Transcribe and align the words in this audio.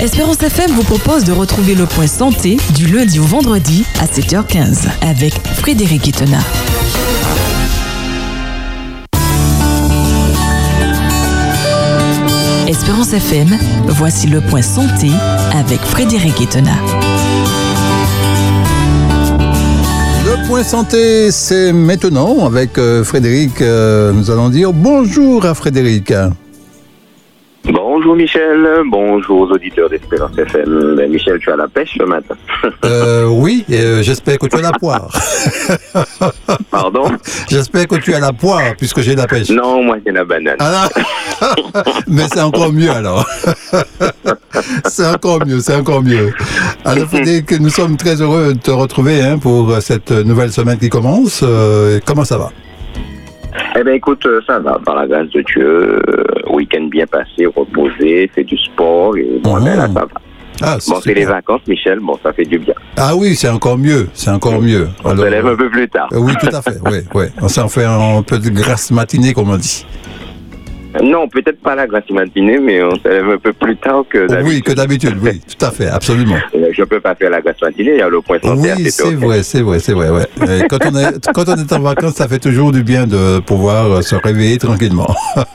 Espérance 0.00 0.42
FM 0.42 0.70
vous 0.70 0.82
propose 0.82 1.24
de 1.24 1.32
retrouver 1.32 1.74
le 1.74 1.84
point 1.84 2.06
santé 2.06 2.56
du 2.74 2.86
lundi 2.86 3.18
au 3.18 3.24
vendredi 3.24 3.84
à 4.00 4.06
7h15 4.06 4.88
avec 5.02 5.34
Frédéric 5.58 6.06
Itena. 6.06 6.38
Espérance 12.66 13.12
FM, 13.12 13.48
voici 13.88 14.26
le 14.26 14.40
point 14.40 14.62
santé 14.62 15.10
avec 15.52 15.80
Frédéric 15.80 16.40
Itena. 16.40 16.72
Le 20.24 20.46
point 20.46 20.62
santé, 20.62 21.30
c'est 21.30 21.72
maintenant 21.72 22.46
avec 22.46 22.78
euh, 22.78 23.04
Frédéric. 23.04 23.60
euh, 23.60 24.12
nous 24.12 24.30
allons 24.30 24.48
dire 24.48 24.72
bonjour 24.72 25.44
à 25.44 25.54
Frédéric. 25.54 26.12
Bonjour 28.00 28.16
Michel, 28.16 28.66
bonjour 28.86 29.40
aux 29.42 29.52
auditeurs 29.52 29.90
d'Espérance 29.90 30.32
FM. 30.38 30.94
Ben, 30.96 31.10
Michel, 31.10 31.38
tu 31.38 31.52
as 31.52 31.56
la 31.56 31.68
pêche 31.68 31.98
ce 31.98 32.04
matin. 32.04 32.34
Euh, 32.84 33.26
oui, 33.26 33.64
euh, 33.70 34.02
j'espère 34.02 34.38
que 34.38 34.46
tu 34.46 34.56
as 34.56 34.62
la 34.62 34.72
poire. 34.72 35.10
Pardon? 36.70 37.10
J'espère 37.48 37.86
que 37.86 37.96
tu 37.96 38.14
as 38.14 38.20
la 38.20 38.32
poire 38.32 38.74
puisque 38.76 39.00
j'ai 39.00 39.14
la 39.14 39.26
pêche. 39.26 39.50
Non, 39.50 39.82
moi 39.84 39.98
j'ai 40.04 40.12
la 40.12 40.24
banane. 40.24 40.56
Ah 40.58 40.88
Mais 42.06 42.24
c'est 42.32 42.40
encore 42.40 42.72
mieux 42.72 42.90
alors. 42.90 43.26
c'est 44.86 45.06
encore 45.06 45.44
mieux, 45.46 45.60
c'est 45.60 45.74
encore 45.74 46.02
mieux. 46.02 46.32
Alors 46.84 47.06
Frédéric, 47.06 47.60
nous 47.60 47.70
sommes 47.70 47.96
très 47.96 48.20
heureux 48.20 48.54
de 48.54 48.58
te 48.58 48.70
retrouver 48.70 49.22
hein, 49.22 49.38
pour 49.38 49.74
cette 49.80 50.10
nouvelle 50.10 50.52
semaine 50.52 50.78
qui 50.78 50.88
commence. 50.88 51.40
Euh, 51.42 52.00
comment 52.06 52.24
ça 52.24 52.38
va? 52.38 52.50
Eh 53.78 53.82
ben 53.84 53.94
écoute, 53.94 54.24
euh, 54.26 54.40
ça 54.46 54.58
va, 54.58 54.78
par 54.84 54.96
la 54.96 55.06
grâce 55.06 55.28
de 55.30 55.42
Dieu. 55.42 55.64
euh, 55.66 56.52
Week-end 56.52 56.84
bien 56.90 57.06
passé, 57.06 57.46
reposé, 57.46 58.30
fait 58.34 58.44
du 58.44 58.56
sport 58.58 59.16
et 59.16 59.40
bon, 59.42 59.56
Ah. 59.56 59.60
ben 59.60 59.76
là 59.76 59.82
ça 59.82 59.88
va. 59.88 60.06
ah, 60.62 60.76
Bon, 60.88 61.00
c'est 61.02 61.14
les 61.14 61.24
vacances, 61.24 61.60
Michel, 61.66 62.00
bon, 62.00 62.18
ça 62.22 62.32
fait 62.32 62.44
du 62.44 62.58
bien. 62.58 62.74
Ah 62.96 63.14
oui, 63.16 63.34
c'est 63.36 63.48
encore 63.48 63.78
mieux, 63.78 64.08
c'est 64.14 64.30
encore 64.30 64.60
mieux. 64.60 64.88
On 65.04 65.10
Alors, 65.10 65.24
se 65.24 65.30
lève 65.30 65.46
un 65.46 65.56
peu 65.56 65.70
plus 65.70 65.88
tard. 65.88 66.08
euh, 66.12 66.18
oui, 66.18 66.32
tout 66.40 66.48
à 66.54 66.60
fait, 66.62 66.76
oui, 66.90 66.98
oui. 67.14 67.24
On 67.40 67.48
s'en 67.48 67.68
fait 67.68 67.84
un 67.84 68.22
peu 68.22 68.38
de 68.38 68.50
grasse 68.50 68.90
matinée, 68.90 69.32
comme 69.32 69.50
on 69.50 69.56
dit. 69.56 69.86
Non, 71.02 71.28
peut-être 71.28 71.60
pas 71.60 71.74
la 71.74 71.86
grasse 71.86 72.10
matinée, 72.10 72.58
mais 72.58 72.82
on 72.82 72.96
se 72.96 73.08
lève 73.08 73.28
un 73.30 73.38
peu 73.38 73.52
plus 73.52 73.76
tard 73.76 74.04
que 74.10 74.26
d'habitude. 74.26 74.48
Oui, 74.48 74.62
que 74.62 74.72
d'habitude, 74.72 75.16
oui, 75.22 75.40
tout 75.58 75.64
à 75.64 75.70
fait, 75.70 75.86
absolument. 75.86 76.36
Euh, 76.54 76.70
Je 76.72 76.82
peux 76.84 77.00
pas 77.00 77.14
faire 77.14 77.30
la 77.30 77.40
grasse 77.40 77.60
matinée, 77.62 77.92
il 77.94 77.98
y 77.98 78.02
a 78.02 78.08
le 78.08 78.20
point 78.20 78.38
santé 78.42 78.72
Oui, 78.76 78.90
7 78.90 79.06
c'est 79.06 79.14
vrai, 79.14 79.42
c'est 79.42 79.60
vrai, 79.62 79.78
c'est 79.78 79.92
vrai. 79.92 80.10
Ouais. 80.10 80.26
Quand, 80.68 80.78
on 80.86 80.96
est, 80.96 81.30
quand 81.32 81.48
on 81.48 81.56
est 81.56 81.72
en 81.72 81.80
vacances, 81.80 82.14
ça 82.14 82.26
fait 82.28 82.38
toujours 82.38 82.72
du 82.72 82.82
bien 82.82 83.06
de 83.06 83.38
pouvoir 83.40 83.90
euh, 83.90 84.02
se 84.02 84.16
réveiller 84.16 84.58
tranquillement. 84.58 85.14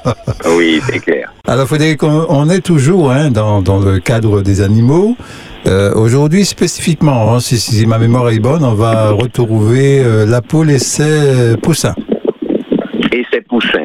Oui, 0.58 0.80
c'est 0.88 1.00
clair. 1.00 1.32
Alors, 1.48 1.68
Frédéric, 1.68 2.04
on, 2.04 2.26
on 2.30 2.50
est 2.50 2.62
toujours 2.62 3.12
hein, 3.12 3.32
dans, 3.32 3.62
dans 3.62 3.80
le 3.80 4.00
cadre 4.00 4.42
des 4.42 4.62
animaux. 4.62 5.16
Euh, 5.68 5.94
Aujourd'hui, 5.96 6.46
spécifiquement, 6.46 7.34
hein, 7.34 7.40
si, 7.40 7.58
si 7.58 7.86
ma 7.88 7.98
mémoire 7.98 8.30
est 8.30 8.40
bonne, 8.40 8.64
on 8.64 8.74
va 8.76 9.10
retrouver 9.12 10.00
euh, 10.04 10.26
la 10.26 10.42
poule 10.42 10.70
et 10.70 10.78
ses 10.80 11.56
poussins. 11.62 11.96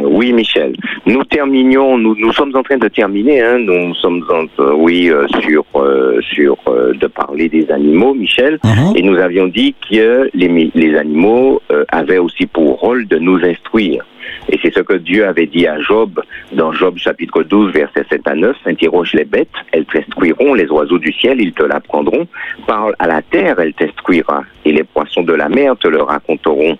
Oui 0.05 0.33
Michel. 0.33 0.75
Nous 1.07 1.25
terminions, 1.25 1.97
nous, 1.97 2.17
nous 2.19 2.33
sommes 2.33 2.55
en 2.57 2.63
train 2.63 2.77
de 2.79 2.89
terminer, 2.89 3.41
hein, 3.41 3.59
nous 3.59 3.95
sommes 3.95 4.25
en, 4.31 4.45
euh, 4.63 4.73
oui 4.75 5.09
euh, 5.11 5.27
sur 5.41 5.65
euh, 5.77 6.21
sur 6.23 6.57
euh, 6.67 6.93
de 6.95 7.07
parler 7.07 7.49
des 7.49 7.71
animaux, 7.71 8.15
Michel, 8.15 8.59
Mhm. 8.65 8.97
et 8.97 9.03
nous 9.03 9.17
avions 9.17 9.47
dit 9.47 9.75
que 9.91 10.29
les, 10.35 10.97
animaux 10.97 11.63
avaient 11.93 12.19
aussi 12.19 12.47
pour 12.47 12.81
rôle 12.81 13.07
de 13.07 13.19
nous 13.19 13.39
instruire. 13.45 14.05
Et 14.49 14.59
c'est 14.63 14.73
ce 14.75 14.81
que 14.81 14.95
Dieu 14.95 15.27
avait 15.27 15.47
dit 15.47 15.67
à 15.67 15.79
Job 15.81 16.21
dans 16.53 16.73
Job 16.73 16.97
chapitre 16.99 17.43
12 17.43 17.73
versets 17.73 18.05
7 18.11 18.27
à 18.27 18.35
9. 18.35 18.57
Interroge 18.67 19.13
les 19.15 19.25
bêtes, 19.25 19.49
elles 19.73 19.87
t'instruiront, 19.87 20.55
les 20.55 20.67
oiseaux 20.71 20.99
du 20.99 21.13
ciel, 21.13 21.41
ils 21.41 21.53
te 21.53 21.63
l'apprendront. 21.63 22.27
Parle 22.67 22.95
à 22.99 23.07
la 23.07 23.23
terre, 23.23 23.59
elle 23.61 23.73
t'instruira, 23.75 24.43
et 24.65 24.73
les 24.73 24.85
poissons 24.85 25.23
de 25.23 25.33
la 25.33 25.49
mer 25.49 25.77
te 25.79 25.89
le 25.89 26.03
raconteront 26.03 26.77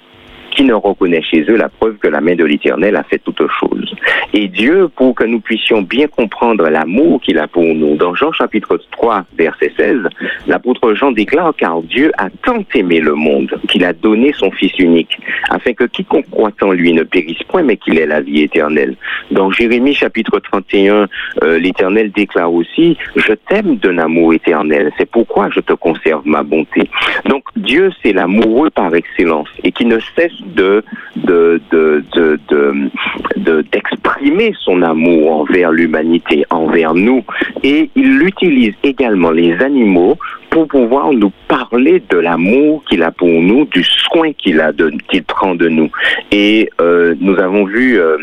qui 0.51 0.65
ne 0.65 0.75
reconnaît 0.75 1.23
chez 1.23 1.43
eux 1.49 1.57
la 1.57 1.69
preuve 1.69 1.97
que 1.97 2.09
la 2.09 2.21
main 2.21 2.35
de 2.35 2.45
l'Éternel 2.45 2.97
a 2.97 3.03
fait 3.03 3.19
toutes 3.19 3.43
choses. 3.61 3.95
Et 4.33 4.49
Dieu, 4.49 4.89
pour 4.95 5.15
que 5.15 5.25
nous 5.25 5.41
puissions 5.41 5.83
bien 5.83 6.07
comprendre 6.07 6.69
l'amour 6.69 7.21
qu'il 7.21 7.39
a 7.39 7.49
pour 7.49 7.65
nous, 7.65 7.97
dans 7.97 8.15
Jean 8.15 8.33
chapitre 8.33 8.79
3, 8.93 9.25
verset 9.37 9.73
16, 9.77 9.99
l'apôtre 10.47 10.95
Jean 10.95 11.13
déclare, 11.13 11.55
car 11.57 11.83
Dieu 11.83 12.13
a 12.19 12.29
tant 12.43 12.65
aimé 12.75 13.01
le 13.01 13.15
monde 13.15 13.51
qu'il 13.69 13.85
a 13.85 13.93
donné 13.93 14.33
son 14.33 14.51
Fils 14.51 14.73
unique, 14.79 15.19
afin 15.49 15.73
que 15.73 15.85
quiconque 15.85 16.29
croit 16.31 16.53
en 16.63 16.73
lui 16.73 16.93
ne 16.93 17.03
périsse 17.03 17.43
point, 17.49 17.63
mais 17.63 17.77
qu'il 17.77 17.99
ait 17.99 18.07
la 18.07 18.21
vie 18.21 18.43
éternelle. 18.43 18.97
Dans 19.31 19.51
Jérémie 19.51 19.95
chapitre 19.95 20.39
31, 20.39 21.09
euh, 21.43 21.59
l'Éternel 21.59 22.11
déclare 22.13 22.53
aussi, 22.53 22.97
je 23.17 23.33
t'aime 23.33 23.77
d'un 23.77 23.99
amour 23.99 24.35
éternel, 24.35 24.93
c'est 24.99 25.11
pourquoi 25.11 25.51
je 25.51 25.61
te 25.61 25.73
conserve 25.73 26.23
ma 26.25 26.43
bonté. 26.43 26.89
Donc 27.27 27.45
Dieu, 27.57 27.91
c'est 28.03 28.13
l'amoureux 28.13 28.71
par 28.71 28.95
excellence 28.95 29.49
et 29.65 29.73
qui 29.73 29.87
ne 29.87 29.99
cesse 30.17 30.40
de 30.47 30.83
de 31.17 31.61
de 31.71 32.03
de 32.15 32.39
de- 32.49 32.91
de- 33.37 33.63
d'exprimer 33.73 34.53
son 34.65 34.83
amour 34.83 35.33
envers 35.41 35.71
l'humanité, 35.73 36.45
envers 36.51 36.95
nous, 36.95 37.23
et 37.63 37.91
il 37.97 38.23
utilise 38.23 38.75
également 38.83 39.31
les 39.31 39.53
animaux 39.63 40.17
pour 40.51 40.67
pouvoir 40.67 41.13
nous 41.13 41.33
parler 41.49 42.03
de 42.11 42.19
l'amour 42.19 42.83
qu'il 42.89 43.03
a 43.03 43.11
pour 43.13 43.29
nous, 43.29 43.65
du 43.67 43.85
soin 43.85 44.33
qu'il 44.33 44.61
a 44.61 44.73
de 44.73 44.91
qu'il 45.09 45.23
prend 45.23 45.55
de 45.55 45.69
nous. 45.69 45.91
Et 46.33 46.69
euh, 46.81 47.15
nous 47.21 47.39
avons 47.39 47.65
vu 47.65 47.99
euh, 48.01 48.17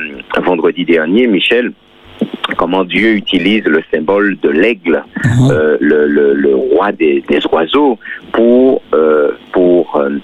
vendredi 0.43 0.83
dernier, 0.85 1.27
Michel, 1.27 1.71
comment 2.57 2.83
Dieu 2.83 3.13
utilise 3.13 3.63
le 3.65 3.81
symbole 3.93 4.37
de 4.41 4.49
l'aigle, 4.49 5.03
Mhm. 5.25 5.51
euh, 5.51 5.77
le, 5.79 6.07
le, 6.07 6.33
le 6.33 6.55
roi 6.55 6.91
des, 6.91 7.23
des 7.29 7.39
oiseaux, 7.51 7.97
pour 8.37 8.83
euh, 8.93 9.31
pour 9.51 9.97
euh, 9.97 10.19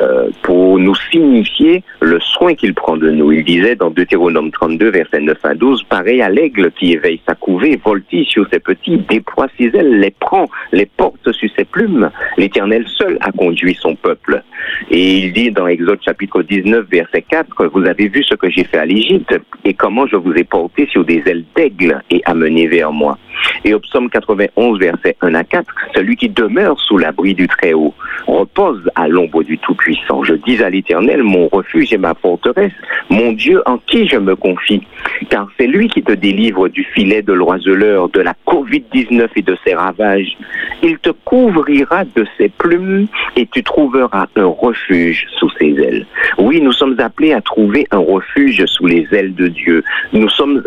euh, 0.00 0.30
pour 0.42 0.78
nous 0.78 0.94
signifier 1.10 1.82
le 2.00 2.20
soin 2.20 2.54
qu'il 2.54 2.74
prend 2.74 2.96
de 2.96 3.10
nous. 3.10 3.32
Il 3.32 3.44
disait 3.44 3.74
dans 3.74 3.90
Deutéronome 3.90 4.52
32, 4.52 4.90
verset 4.90 5.20
9 5.20 5.36
à 5.42 5.54
12, 5.54 5.82
pareil 5.84 6.22
à 6.22 6.28
l'aigle 6.28 6.70
qui 6.70 6.92
éveille 6.92 7.20
sa 7.26 7.34
couvée, 7.34 7.80
voltige 7.84 8.28
sur 8.28 8.46
ses 8.50 8.60
petits, 8.60 8.98
déploie 9.08 9.48
ses 9.58 9.74
ailes, 9.74 9.98
les 9.98 10.12
prend, 10.12 10.48
les 10.70 10.86
porte 10.86 11.32
sur 11.32 11.48
ses 11.56 11.64
plumes. 11.64 12.10
L'Éternel 12.36 12.86
seul 12.86 13.18
a 13.20 13.32
conduit 13.32 13.74
son 13.74 13.96
peuple. 13.96 14.42
Et 14.90 15.18
il 15.18 15.32
dit 15.32 15.50
dans 15.50 15.66
Exode 15.66 16.02
chapitre 16.04 16.42
19, 16.42 16.86
verset 16.88 17.22
4, 17.22 17.66
vous 17.74 17.84
avez 17.86 18.06
vu 18.08 18.22
ce 18.22 18.34
que 18.34 18.48
j'ai 18.48 18.64
fait 18.64 18.78
à 18.78 18.86
l'Égypte 18.86 19.34
et 19.64 19.74
comment 19.74 20.06
je 20.06 20.16
vous 20.16 20.34
ai 20.34 20.44
porté 20.44 20.86
sur 20.86 21.04
des 21.04 21.22
ailes 21.26 21.44
d'aigle 21.56 22.00
et 22.10 22.22
amené 22.26 22.68
vers 22.68 22.92
moi. 22.92 23.18
Et 23.64 23.74
au 23.74 23.80
psaume 23.80 24.08
91, 24.10 24.78
verset 24.78 25.16
1 25.20 25.34
à 25.34 25.44
4, 25.44 25.74
celui 25.94 26.16
qui 26.16 26.28
demeure 26.28 26.78
sous 26.80 26.98
l'abri 26.98 27.34
du 27.34 27.48
Très-Haut 27.58 27.94
repose 28.26 28.82
à 28.94 29.08
l'ombre 29.08 29.42
du 29.42 29.58
Tout-Puissant. 29.58 30.24
Je 30.24 30.34
dis 30.34 30.62
à 30.62 30.70
l'Éternel, 30.70 31.22
mon 31.22 31.48
refuge 31.48 31.92
et 31.92 31.98
ma 31.98 32.14
forteresse, 32.14 32.72
mon 33.10 33.32
Dieu 33.32 33.62
en 33.66 33.78
qui 33.78 34.06
je 34.06 34.16
me 34.16 34.34
confie, 34.34 34.82
car 35.30 35.48
c'est 35.58 35.66
lui 35.66 35.88
qui 35.88 36.02
te 36.02 36.12
délivre 36.12 36.68
du 36.68 36.84
filet 36.84 37.22
de 37.22 37.32
l'oiseleur, 37.32 38.08
de 38.08 38.20
la 38.20 38.34
Covid-19 38.46 39.28
et 39.36 39.42
de 39.42 39.56
ses 39.64 39.74
ravages. 39.74 40.36
Il 40.82 40.98
te 40.98 41.10
couvrira 41.24 42.04
de 42.04 42.26
ses 42.36 42.48
plumes 42.48 43.06
et 43.36 43.46
tu 43.46 43.62
trouveras 43.62 44.26
un 44.36 44.46
refuge 44.46 45.26
sous 45.38 45.50
ses 45.58 45.70
ailes. 45.80 46.06
Oui, 46.38 46.60
nous 46.60 46.72
sommes 46.72 46.96
appelés 46.98 47.32
à 47.32 47.40
trouver 47.40 47.86
un 47.90 47.98
refuge 47.98 48.64
sous 48.66 48.86
les 48.86 49.06
ailes 49.12 49.34
de 49.34 49.48
Dieu. 49.48 49.84
Nous 50.12 50.28
sommes 50.28 50.62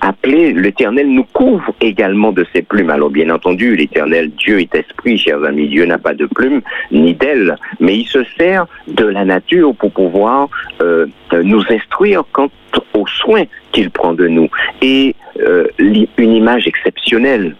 appelés, 0.00 0.52
l'Éternel 0.52 1.08
nous 1.08 1.26
couvre 1.32 1.74
également 1.80 2.32
de 2.32 2.46
ses 2.54 2.62
plumes. 2.62 2.90
Alors 2.90 3.10
bien 3.10 3.30
entendu, 3.30 3.76
l'Éternel, 3.76 4.30
Dieu 4.30 4.60
est 4.60 4.74
esprit, 4.74 5.15
chers 5.18 5.42
amis. 5.44 5.68
Dieu 5.68 5.84
n'a 5.84 5.98
pas 5.98 6.14
de 6.14 6.26
plumes 6.26 6.62
ni 6.90 7.14
d'ailes, 7.14 7.56
mais 7.80 7.98
il 7.98 8.06
se 8.06 8.24
sert 8.38 8.66
de 8.88 9.04
la 9.04 9.24
nature 9.24 9.74
pour 9.74 9.90
pouvoir 9.92 10.48
euh, 10.80 11.06
nous 11.42 11.62
instruire 11.70 12.24
quant 12.32 12.48
aux 12.94 13.06
soins 13.06 13.44
qu'il 13.72 13.90
prend 13.90 14.12
de 14.12 14.26
nous. 14.28 14.48
Et 14.82 15.14
euh, 15.40 15.66
une 15.78 16.32
image 16.32 16.66
exceptionnelle, 16.66 17.54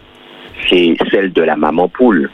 c'est 0.68 0.96
celle 1.10 1.32
de 1.32 1.42
la 1.42 1.56
maman 1.56 1.88
poule. 1.88 2.30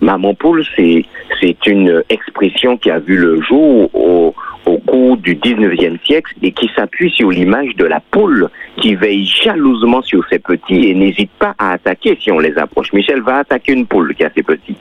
Maman 0.00 0.34
poule, 0.34 0.64
c'est 0.76 1.04
c'est 1.40 1.66
une 1.66 2.02
expression 2.08 2.76
qui 2.76 2.90
a 2.90 2.98
vu 2.98 3.16
le 3.16 3.40
jour 3.42 3.90
au, 3.94 4.34
au 4.66 4.78
cours 4.78 5.16
du 5.16 5.36
19e 5.36 5.98
siècle 6.04 6.32
et 6.42 6.52
qui 6.52 6.70
s'appuie 6.76 7.10
sur 7.10 7.30
l'image 7.30 7.74
de 7.76 7.84
la 7.84 8.00
poule 8.10 8.48
qui 8.80 8.94
veille 8.94 9.24
jalousement 9.24 10.02
sur 10.02 10.24
ses 10.28 10.38
petits 10.38 10.88
et 10.90 10.94
n'hésite 10.94 11.30
pas 11.38 11.54
à 11.58 11.72
attaquer 11.72 12.18
si 12.20 12.30
on 12.30 12.38
les 12.38 12.56
approche. 12.58 12.92
Michel 12.92 13.22
va 13.22 13.38
attaquer 13.38 13.72
une 13.72 13.86
poule 13.86 14.14
qui 14.14 14.24
a 14.24 14.30
ses 14.36 14.42
petits. 14.42 14.76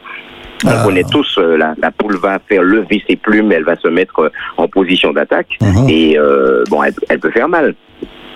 On 0.66 0.70
Ah. 0.70 0.84
connaît 0.86 1.04
tous, 1.04 1.38
euh, 1.38 1.58
la, 1.58 1.76
la 1.78 1.92
poule 1.92 2.16
va 2.18 2.40
faire 2.40 2.64
lever 2.64 3.04
ses 3.08 3.16
plumes, 3.16 3.52
elle 3.52 3.64
va 3.64 3.76
se 3.76 3.88
mettre 3.88 4.20
euh, 4.20 4.30
en 4.58 4.68
position 4.68 5.12
d'attaque 5.14 5.58
Mhm. 5.62 5.90
et 5.90 6.18
euh, 6.18 6.64
bon, 6.70 6.82
elle, 6.84 6.94
elle 7.10 7.20
peut 7.20 7.32
faire 7.32 7.50
mal. 7.50 7.76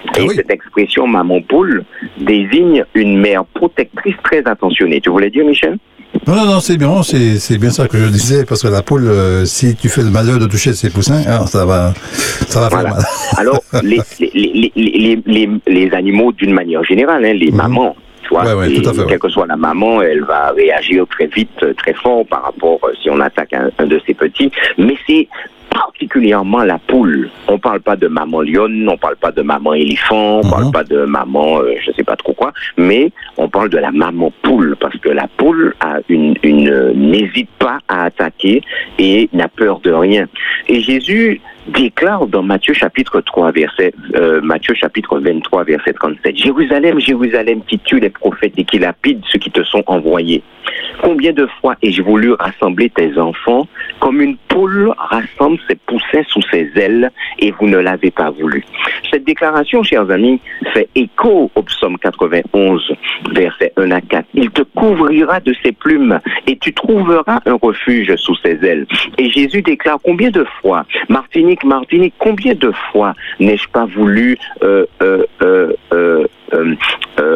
Ah 0.08 0.20
Et 0.20 0.24
oui. 0.28 0.36
cette 0.36 0.52
expression 0.52 1.08
maman 1.08 1.42
poule 1.42 1.84
désigne 2.18 2.86
une 2.94 3.18
mère 3.20 3.44
protectrice 3.46 4.16
très 4.24 4.46
attentionnée. 4.48 5.02
Tu 5.02 5.10
voulais 5.10 5.30
dire, 5.30 5.46
Michel? 5.46 5.78
Non, 6.27 6.36
non, 6.36 6.45
non, 6.45 6.60
c'est 6.60 6.77
bien, 6.77 7.01
c'est 7.04 7.57
bien 7.57 7.69
ça 7.71 7.88
que 7.88 7.98
je 7.98 8.06
disais, 8.10 8.45
parce 8.45 8.62
que 8.62 8.68
la 8.68 8.81
poule, 8.83 9.07
euh, 9.07 9.45
si 9.45 9.75
tu 9.75 9.89
fais 9.89 10.01
le 10.04 10.10
malheur 10.12 10.38
de 10.39 10.45
toucher 10.45 10.74
ses 10.74 10.89
poussins, 10.89 11.24
alors 11.25 11.48
ça 11.48 11.66
va, 11.66 11.94
ça 12.48 12.60
va 12.62 12.69
faire 12.69 12.83
mal. 12.83 13.04
Alors, 13.38 13.62
les, 13.83 14.00
les, 14.19 14.30
les, 14.33 14.71
les, 14.75 14.81
les, 14.86 15.21
les- 15.25 15.50
les 15.68 15.92
animaux, 15.94 16.31
d'une 16.33 16.54
manière 16.54 16.83
générale, 16.83 17.25
hein, 17.25 17.33
les 17.33 17.51
Mhm. 17.51 17.57
mamans, 17.57 17.95
Tu 18.21 18.30
vois, 18.30 18.44
Ouais, 18.45 18.54
ouais, 18.54 18.71
Et 18.71 18.81
tout 18.81 18.88
à 18.88 18.94
fait, 18.94 19.00
ouais. 19.01 19.06
Quelle 19.10 19.19
que 19.19 19.30
soit 19.30 19.48
la 19.48 19.56
maman, 19.56 20.01
elle 20.04 20.24
va 20.24 20.51
réagir 20.51 21.06
très 21.10 21.25
vite, 21.27 21.50
euh, 21.63 21.74
très 21.74 21.94
fort 21.94 22.24
par 22.27 22.44
rapport 22.44 22.80
euh, 22.83 22.92
si 23.01 23.10
on 23.10 23.19
attaque 23.21 23.54
un, 23.54 23.71
un 23.80 23.88
de 23.88 24.00
ses 24.06 24.13
petits. 24.13 24.51
Mais 24.77 24.95
c'est 25.07 25.27
particulièrement 25.69 26.63
la 26.63 26.77
poule. 26.80 27.30
On 27.48 27.57
parle 27.60 27.81
pas 27.81 27.95
de 27.95 28.07
maman 28.07 28.42
lionne, 28.42 28.88
on 28.89 28.98
parle 28.98 29.16
pas 29.18 29.31
de 29.31 29.42
maman 29.42 29.74
éléphant, 29.74 30.39
on 30.39 30.44
Mhm. 30.45 30.50
parle 30.51 30.71
pas 30.71 30.83
de 30.83 31.06
maman, 31.06 31.60
euh, 31.62 31.74
je 31.86 31.92
sais 31.92 32.04
pas 32.04 32.16
trop 32.16 32.33
quoi, 32.33 32.51
mais 32.77 33.12
on 33.38 33.48
parle 33.50 33.69
de 33.69 33.77
la 33.77 33.92
maman 33.92 34.31
poule 34.42 34.75
parce 34.80 34.98
que 34.98 35.10
la 35.10 35.27
poule 35.38 35.74
a 35.80 35.98
une, 36.10 36.36
une 36.44 36.69
euh, 36.69 36.94
n'hésite 36.94 37.50
pas 37.60 37.80
à 37.88 38.06
attaquer 38.06 38.62
et 38.98 39.30
n'a 39.33 39.48
peur 39.48 39.80
de 39.81 39.92
rien. 39.92 40.27
Et 40.68 40.81
Jésus 40.81 41.42
déclare 41.69 42.27
dans 42.27 42.44
Matthieu 42.44 42.74
chapitre 42.74 43.21
3 43.21 43.51
verset 43.51 43.94
euh, 44.16 44.42
Matthieu 44.42 44.74
chapitre 44.74 45.19
23 45.19 45.63
verset 45.63 45.94
37 45.94 46.38
Jérusalem 46.38 47.00
Jérusalem 47.00 47.62
qui 47.68 47.80
tue 47.80 48.00
les 48.00 48.10
prophètes 48.10 48.54
et 48.57 48.63
qui 48.63 48.80
lapide 48.80 49.21
ceux 49.30 49.39
qui 49.39 49.51
te 49.51 49.63
sont 49.63 49.83
envoyés. 49.88 50.44
Combien 51.01 51.31
de 51.31 51.48
fois 51.62 51.75
ai-je 51.81 52.01
voulu 52.01 52.33
rassembler 52.33 52.89
tes 52.89 53.18
enfants 53.18 53.68
comme 54.00 54.21
une 54.21 54.38
poule 54.48 54.94
rassemble 54.98 55.57
ses 55.68 55.75
poussins 55.75 56.24
sous 56.27 56.42
ses 56.51 56.69
ailes 56.75 57.12
et 57.39 57.51
vous 57.51 57.68
ne 57.68 57.77
l'avez 57.77 58.12
pas 58.12 58.30
voulu? 58.31 58.63
Cette 59.10 59.24
déclaration 59.24 59.81
chers 59.83 60.10
amis 60.12 60.39
fait 60.74 60.89
écho 60.95 61.51
au 61.56 61.62
psaume 61.63 61.98
91 61.98 62.94
verset 63.31 63.74
1 63.77 63.92
à 63.92 64.01
4 64.01 64.27
il 64.33 64.50
te 64.51 64.62
couvrira 64.62 65.39
de 65.39 65.54
ses 65.63 65.71
plumes 65.71 66.19
et 66.48 66.57
tu 66.57 66.74
trouveras 66.74 67.39
un 67.45 67.57
refuge 67.62 68.16
sous 68.16 68.36
ses 68.36 68.60
ailes. 68.63 68.86
Et 69.18 69.30
Jésus 69.30 69.62
déclare 69.62 69.98
combien 70.04 70.30
de 70.30 70.45
fois 70.62 70.86
Martinique 71.10 71.59
Martinique. 71.64 72.14
Combien 72.18 72.54
de 72.54 72.72
fois 72.92 73.14
n'ai-je 73.40 73.68
pas 73.70 73.86
voulu 73.86 74.38
euh, 74.64 74.86
euh, 75.02 75.26
euh, 75.92 76.26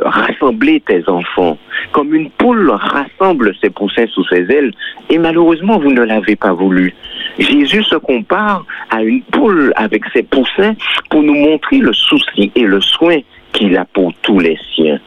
rassembler 0.06 0.82
tes 0.82 1.08
enfants? 1.08 1.58
Comme 1.92 2.14
une 2.14 2.30
poule 2.32 2.72
rassemble 2.72 3.54
ses 3.62 3.70
poussins 3.70 4.08
sous 4.08 4.26
ses 4.28 4.50
ailes 4.52 4.72
et 5.10 5.18
malheureusement 5.18 5.78
vous 5.80 5.92
ne 5.92 6.02
l'avez 6.02 6.36
pas 6.36 6.54
voulu. 6.54 6.94
Jésus 7.38 7.84
se 7.84 7.96
compare 7.96 8.66
à 8.90 9.04
une 9.04 9.22
poule 9.24 9.74
avec 9.76 10.04
ses 10.14 10.24
poussins 10.24 10.76
pour 11.10 11.24
nous 11.24 11.36
montrer 11.36 11.78
le 11.78 11.94
souci 11.94 12.52
et 12.56 12.64
le 12.64 12.82
soin 12.82 13.18
qu'il 13.52 13.78
a 13.78 13.86
pour 13.86 14.14
tous 14.22 14.40
les 14.40 14.58
siens. 14.76 15.00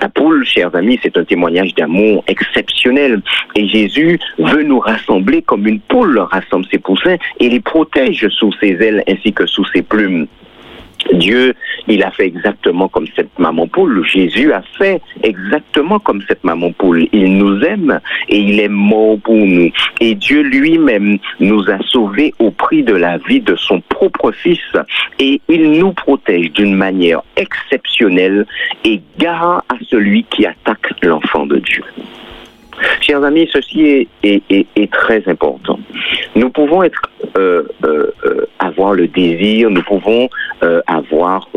La 0.00 0.08
poule, 0.08 0.44
chers 0.44 0.74
amis, 0.74 0.98
c'est 1.02 1.16
un 1.16 1.24
témoignage 1.24 1.74
d'amour 1.74 2.22
exceptionnel. 2.26 3.22
Et 3.54 3.66
Jésus 3.66 4.18
veut 4.38 4.62
nous 4.62 4.78
rassembler 4.78 5.42
comme 5.42 5.66
une 5.66 5.80
poule 5.80 6.18
rassemble 6.18 6.66
ses 6.70 6.78
poussins 6.78 7.16
et 7.40 7.48
les 7.48 7.60
protège 7.60 8.28
sous 8.28 8.52
ses 8.60 8.72
ailes 8.80 9.02
ainsi 9.08 9.32
que 9.32 9.46
sous 9.46 9.64
ses 9.72 9.82
plumes. 9.82 10.26
Dieu, 11.12 11.54
il 11.88 12.02
a 12.02 12.10
fait 12.10 12.26
exactement 12.26 12.88
comme 12.88 13.06
cette 13.14 13.38
maman 13.38 13.66
poule. 13.66 14.04
Jésus 14.06 14.52
a 14.52 14.62
fait 14.78 15.00
exactement 15.22 15.98
comme 15.98 16.22
cette 16.28 16.44
maman 16.44 16.72
poule. 16.72 17.06
Il 17.12 17.36
nous 17.36 17.62
aime 17.62 18.00
et 18.28 18.38
il 18.38 18.60
est 18.60 18.68
mort 18.68 19.18
pour 19.20 19.34
nous. 19.34 19.70
Et 20.00 20.14
Dieu 20.14 20.42
lui-même 20.42 21.18
nous 21.40 21.70
a 21.70 21.78
sauvés 21.86 22.34
au 22.38 22.50
prix 22.50 22.82
de 22.82 22.94
la 22.94 23.18
vie 23.18 23.40
de 23.40 23.56
son 23.56 23.80
propre 23.80 24.32
Fils. 24.32 24.60
Et 25.18 25.40
il 25.48 25.72
nous 25.72 25.92
protège 25.92 26.52
d'une 26.52 26.74
manière 26.74 27.22
exceptionnelle 27.36 28.46
et 28.84 29.00
gare 29.18 29.64
à 29.68 29.76
celui 29.88 30.24
qui 30.24 30.46
attaque 30.46 30.92
l'enfant 31.02 31.46
de 31.46 31.58
Dieu. 31.58 31.82
Chers 33.00 33.22
amis, 33.22 33.48
ceci 33.52 34.08
est, 34.22 34.42
est, 34.50 34.66
est, 34.76 34.92
très 34.92 35.22
important. 35.28 35.78
Nous 36.34 36.50
pouvons 36.50 36.82
être, 36.82 37.00
euh, 37.38 37.62
euh, 37.84 38.10
euh, 38.24 38.46
avoir 38.58 38.94
le 38.94 39.08
désir, 39.08 39.70
nous 39.70 39.82
pouvons 39.82 40.28
avoir 40.86 41.48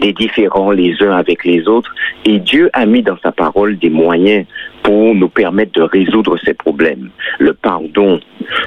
des 0.00 0.12
différends 0.12 0.70
les 0.70 0.94
uns 1.02 1.12
avec 1.12 1.44
les 1.44 1.68
autres, 1.68 1.94
et 2.24 2.38
Dieu 2.38 2.70
a 2.72 2.86
mis 2.86 3.02
dans 3.02 3.18
sa 3.22 3.32
parole 3.32 3.78
des 3.78 3.90
moyens 3.90 4.46
pour 4.82 5.14
nous 5.14 5.28
permettre 5.28 5.72
de 5.72 5.82
résoudre 5.82 6.38
ces 6.44 6.54
problèmes. 6.54 7.10
Le 7.38 7.52
pardon, 7.52 8.20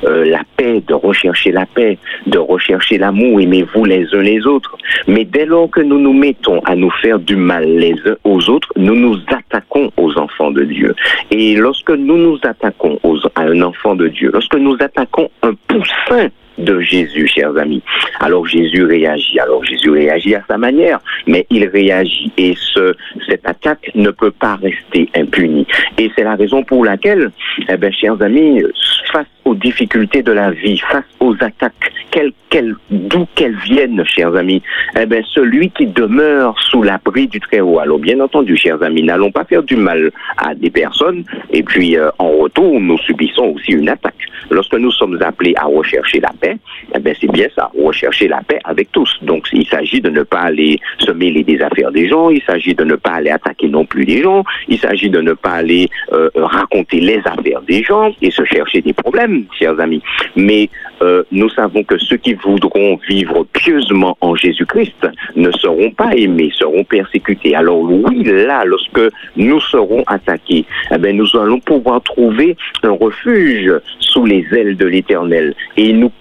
euh, 0.04 0.26
la 0.26 0.42
paix, 0.58 0.82
de 0.86 0.94
rechercher 0.94 1.52
la 1.52 1.66
paix, 1.66 1.98
de 2.28 2.38
rechercher 2.38 2.98
l'amour, 2.98 3.42
aimez-vous 3.42 3.86
les 3.86 4.06
uns 4.14 4.22
les 4.22 4.46
autres. 4.46 4.78
Mais 5.08 5.26
dès 5.26 5.46
lors 5.46 5.70
que 5.70 5.82
nous 5.82 6.00
nous 6.00 6.14
mettons 6.14 6.60
à 6.66 6.76
nous 6.76 6.92
faire 7.02 7.20
du 7.20 7.36
mal 7.36 7.66
les 7.66 7.96
uns 8.06 8.16
aux 8.24 8.50
autres, 8.50 8.72
nous 8.76 8.96
nous 8.96 9.18
attaquons 9.28 9.92
aux 9.98 10.18
enfants 10.18 10.52
de 10.52 10.64
Dieu. 10.64 10.96
Et 11.32 11.56
lorsque 11.56 11.92
nous 11.92 12.18
nous 12.18 12.38
attaquons 12.44 13.00
aux, 13.04 13.18
à 13.36 13.42
un 13.42 13.62
enfant 13.62 13.96
de 13.96 14.08
Dieu, 14.08 14.30
lorsque 14.34 14.56
nous 14.56 14.76
attaquons 14.80 15.30
un 15.42 15.54
poussin 15.68 16.30
de 16.58 16.80
Jésus, 16.80 17.28
chers 17.28 17.58
amis. 17.58 17.82
Alors 18.20 18.46
Jésus 18.46 18.84
réagit. 18.84 19.40
Alors 19.40 19.64
Jésus 19.64 19.90
réagit 19.90 20.36
à 20.36 20.44
sa 20.48 20.58
manière, 20.58 21.00
mais 21.28 21.46
il 21.50 21.66
réagit 21.66 22.32
et 22.38 22.56
ce, 22.56 22.96
cette 23.28 23.48
attaque 23.48 23.92
ne 23.96 24.12
peut 24.12 24.32
pas 24.32 24.56
rester 24.56 25.10
impunie. 25.16 25.68
Et 25.98 26.12
c'est 26.16 26.24
la 26.24 26.36
raison 26.36 26.64
pour 26.64 26.86
laquelle, 26.86 27.32
eh 27.68 27.78
bien, 27.78 27.92
chers 27.92 28.22
amis, 28.22 28.64
face 29.12 29.28
aux 29.46 29.56
difficultés 29.56 30.24
de 30.24 30.32
la 30.32 30.52
vie, 30.52 30.78
face 30.78 31.06
aux 31.20 31.34
attaques, 31.42 31.92
quelles, 32.12 32.32
quelles, 32.50 32.76
d'où 32.90 33.26
qu'elles 33.36 33.58
viennent, 33.58 34.04
chers 34.06 34.36
amis, 34.36 34.62
eh 35.00 35.06
bien, 35.06 35.22
celui 35.34 35.70
qui 35.70 35.88
demeure 35.88 36.56
sous 36.60 36.84
l'abri 36.84 37.28
du 37.28 37.40
Très-Haut. 37.40 37.80
Alors, 37.80 38.00
bien 38.00 38.20
entendu, 38.20 38.56
chers 38.56 38.82
amis, 38.84 39.04
n'allons 39.04 39.32
pas 39.32 39.46
faire 39.46 39.64
du 39.64 39.76
mal 39.76 40.12
à 40.38 40.54
des 40.54 40.70
personnes, 40.70 41.24
et 41.52 41.64
puis, 41.64 41.98
euh, 41.98 42.10
en 42.20 42.30
retour, 42.30 42.80
nous 42.80 42.98
subissons 43.00 43.56
aussi 43.56 43.72
une 43.72 43.90
attaque. 43.90 44.16
Lorsque 44.50 44.74
nous 44.74 44.92
sommes 44.92 45.18
appelés 45.22 45.54
à 45.58 45.66
rechercher 45.66 46.20
la 46.20 46.32
paix, 46.40 46.51
eh 46.96 47.00
bien, 47.00 47.14
c'est 47.20 47.32
bien 47.32 47.48
ça, 47.56 47.70
rechercher 47.78 48.28
la 48.28 48.42
paix 48.42 48.60
avec 48.64 48.92
tous. 48.92 49.18
Donc, 49.22 49.48
il 49.54 49.66
s'agit 49.68 50.02
de 50.02 50.10
ne 50.10 50.24
pas 50.24 50.42
aller 50.42 50.80
se 51.00 51.12
mêler 51.12 51.44
des 51.44 51.62
affaires 51.62 51.92
des 51.92 52.08
gens, 52.08 52.30
il 52.30 52.42
s'agit 52.44 52.76
de 52.76 52.84
ne 52.84 52.96
pas 52.96 53.12
aller 53.12 53.30
attaquer 53.30 53.68
non 53.68 53.86
plus 53.86 54.06
des 54.06 54.22
gens, 54.22 54.44
il 54.68 54.80
s'agit 54.80 55.10
de 55.10 55.22
ne 55.22 55.34
pas 55.34 55.54
aller 55.54 55.90
euh, 56.14 56.30
raconter 56.36 57.00
les 57.00 57.20
affaires 57.26 57.62
des 57.68 57.84
gens 57.84 58.14
et 58.22 58.32
se 58.32 58.44
chercher 58.46 58.82
des 58.82 58.94
problèmes, 58.94 59.46
chers 59.58 59.80
amis. 59.80 60.02
Mais 60.36 60.70
euh, 61.02 61.24
nous 61.32 61.50
savons 61.50 61.84
que 61.84 61.98
ceux 61.98 62.18
qui 62.18 62.34
voudront 62.34 63.00
vivre 63.08 63.46
pieusement 63.54 64.18
en 64.22 64.36
Jésus-Christ 64.36 65.08
ne 65.36 65.52
seront 65.52 65.92
pas 65.92 66.12
aimés, 66.16 66.52
seront 66.58 66.84
persécutés. 66.84 67.56
Alors 67.56 67.82
oui, 67.82 68.24
là, 68.24 68.64
lorsque 68.66 69.02
nous 69.36 69.60
serons 69.60 70.04
attaqués, 70.08 70.66
eh 70.94 70.98
bien, 70.98 71.14
nous 71.14 71.36
allons 71.36 71.60
pouvoir 71.60 72.02
trouver 72.04 72.56
un 72.84 72.92
refuge 72.92 73.72
sous 74.00 74.26
les 74.26 74.46
ailes 74.52 74.78
de 74.78 74.86
l'Éternel 74.86 75.56
et 75.78 75.90
il 75.90 76.00
nous 76.00 76.12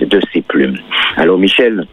de 0.00 0.20
ses 0.32 0.42
plumes. 0.42 0.78
Alors 1.16 1.38
Michel, 1.38 1.86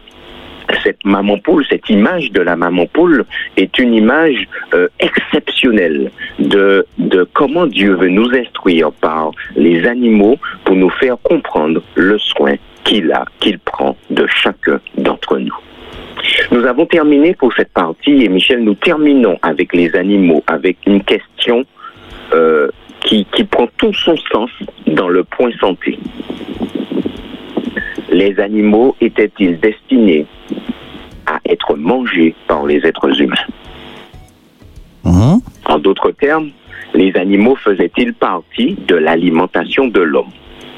cette 0.84 1.04
maman 1.04 1.38
poule, 1.38 1.64
cette 1.68 1.88
image 1.90 2.30
de 2.32 2.40
la 2.40 2.56
maman 2.56 2.86
poule 2.86 3.24
est 3.56 3.78
une 3.78 3.94
image 3.94 4.46
euh, 4.74 4.88
exceptionnelle 5.00 6.10
de, 6.38 6.86
de 6.98 7.28
comment 7.32 7.66
Dieu 7.66 7.94
veut 7.94 8.08
nous 8.08 8.30
instruire 8.34 8.92
par 8.92 9.32
les 9.56 9.86
animaux 9.86 10.38
pour 10.64 10.76
nous 10.76 10.90
faire 10.90 11.16
comprendre 11.22 11.82
le 11.94 12.18
soin 12.18 12.54
qu'il 12.84 13.12
a, 13.12 13.24
qu'il 13.40 13.58
prend 13.58 13.96
de 14.10 14.26
chacun 14.26 14.80
d'entre 14.96 15.38
nous. 15.38 15.56
Nous 16.52 16.64
avons 16.64 16.86
terminé 16.86 17.34
pour 17.34 17.52
cette 17.52 17.72
partie 17.72 18.24
et 18.24 18.28
Michel, 18.28 18.62
nous 18.62 18.74
terminons 18.74 19.38
avec 19.42 19.74
les 19.74 19.94
animaux, 19.96 20.42
avec 20.46 20.76
une 20.86 21.02
question 21.02 21.64
euh, 22.32 22.68
qui, 23.00 23.26
qui 23.32 23.44
prend 23.44 23.68
tout 23.78 23.94
son 23.94 24.16
sens 24.32 24.50
dans 24.86 25.08
le 25.08 25.24
point 25.24 25.50
santé. 25.58 25.98
Les 28.10 28.38
animaux 28.40 28.96
étaient-ils 29.00 29.58
destinés 29.60 30.26
à 31.26 31.38
être 31.44 31.76
mangés 31.76 32.34
par 32.48 32.66
les 32.66 32.84
êtres 32.84 33.20
humains 33.20 33.46
Mhm. 35.04 35.40
En 35.66 35.78
d'autres 35.78 36.10
termes, 36.10 36.50
les 36.94 37.16
animaux 37.16 37.56
faisaient-ils 37.56 38.12
partie 38.12 38.76
de 38.86 38.96
l'alimentation 38.96 39.86
de 39.86 40.00
l'homme 40.00 40.30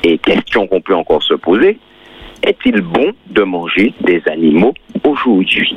Et 0.05 0.19
question 0.19 0.67
qu'on 0.67 0.81
peut 0.81 0.95
encore 0.95 1.23
se 1.23 1.35
poser, 1.35 1.79
est-il 2.43 2.81
bon 2.83 3.13
de 3.31 3.43
manger 3.43 3.95
des 4.03 4.23
animaux 4.27 4.75
aujourd'hui 5.05 5.75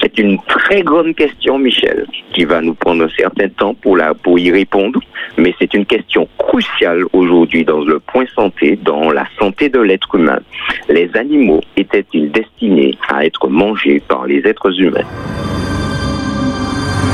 C'est 0.00 0.18
une 0.18 0.38
très 0.48 0.82
grande 0.82 1.14
question, 1.14 1.58
Michel, 1.58 2.06
qui 2.32 2.44
va 2.44 2.60
nous 2.60 2.74
prendre 2.74 3.04
un 3.04 3.08
certain 3.10 3.48
temps 3.48 3.74
pour, 3.74 3.96
la, 3.96 4.14
pour 4.14 4.38
y 4.38 4.50
répondre, 4.50 5.00
mais 5.36 5.54
c'est 5.58 5.72
une 5.74 5.86
question 5.86 6.28
cruciale 6.38 7.04
aujourd'hui 7.12 7.64
dans 7.64 7.80
le 7.80 8.00
point 8.00 8.24
santé, 8.34 8.78
dans 8.82 9.10
la 9.10 9.26
santé 9.38 9.68
de 9.68 9.80
l'être 9.80 10.14
humain. 10.14 10.40
Les 10.88 11.10
animaux 11.14 11.60
étaient-ils 11.76 12.30
destinés 12.30 12.96
à 13.08 13.24
être 13.24 13.48
mangés 13.48 14.00
par 14.08 14.26
les 14.26 14.38
êtres 14.46 14.72
humains? 14.80 15.06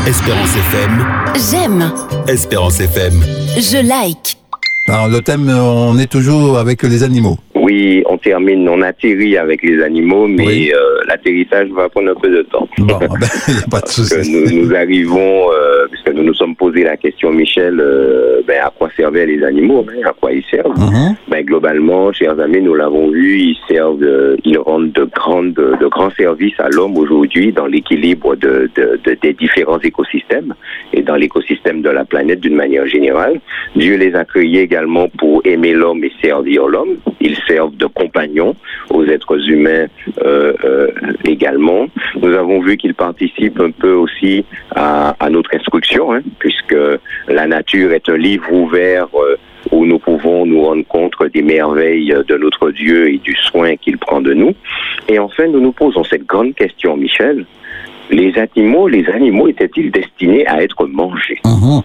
Espérance 0.07 0.57
FM. 0.57 1.05
J'aime, 1.51 1.93
Espérance 2.29 2.81
FM. 2.81 3.13
je 3.57 3.83
like. 3.87 4.46
Alors, 4.89 5.09
le 5.09 5.21
thème, 5.21 5.49
on 5.51 5.99
est 5.99 6.11
toujours 6.11 6.59
avec 6.59 6.83
les 6.85 7.03
animaux. 7.03 7.37
Oui, 7.57 8.05
on 8.09 8.17
termine, 8.19 8.69
on 8.69 8.81
atterrit 8.83 9.37
avec 9.37 9.63
les 9.65 9.83
animaux, 9.83 10.29
mais 10.29 10.47
Oui. 10.47 10.73
euh, 10.73 10.79
l'atterrissage 11.09 11.69
va 11.71 11.89
prendre 11.89 12.11
un 12.11 12.15
peu 12.15 12.31
de 12.31 12.43
temps. 12.43 12.69
Bon, 12.79 12.97
ben, 13.21 13.27
il 13.49 13.55
n'y 13.55 13.61
a 13.61 13.67
pas 13.69 13.81
de 13.81 13.89
souci. 13.89 14.31
nous, 14.31 14.63
nous 14.63 14.75
arrivons, 14.75 15.51
euh, 15.51 15.76
puisque 15.91 16.11
nous 16.11 16.23
nous 16.23 16.35
sommes 16.35 16.57
posé 16.57 16.83
la 16.85 16.97
question, 16.97 17.31
Michel, 17.33 17.79
euh, 17.81 18.41
ben, 18.47 18.61
à 18.65 18.71
quoi 18.77 18.89
servaient 18.97 19.27
les 19.27 19.43
animaux, 19.45 19.85
hein, 19.89 20.01
à 20.05 20.13
quoi 20.13 20.33
ils 20.33 20.45
servent? 20.51 20.79
Mhm. 20.79 21.17
ben, 21.29 21.45
globalement, 21.45 22.13
chers 22.13 22.39
amis, 22.41 22.61
nous 22.61 22.75
l'avons 22.75 23.09
vu, 23.11 23.39
ils 23.39 23.59
servent, 23.69 24.05
ils 24.45 24.59
rendent 24.59 24.93
de, 24.93 25.05
grandes, 25.05 25.55
de 25.55 25.87
grands 25.87 26.11
services 26.11 26.59
à 26.59 26.69
l'homme 26.69 26.97
aujourd'hui 26.97 27.53
dans 27.53 27.67
l'équilibre 27.67 28.37
de, 28.37 28.71
de- 28.77 28.99
de- 29.05 29.17
des 29.21 29.33
différents 29.33 29.79
écosystèmes 29.81 30.55
et 30.93 31.03
dans 31.03 31.17
l'écosystème 31.17 31.83
de 31.83 31.91
la 31.91 32.05
planète 32.05 32.41
d'une 32.41 32.55
manière 32.57 32.87
générale. 32.87 33.41
Dieu 33.75 33.97
les 33.97 34.15
a 34.15 34.25
créés 34.25 34.61
également 34.61 35.09
pour 35.19 35.43
aimer 35.45 35.73
l'homme 35.73 36.03
et 36.05 36.13
servir 36.23 36.67
l'homme. 36.67 36.97
Ils 37.21 37.37
servent 37.49 37.77
de 37.77 37.87
compagnons 37.87 38.55
aux 38.91 39.05
êtres 39.05 39.39
humains 39.51 39.87
euh, 40.25 40.53
euh, 40.65 40.89
également. 41.25 41.87
Nous 42.21 42.33
avons 42.35 42.61
vu 42.61 42.77
qu'ils 42.77 42.95
participent 42.95 43.61
un 43.61 43.71
peu 43.71 43.93
aussi 43.93 44.45
à, 44.75 45.15
à 45.19 45.31
notre 45.31 45.55
instruction, 45.55 45.76
hein, 46.13 46.21
puisque 46.39 46.77
la 47.29 47.47
nature 47.47 47.93
est 47.93 48.09
un 48.09 48.17
livre 48.17 48.53
ouvert. 48.53 49.09
euh, 49.15 49.37
où 49.73 49.85
nous 49.85 49.99
pouvons 49.99 50.47
nous 50.47 50.63
rendre 50.65 50.85
compte 50.87 51.13
des 51.35 51.43
merveilles 51.43 52.15
de 52.29 52.37
notre 52.37 52.71
Dieu 52.71 53.13
et 53.13 53.19
du 53.19 53.35
soin 53.35 53.77
qu'il 53.77 53.99
prend 53.99 54.21
de 54.21 54.33
nous. 54.33 54.55
Et 55.09 55.19
enfin, 55.19 55.47
nous 55.49 55.61
nous 55.61 55.73
posons 55.73 56.05
cette 56.05 56.27
grande 56.27 56.55
question, 56.55 56.97
Michel. 56.97 57.45
Les 58.11 58.33
animaux, 58.39 58.87
les 58.87 59.09
animaux 59.09 59.49
étaient-ils 59.49 59.91
destinés 59.91 60.47
à 60.47 60.63
être 60.63 60.87
mangés? 60.87 61.41
Mhm. 61.45 61.83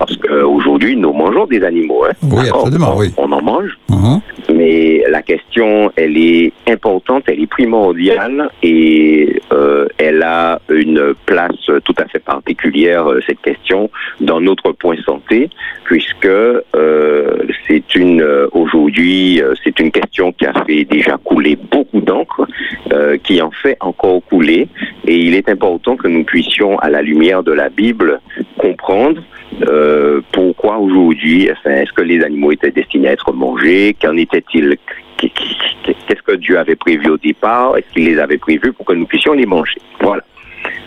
Parce 0.00 0.16
qu'aujourd'hui, 0.16 0.96
nous 0.96 1.12
mangeons 1.12 1.44
des 1.44 1.62
animaux. 1.62 2.04
Hein, 2.06 2.12
Oui, 2.22 2.48
absolument, 2.48 2.96
oui. 2.96 3.08
on 3.18 3.30
en 3.32 3.42
mange, 3.42 3.72
Mhm. 3.90 4.20
mais 4.54 5.04
la 5.10 5.20
question, 5.20 5.92
elle 5.94 6.16
est 6.16 6.52
importante, 6.66 7.24
elle 7.26 7.40
est 7.42 7.46
primordiale 7.58 8.48
et 8.62 9.42
euh, 9.52 9.86
elle 9.98 10.22
a 10.22 10.58
une 10.70 11.12
place 11.26 11.66
tout 11.84 11.94
à 11.98 12.06
fait 12.06 12.18
particulière, 12.34 13.06
euh, 13.10 13.20
cette 13.26 13.42
question, 13.42 13.90
dans 14.22 14.40
notre 14.40 14.72
point 14.72 14.96
santé, 15.04 15.50
puisque 15.84 16.24
euh, 16.24 17.36
c'est 17.66 17.94
une, 17.94 18.22
euh, 18.22 18.46
aujourd'hui, 18.52 19.42
euh, 19.42 19.52
c'est 19.62 19.78
une 19.80 19.90
question 19.90 20.32
qui 20.32 20.46
a 20.46 20.54
fait 20.64 20.84
déjà 20.86 21.18
couler 21.22 21.58
beaucoup 21.70 22.00
d'encre, 22.00 22.46
euh, 22.94 23.18
qui 23.22 23.42
en 23.42 23.50
fait 23.50 23.76
encore 23.80 24.22
couler, 24.30 24.66
et 25.06 25.16
il 25.26 25.34
est 25.34 25.48
important 25.50 25.94
que 25.96 26.08
nous 26.08 26.24
puissions, 26.24 26.78
à 26.78 26.88
la 26.88 27.02
lumière 27.02 27.42
de 27.42 27.52
la 27.52 27.68
Bible, 27.68 28.18
comprendre 28.56 29.20
euh, 29.66 30.20
pourquoi 30.32 30.78
aujourd'hui, 30.78 31.50
enfin, 31.50 31.70
est-ce 31.70 31.92
que 31.92 32.02
les 32.02 32.22
animaux 32.22 32.52
étaient 32.52 32.70
destinés 32.70 33.08
à 33.08 33.12
être 33.12 33.32
mangés? 33.32 33.96
Qu'en 34.00 34.16
était-il? 34.16 34.76
Qu'est-ce 35.18 36.22
que 36.22 36.36
Dieu 36.36 36.58
avait 36.58 36.76
prévu 36.76 37.10
au 37.10 37.16
départ? 37.18 37.76
Est-ce 37.76 37.92
qu'il 37.92 38.06
les 38.06 38.18
avait 38.18 38.38
prévus 38.38 38.72
pour 38.72 38.86
que 38.86 38.94
nous 38.94 39.06
puissions 39.06 39.32
les 39.32 39.46
manger? 39.46 39.80
Voilà. 40.00 40.22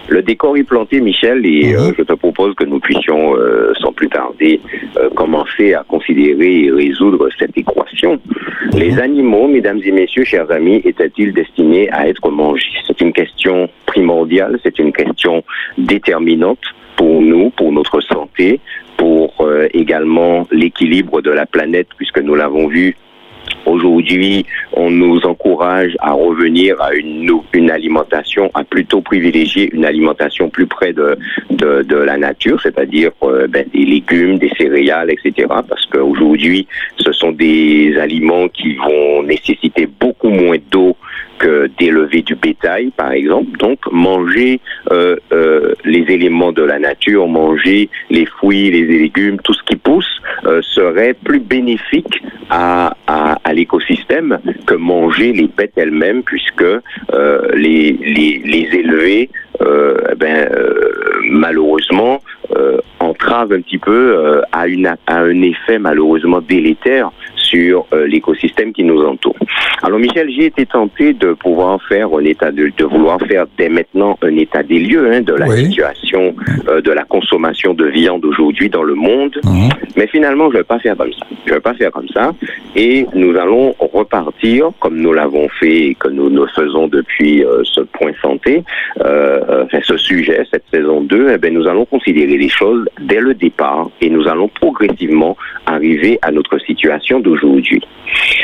Le 0.07 0.21
décor 0.21 0.55
est 0.57 0.63
planté, 0.63 1.01
Michel, 1.01 1.45
et 1.45 1.73
euh, 1.75 1.87
Mhm. 1.87 1.93
je 1.97 2.03
te 2.03 2.13
propose 2.13 2.53
que 2.55 2.63
nous 2.63 2.79
puissions, 2.79 3.35
euh, 3.35 3.73
sans 3.79 3.91
plus 3.91 4.09
tarder, 4.09 4.59
euh, 4.97 5.09
commencer 5.15 5.73
à 5.73 5.83
considérer 5.87 6.65
et 6.65 6.71
résoudre 6.71 7.29
cette 7.39 7.57
équation. 7.57 8.19
Les 8.71 8.97
animaux, 8.97 9.47
mesdames 9.47 9.81
et 9.83 9.91
messieurs, 9.91 10.23
chers 10.23 10.49
amis, 10.49 10.81
étaient-ils 10.85 11.33
destinés 11.33 11.89
à 11.91 12.07
être 12.07 12.29
mangés? 12.29 12.65
C'est 12.87 13.01
une 13.01 13.11
question 13.11 13.69
primordiale, 13.85 14.57
c'est 14.63 14.79
une 14.79 14.93
question 14.93 15.43
déterminante 15.77 16.63
pour 16.95 17.21
nous, 17.21 17.49
pour 17.51 17.71
notre 17.71 17.99
santé, 18.01 18.59
pour 18.97 19.33
euh, 19.41 19.67
également 19.73 20.47
l'équilibre 20.51 21.21
de 21.21 21.31
la 21.31 21.45
planète, 21.45 21.87
puisque 21.97 22.19
nous 22.19 22.35
l'avons 22.35 22.67
vu 22.67 22.95
Aujourd'hui, 23.65 24.45
on 24.73 24.89
nous 24.89 25.19
encourage 25.25 25.95
à 25.99 26.11
revenir 26.11 26.81
à 26.81 26.93
une, 26.93 27.31
une 27.53 27.71
alimentation, 27.71 28.51
à 28.53 28.63
plutôt 28.63 29.01
privilégier 29.01 29.69
une 29.73 29.85
alimentation 29.85 30.49
plus 30.49 30.67
près 30.67 30.93
de, 30.93 31.17
de, 31.49 31.81
de 31.83 31.95
la 31.95 32.17
nature, 32.17 32.61
c'est-à-dire 32.61 33.11
euh, 33.23 33.47
ben, 33.47 33.65
des 33.73 33.85
légumes, 33.85 34.37
des 34.37 34.51
céréales, 34.57 35.11
etc. 35.11 35.47
Parce 35.67 35.85
qu'aujourd'hui, 35.85 36.67
ce 36.97 37.11
sont 37.11 37.31
des 37.31 37.97
aliments 37.99 38.47
qui 38.49 38.75
vont 38.75 39.23
nécessiter 39.23 39.87
beaucoup 39.99 40.29
moins 40.29 40.57
d'eau 40.71 40.95
d'élever 41.77 42.21
du 42.21 42.35
bétail, 42.35 42.91
par 42.95 43.11
exemple. 43.11 43.57
Donc, 43.57 43.79
manger 43.91 44.59
euh, 44.91 45.15
euh, 45.31 45.73
les 45.85 46.05
éléments 46.09 46.51
de 46.51 46.63
la 46.63 46.79
nature, 46.79 47.27
manger 47.27 47.89
les 48.09 48.25
fruits, 48.25 48.71
les 48.71 48.83
légumes, 48.83 49.37
tout 49.43 49.53
ce 49.53 49.63
qui 49.63 49.75
pousse, 49.75 50.21
euh, 50.45 50.61
serait 50.61 51.13
plus 51.13 51.39
bénéfique 51.39 52.21
à, 52.49 52.93
l'écosystème 53.53 54.39
que 54.65 54.73
manger 54.73 55.31
les 55.31 55.47
bêtes 55.47 55.73
elles-mêmes, 55.75 56.23
puisque 56.23 56.63
euh, 56.63 57.47
les, 57.55 57.91
les, 57.91 58.41
les 58.43 58.69
élever, 58.73 59.29
euh, 59.61 59.97
eh 60.11 60.15
ben, 60.15 60.49
euh, 60.51 60.91
malheureusement, 61.29 62.21
euh, 62.55 62.79
entrave 62.99 63.53
un 63.53 63.61
petit 63.61 63.77
peu 63.77 64.17
euh, 64.17 64.41
à, 64.51 64.65
à 65.07 65.19
un 65.19 65.41
effet 65.41 65.79
malheureusement 65.79 66.41
délétère 66.41 67.11
sur 67.53 67.85
euh, 67.93 68.07
l'écosystème 68.07 68.73
qui 68.73 68.83
nous 68.83 69.01
entoure. 69.03 69.35
Alors 69.83 69.99
Michel, 69.99 70.29
j'ai 70.31 70.45
été 70.45 70.65
tenté 70.65 71.13
de 71.13 71.33
pouvoir 71.33 71.79
faire 71.83 72.07
un 72.13 72.23
état 72.23 72.51
de, 72.51 72.71
de 72.75 72.85
vouloir 72.85 73.19
faire 73.27 73.45
dès 73.57 73.69
maintenant 73.69 74.17
un 74.21 74.35
état 74.37 74.63
des 74.63 74.79
lieux 74.79 75.11
hein, 75.11 75.21
de 75.21 75.33
la 75.33 75.47
Oui. 75.47 75.65
situation 75.65 76.35
euh, 76.67 76.81
de 76.81 76.91
la 76.91 77.03
consommation 77.03 77.73
de 77.73 77.85
viande 77.85 78.25
aujourd'hui 78.25 78.69
dans 78.69 78.83
le 78.83 78.95
monde. 78.95 79.35
Mhm. 79.43 79.69
Mais 79.95 80.07
finalement, 80.07 80.45
je 80.49 80.53
ne 80.53 80.57
vais 80.59 80.63
pas 80.63 80.79
faire 80.79 80.97
comme 80.97 81.11
ça. 81.11 81.25
Je 81.45 81.51
ne 81.51 81.55
vais 81.55 81.61
pas 81.61 81.73
faire 81.75 81.91
comme 81.91 82.07
ça. 82.09 82.31
Et 82.75 83.05
nous 83.13 83.35
allons 83.37 83.75
repartir, 83.79 84.71
comme 84.79 84.97
nous 84.97 85.13
l'avons 85.13 85.47
fait 85.59 85.89
et 85.89 85.95
que 85.95 86.07
nous 86.07 86.29
nous 86.29 86.47
faisons 86.55 86.87
depuis 86.87 87.43
euh, 87.43 87.61
ce 87.63 87.81
point 87.81 88.11
santé, 88.21 88.63
enfin, 88.99 89.79
ce 89.83 89.97
sujet, 89.97 90.43
cette 90.51 90.63
saison 90.73 91.01
2, 91.01 91.31
eh 91.33 91.37
bien, 91.37 91.51
nous 91.51 91.67
allons 91.67 91.85
considérer 91.85 92.37
les 92.37 92.49
choses 92.49 92.85
dès 93.01 93.19
le 93.19 93.33
départ 93.33 93.89
et 94.01 94.09
nous 94.09 94.27
allons 94.27 94.47
progressivement 94.47 95.35
arriver 95.65 96.17
à 96.21 96.31
notre 96.31 96.57
situation 96.59 97.19
d'aujourd'hui. 97.19 97.42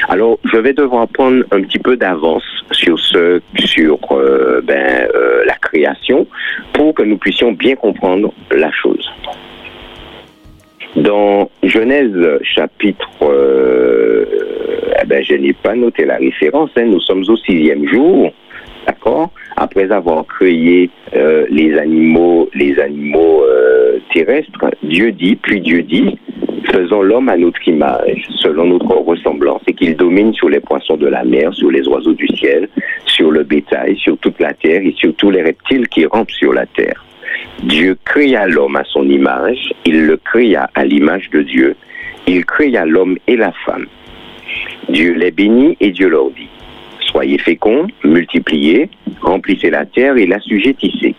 Alors, 0.09 0.39
je 0.51 0.57
vais 0.57 0.73
devoir 0.73 1.07
prendre 1.07 1.43
un 1.51 1.61
petit 1.61 1.77
peu 1.77 1.95
d'avance 1.95 2.43
sur 2.71 2.99
ce, 2.99 3.39
sur 3.57 3.99
euh, 4.11 4.61
ben, 4.63 5.07
euh, 5.13 5.43
la 5.45 5.53
création 5.53 6.25
pour 6.73 6.95
que 6.95 7.03
nous 7.03 7.17
puissions 7.17 7.51
bien 7.51 7.75
comprendre 7.75 8.33
la 8.51 8.71
chose. 8.71 9.07
Dans 10.95 11.51
Genèse 11.61 12.39
chapitre, 12.41 13.07
euh, 13.21 14.25
eh 14.99 15.05
ben, 15.05 15.23
je 15.23 15.35
n'ai 15.35 15.53
pas 15.53 15.75
noté 15.75 16.05
la 16.05 16.17
référence, 16.17 16.71
hein, 16.75 16.85
nous 16.85 16.99
sommes 17.01 17.23
au 17.27 17.37
sixième 17.37 17.87
jour, 17.87 18.33
d'accord? 18.87 19.29
Après 19.55 19.91
avoir 19.91 20.25
créé 20.25 20.89
les 21.51 21.77
animaux, 21.77 22.49
les 22.55 22.79
animaux 22.79 23.43
terrestres, 24.13 24.71
Dieu 24.81 25.11
dit, 25.11 25.35
puis 25.35 25.61
Dieu 25.61 25.83
dit, 25.83 26.17
faisons 26.71 27.01
l'homme 27.01 27.29
à 27.29 27.38
notre 27.38 27.67
image, 27.67 28.27
selon 28.38 28.65
notre 28.65 28.95
ressemblance, 28.95 29.61
et 29.67 29.73
qu'il 29.73 29.95
domine 29.95 30.33
sur 30.33 30.49
les 30.49 30.59
poissons 30.59 30.97
de 30.97 31.07
la 31.07 31.23
mer, 31.23 31.53
sur 31.53 31.71
les 31.71 31.88
oiseaux 31.88 32.13
du 32.13 32.27
ciel, 32.27 32.69
sur 33.05 33.31
le 33.31 33.43
bétail, 33.43 33.97
sur 33.97 34.17
toute 34.17 34.39
la 34.39 34.53
terre 34.53 34.81
et 34.81 34.93
sur 34.97 35.13
tous 35.15 35.31
les 35.31 35.41
reptiles 35.41 35.88
qui 35.88 36.05
rampent 36.05 36.31
sur 36.31 36.53
la 36.53 36.65
terre. 36.65 37.03
Dieu 37.63 37.97
créa 38.05 38.47
l'homme 38.47 38.75
à 38.75 38.83
son 38.85 39.07
image, 39.09 39.73
il 39.85 40.05
le 40.05 40.17
créa 40.17 40.69
à 40.75 40.85
l'image 40.85 41.29
de 41.31 41.41
Dieu, 41.41 41.75
il 42.27 42.45
créa 42.45 42.85
l'homme 42.85 43.17
et 43.27 43.35
la 43.35 43.51
femme. 43.65 43.85
Dieu 44.89 45.13
les 45.13 45.31
bénit 45.31 45.77
et 45.79 45.91
Dieu 45.91 46.09
leur 46.09 46.29
dit, 46.31 46.49
soyez 47.11 47.37
féconds, 47.37 47.87
multipliez, 48.03 48.89
remplissez 49.21 49.69
la 49.69 49.85
terre 49.85 50.17
et 50.17 50.25
l'assujettissez, 50.25 51.15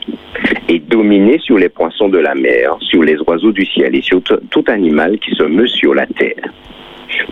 et 0.69 0.79
dominez 0.79 1.39
sur 1.39 1.59
les 1.59 1.69
poissons 1.69 2.09
de 2.09 2.19
la 2.19 2.35
mer, 2.35 2.77
sur 2.81 3.03
les 3.03 3.17
oiseaux 3.27 3.53
du 3.53 3.67
ciel 3.67 3.95
et 3.95 4.03
sur 4.03 4.23
tout 4.23 4.65
animal 4.69 5.19
qui 5.19 5.35
se 5.35 5.43
meut 5.43 5.67
sur 5.67 5.95
la 5.95 6.07
terre. 6.07 6.45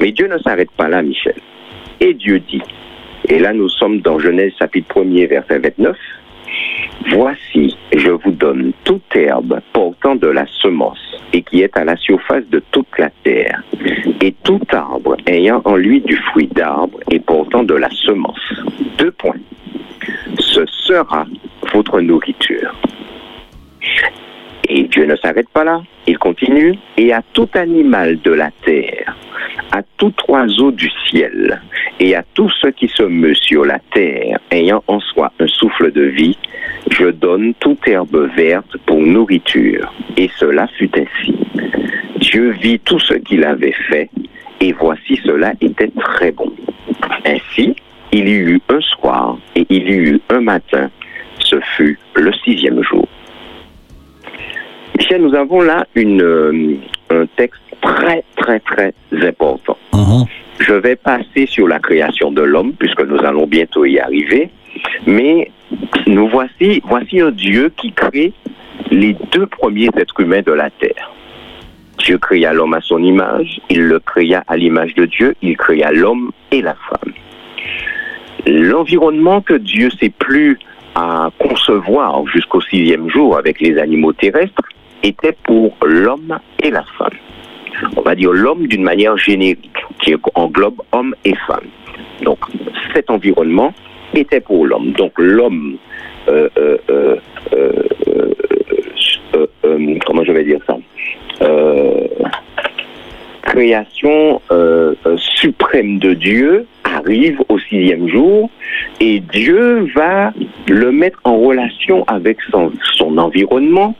Mais 0.00 0.12
Dieu 0.12 0.28
ne 0.28 0.38
s'arrête 0.38 0.70
pas 0.72 0.88
là, 0.88 1.02
Michel. 1.02 1.36
Et 2.00 2.14
Dieu 2.14 2.40
dit, 2.40 2.62
et 3.28 3.38
là 3.38 3.52
nous 3.52 3.68
sommes 3.68 4.00
dans 4.00 4.18
Genèse 4.18 4.52
chapitre 4.58 5.00
1er, 5.00 5.28
verset 5.28 5.58
29, 5.58 5.96
Voici, 7.06 7.76
je 7.96 8.10
vous 8.10 8.32
donne 8.32 8.72
toute 8.84 9.14
herbe 9.14 9.60
portant 9.72 10.16
de 10.16 10.26
la 10.26 10.46
semence 10.46 10.98
et 11.32 11.42
qui 11.42 11.62
est 11.62 11.76
à 11.76 11.84
la 11.84 11.96
surface 11.96 12.46
de 12.50 12.62
toute 12.70 12.98
la 12.98 13.10
terre, 13.22 13.62
et 14.20 14.32
tout 14.44 14.60
arbre 14.72 15.16
ayant 15.26 15.62
en 15.64 15.76
lui 15.76 16.00
du 16.00 16.16
fruit 16.16 16.48
d'arbre 16.48 16.98
et 17.10 17.20
portant 17.20 17.62
de 17.62 17.74
la 17.74 17.90
semence. 17.90 18.40
Deux 18.98 19.12
points. 19.12 19.36
Ce 20.38 20.64
sera 20.66 21.26
votre 21.72 22.00
nourriture. 22.00 22.74
Et 24.68 24.84
Dieu 24.84 25.06
ne 25.06 25.16
s'arrête 25.16 25.48
pas 25.48 25.64
là. 25.64 25.82
Il 26.06 26.18
continue. 26.18 26.74
Et 26.96 27.12
à 27.12 27.22
tout 27.32 27.48
animal 27.54 28.20
de 28.20 28.32
la 28.32 28.50
terre, 28.64 29.16
à 29.72 29.82
tout 29.96 30.14
oiseau 30.28 30.70
du 30.70 30.90
ciel, 31.08 31.60
et 32.00 32.14
à 32.14 32.22
tout 32.34 32.50
ce 32.50 32.68
qui 32.68 32.88
se 32.88 33.02
meut 33.02 33.34
sur 33.34 33.64
la 33.64 33.78
terre, 33.92 34.38
ayant 34.50 34.82
en 34.86 35.00
soi 35.00 35.32
un 35.40 35.46
souffle 35.46 35.90
de 35.92 36.02
vie, 36.02 36.38
je 36.90 37.08
donne 37.08 37.54
toute 37.54 37.86
herbe 37.88 38.30
verte 38.36 38.76
pour 38.86 39.00
nourriture. 39.00 39.92
Et 40.16 40.30
cela 40.36 40.66
fut 40.78 40.90
ainsi. 40.94 41.34
Dieu 42.16 42.50
vit 42.50 42.78
tout 42.80 42.98
ce 42.98 43.14
qu'il 43.14 43.44
avait 43.44 43.74
fait, 43.88 44.10
et 44.60 44.72
voici 44.72 45.20
cela 45.24 45.52
était 45.60 45.90
très 45.98 46.32
bon. 46.32 46.52
Ainsi, 47.24 47.74
il 48.12 48.28
y 48.28 48.32
eut 48.32 48.60
un 48.68 48.80
soir 48.80 49.38
et 49.54 49.66
il 49.68 49.88
y 49.88 49.94
eut 49.94 50.20
un 50.30 50.40
matin. 50.40 50.90
Ce 51.38 51.60
fut 51.76 51.98
le 52.14 52.32
sixième 52.44 52.82
jour. 52.82 53.06
Michel, 54.96 55.22
nous 55.22 55.34
avons 55.34 55.60
là 55.60 55.86
une, 55.94 56.22
euh, 56.22 56.76
un 57.10 57.26
texte 57.36 57.60
très, 57.80 58.24
très, 58.36 58.60
très 58.60 58.92
important. 59.12 59.76
Mhm. 59.92 60.24
Je 60.60 60.74
vais 60.74 60.96
passer 60.96 61.46
sur 61.46 61.68
la 61.68 61.78
création 61.78 62.32
de 62.32 62.42
l'homme, 62.42 62.72
puisque 62.72 63.02
nous 63.02 63.18
allons 63.24 63.46
bientôt 63.46 63.84
y 63.84 63.98
arriver. 63.98 64.50
Mais 65.06 65.50
nous 66.06 66.28
voici, 66.28 66.82
voici 66.84 67.20
un 67.20 67.30
Dieu 67.30 67.72
qui 67.76 67.92
crée 67.92 68.32
les 68.90 69.16
deux 69.32 69.46
premiers 69.46 69.88
êtres 69.96 70.20
humains 70.20 70.42
de 70.42 70.52
la 70.52 70.70
terre. 70.70 71.12
Dieu 71.98 72.18
créa 72.18 72.52
l'homme 72.52 72.74
à 72.74 72.80
son 72.80 73.02
image, 73.02 73.60
il 73.68 73.82
le 73.82 73.98
créa 74.00 74.44
à 74.46 74.56
l'image 74.56 74.94
de 74.94 75.04
Dieu, 75.04 75.34
il 75.42 75.56
créa 75.56 75.90
l'homme 75.92 76.30
et 76.52 76.62
la 76.62 76.74
femme. 76.74 77.12
L'environnement 78.46 79.40
que 79.40 79.54
Dieu 79.54 79.90
s'est 79.90 80.12
plus 80.16 80.58
à 80.94 81.30
concevoir 81.38 82.26
jusqu'au 82.26 82.60
sixième 82.60 83.08
jour 83.10 83.36
avec 83.36 83.60
les 83.60 83.78
animaux 83.78 84.12
terrestres 84.12 84.62
était 85.02 85.36
pour 85.44 85.76
l'homme 85.84 86.38
et 86.62 86.70
la 86.70 86.84
femme. 86.98 87.16
On 87.96 88.02
va 88.02 88.14
dire 88.14 88.32
l'homme 88.32 88.66
d'une 88.66 88.82
manière 88.82 89.16
générique, 89.16 89.70
qui 90.02 90.14
englobe 90.34 90.80
homme 90.92 91.14
et 91.24 91.34
femme. 91.46 91.68
Donc 92.22 92.38
cet 92.94 93.10
environnement 93.10 93.72
était 94.14 94.40
pour 94.40 94.66
l'homme. 94.66 94.92
Donc 94.92 95.12
l'homme, 95.16 95.76
euh, 96.28 96.48
euh, 96.58 96.76
euh, 96.90 97.16
euh, 97.52 97.82
euh, 99.34 99.46
euh, 99.64 99.98
comment 100.04 100.24
je 100.24 100.32
vais 100.32 100.44
dire 100.44 100.60
ça? 100.66 100.76
Euh, 101.42 102.06
Création 103.48 104.42
euh, 104.50 104.94
euh, 105.06 105.16
suprême 105.16 105.98
de 105.98 106.12
Dieu 106.12 106.66
arrive 106.84 107.40
au 107.48 107.58
sixième 107.58 108.06
jour 108.06 108.50
et 109.00 109.20
Dieu 109.20 109.88
va 109.94 110.34
le 110.68 110.92
mettre 110.92 111.18
en 111.24 111.38
relation 111.38 112.04
avec 112.08 112.36
son, 112.50 112.70
son 112.94 113.16
environnement. 113.16 113.96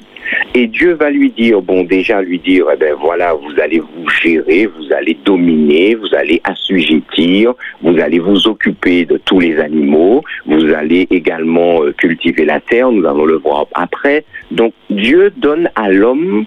Et 0.54 0.66
Dieu 0.66 0.92
va 0.92 1.08
lui 1.08 1.30
dire, 1.30 1.62
bon, 1.62 1.84
déjà 1.84 2.20
lui 2.20 2.38
dire, 2.38 2.66
eh 2.70 2.76
ben 2.76 2.94
voilà, 3.00 3.32
vous 3.32 3.58
allez 3.58 3.80
vous 3.80 4.08
gérer, 4.22 4.66
vous 4.66 4.92
allez 4.92 5.16
dominer, 5.24 5.94
vous 5.94 6.14
allez 6.14 6.42
assujettir, 6.44 7.54
vous 7.82 7.98
allez 7.98 8.18
vous 8.18 8.46
occuper 8.46 9.06
de 9.06 9.16
tous 9.24 9.40
les 9.40 9.58
animaux, 9.58 10.22
vous 10.44 10.74
allez 10.74 11.06
également 11.10 11.82
euh, 11.82 11.92
cultiver 11.92 12.44
la 12.44 12.60
terre, 12.60 12.92
nous 12.92 13.06
allons 13.06 13.24
le 13.24 13.36
voir 13.36 13.66
après. 13.72 14.24
Donc 14.50 14.74
Dieu 14.90 15.32
donne 15.38 15.70
à 15.74 15.88
l'homme 15.88 16.44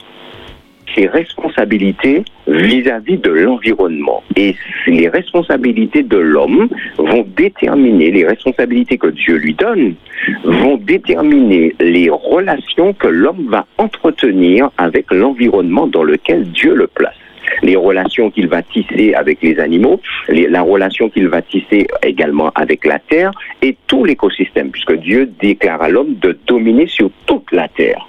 ses 0.95 1.07
responsabilités 1.07 2.23
vis-à-vis 2.47 3.17
de 3.17 3.31
l'environnement. 3.31 4.23
Et 4.35 4.55
les 4.87 5.07
responsabilités 5.07 6.03
de 6.03 6.17
l'homme 6.17 6.69
vont 6.97 7.25
déterminer, 7.35 8.11
les 8.11 8.25
responsabilités 8.25 8.97
que 8.97 9.07
Dieu 9.07 9.35
lui 9.35 9.53
donne, 9.53 9.95
vont 10.43 10.77
déterminer 10.77 11.75
les 11.79 12.09
relations 12.09 12.93
que 12.93 13.07
l'homme 13.07 13.47
va 13.49 13.65
entretenir 13.77 14.69
avec 14.77 15.11
l'environnement 15.11 15.87
dans 15.87 16.03
lequel 16.03 16.45
Dieu 16.51 16.75
le 16.75 16.87
place 16.87 17.15
les 17.61 17.75
relations 17.75 18.31
qu'il 18.31 18.47
va 18.47 18.61
tisser 18.61 19.13
avec 19.13 19.41
les 19.41 19.59
animaux, 19.59 19.99
la 20.27 20.61
relation 20.61 21.09
qu'il 21.09 21.27
va 21.27 21.41
tisser 21.41 21.87
également 22.03 22.51
avec 22.55 22.85
la 22.85 22.99
terre 22.99 23.31
et 23.61 23.75
tout 23.87 24.05
l'écosystème, 24.05 24.71
puisque 24.71 24.93
Dieu 24.97 25.29
déclare 25.39 25.81
à 25.81 25.89
l'homme 25.89 26.15
de 26.21 26.37
dominer 26.47 26.87
sur 26.87 27.09
toute 27.25 27.51
la 27.51 27.67
terre. 27.67 28.07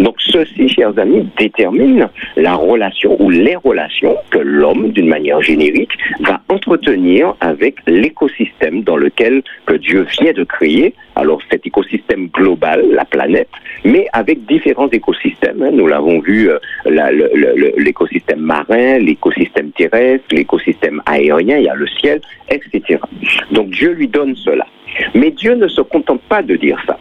Donc 0.00 0.16
ceci, 0.18 0.68
chers 0.68 0.98
amis, 0.98 1.28
détermine 1.38 2.08
la 2.36 2.54
relation 2.54 3.16
ou 3.20 3.30
les 3.30 3.56
relations 3.56 4.16
que 4.30 4.38
l'homme, 4.38 4.90
d'une 4.90 5.08
manière 5.08 5.40
générique, 5.40 5.92
va 6.20 6.40
entretenir 6.48 7.34
avec 7.40 7.76
l'écosystème 7.86 8.82
dans 8.82 8.96
lequel 8.96 9.42
que 9.66 9.74
Dieu 9.74 10.06
vient 10.20 10.32
de 10.32 10.44
créer. 10.44 10.94
Alors 11.18 11.40
cet 11.50 11.66
écosystème 11.66 12.28
global, 12.28 12.84
la 12.92 13.04
planète, 13.04 13.48
mais 13.84 14.06
avec 14.12 14.46
différents 14.46 14.88
écosystèmes. 14.88 15.60
hein. 15.64 15.70
Nous 15.72 15.88
l'avons 15.88 16.20
vu, 16.20 16.48
euh, 16.48 16.58
l'écosystème 17.76 18.38
marin, 18.40 18.98
l'écosystème 18.98 19.72
terrestre, 19.72 20.24
l'écosystème 20.30 21.02
aérien, 21.06 21.58
il 21.58 21.64
y 21.64 21.68
a 21.68 21.74
le 21.74 21.88
ciel, 21.88 22.20
etc. 22.48 23.00
Donc 23.50 23.70
Dieu 23.70 23.90
lui 23.92 24.06
donne 24.06 24.36
cela. 24.36 24.64
Mais 25.14 25.32
Dieu 25.32 25.54
ne 25.54 25.66
se 25.66 25.80
contente 25.80 26.20
pas 26.28 26.40
de 26.42 26.54
dire 26.54 26.80
ça. 26.86 26.96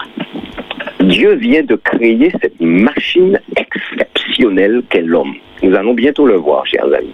Dieu 1.00 1.34
vient 1.36 1.64
de 1.64 1.76
créer 1.76 2.32
cette 2.42 2.60
machine 2.60 3.40
exceptionnelle 3.56 4.82
qu'est 4.90 5.04
l'homme. 5.04 5.36
Nous 5.62 5.76
allons 5.76 5.94
bientôt 5.94 6.26
le 6.26 6.36
voir, 6.38 6.66
chers 6.66 6.92
amis. 6.92 7.14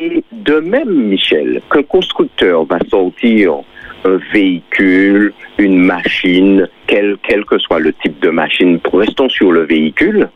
Et 0.00 0.24
de 0.32 0.54
même, 0.58 0.90
Michel, 1.08 1.60
qu'un 1.70 1.82
constructeur 1.82 2.64
va 2.64 2.78
sortir 2.88 3.60
un 4.04 4.18
véhicule, 4.32 5.32
une 5.58 5.78
machine, 5.78 6.68
quel, 6.86 7.16
quel 7.22 7.44
que 7.44 7.58
soit 7.58 7.78
le 7.78 7.92
type 7.92 8.20
de 8.20 8.30
machine, 8.30 8.78
restons 8.92 9.28
sur 9.28 9.52
le 9.52 9.62
véhicule, 9.64 10.28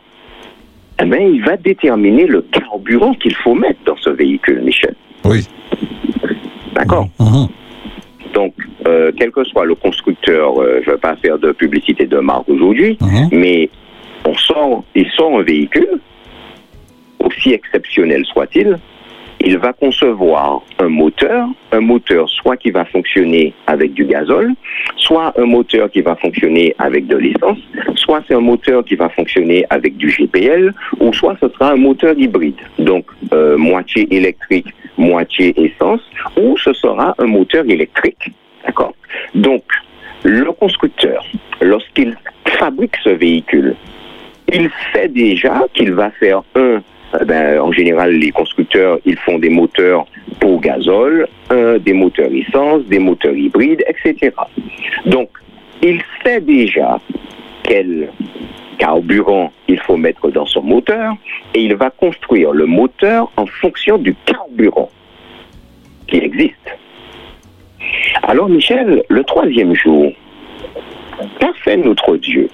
eh 1.01 1.05
bien, 1.05 1.19
il 1.19 1.43
va 1.43 1.57
déterminer 1.57 2.25
le 2.25 2.41
carburant 2.41 3.13
qu'il 3.13 3.35
faut 3.35 3.53
mettre 3.55 3.79
dans 3.85 3.97
ce 3.97 4.09
véhicule, 4.09 4.61
Michel. 4.61 4.95
Oui. 5.25 5.45
D'accord 6.73 7.07
Mhm. 7.19 7.47
Donc, 8.33 8.53
euh, 8.87 9.11
quel 9.17 9.31
que 9.31 9.43
soit 9.43 9.65
le 9.65 9.75
constructeur, 9.75 10.61
euh, 10.61 10.81
je 10.83 10.89
ne 10.89 10.95
vais 10.95 10.99
pas 11.01 11.15
faire 11.17 11.37
de 11.39 11.51
publicité 11.51 12.05
de 12.05 12.19
marque 12.19 12.47
aujourd'hui, 12.49 12.97
Mhm. 13.01 13.29
mais 13.31 13.69
on 14.25 14.35
sort 14.35 14.83
un 15.39 15.43
véhicule, 15.43 15.99
aussi 17.19 17.53
exceptionnel 17.53 18.23
soit-il, 18.25 18.77
il 19.39 19.57
va 19.57 19.73
concevoir 19.73 20.61
un 20.79 20.89
moteur, 20.89 21.47
un 21.71 21.79
moteur 21.79 22.29
soit 22.29 22.57
qui 22.57 22.71
va 22.71 22.85
fonctionner 22.85 23.53
avec 23.67 23.93
du 23.93 24.05
gazole, 24.05 24.53
soit 24.95 25.33
un 25.37 25.45
moteur 25.45 25.89
qui 25.91 26.01
va 26.01 26.15
fonctionner 26.15 26.75
avec 26.79 27.07
de 27.07 27.17
l'essence, 27.17 27.59
soit 27.95 28.23
c'est 28.27 28.33
un 28.33 28.41
moteur 28.41 28.83
qui 28.83 28.95
va 28.95 29.09
fonctionner 29.09 29.65
avec 29.69 29.97
du 29.97 30.09
GPL, 30.09 30.73
ou 30.99 31.13
soit 31.13 31.35
ce 31.41 31.49
sera 31.49 31.71
un 31.71 31.75
moteur 31.75 32.17
hybride, 32.17 32.59
donc 32.79 33.05
euh, 33.33 33.57
moitié 33.57 34.07
électrique, 34.13 34.67
moitié 34.97 35.53
essence, 35.59 36.01
ou 36.35 36.57
ce 36.57 36.73
sera 36.73 37.13
un 37.19 37.27
moteur 37.27 37.65
électrique. 37.65 38.31
D'accord? 38.65 38.93
Donc, 39.35 39.63
le 40.23 40.51
constructeur, 40.51 41.25
lorsqu'il 41.61 42.17
fabrique 42.45 42.95
ce 43.03 43.09
véhicule, 43.09 43.75
il 44.51 44.69
sait 44.93 45.09
déjà 45.09 45.65
qu'il 45.73 45.93
va 45.93 46.09
faire 46.11 46.41
un, 46.55 46.81
euh, 47.19 47.25
ben, 47.25 47.59
en 47.59 47.71
général, 47.71 48.13
les 48.13 48.31
constructeurs, 48.31 48.99
ils 49.05 49.17
font 49.17 49.39
des 49.39 49.49
moteurs 49.49 50.05
pour 50.39 50.59
gazole, 50.61 51.27
un 51.49 51.77
des 51.77 51.93
moteurs 51.93 52.31
essence, 52.31 52.83
des 52.85 52.99
moteurs 52.99 53.35
hybrides, 53.35 53.83
etc. 53.87 54.31
Donc, 55.05 55.29
il 55.81 56.01
sait 56.23 56.41
déjà 56.41 56.99
quel 57.63 58.09
carburant 58.77 59.51
il 59.67 59.79
faut 59.79 59.97
mettre 59.97 60.29
dans 60.29 60.45
son 60.45 60.61
moteur 60.61 61.15
et 61.53 61.61
il 61.61 61.75
va 61.75 61.89
construire 61.89 62.51
le 62.51 62.65
moteur 62.65 63.31
en 63.37 63.45
fonction 63.45 63.97
du 63.97 64.15
carburant 64.25 64.89
qui 66.07 66.17
existe. 66.17 66.55
Alors, 68.23 68.49
Michel, 68.49 69.03
le 69.09 69.23
troisième 69.23 69.75
jour, 69.75 70.11
qu'a 71.39 71.53
fait 71.63 71.77
notre 71.77 72.17
Dieu? 72.17 72.49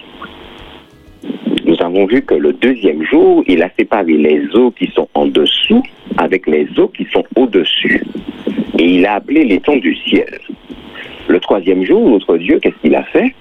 Nous 1.66 1.82
avons 1.82 2.06
vu 2.06 2.22
que 2.22 2.36
le 2.36 2.54
deuxième 2.54 3.04
jour, 3.04 3.44
il 3.48 3.64
a 3.64 3.70
séparé 3.78 4.14
les 4.14 4.48
eaux 4.54 4.72
qui 4.72 4.88
sont 4.88 5.08
en 5.14 5.26
dessous 5.26 5.84
avec 6.18 6.46
les 6.48 6.68
eaux 6.78 6.90
qui 6.90 7.06
sont 7.12 7.24
au-dessus. 7.36 8.04
Et 8.78 8.96
il 8.96 9.06
a 9.06 9.16
appelé 9.16 9.44
les 9.46 9.60
tons 9.60 9.78
du 9.78 9.96
ciel. 9.96 10.40
Le 11.28 11.40
troisième 11.40 11.86
jour, 11.86 12.10
notre 12.10 12.38
Dieu, 12.38 12.60
qu'est-ce 12.60 12.76
qu'il 12.82 12.96
a 12.96 13.04
fait? 13.04 13.34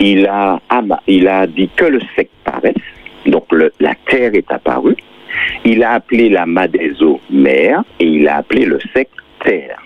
Il 0.00 0.26
a, 0.26 1.46
dit 1.46 1.70
que 1.76 1.84
le 1.84 2.00
sec 2.16 2.28
paraisse, 2.44 2.74
donc 3.26 3.44
la 3.78 3.94
terre 4.06 4.34
est 4.34 4.50
apparue. 4.50 4.96
Il 5.64 5.84
a 5.84 5.92
appelé 5.92 6.28
la 6.28 6.46
des 6.66 7.02
eaux 7.02 7.20
mer 7.30 7.84
et 8.00 8.06
il 8.06 8.26
a 8.26 8.38
appelé 8.38 8.64
le 8.64 8.80
sec 8.94 9.08
terre. 9.44 9.78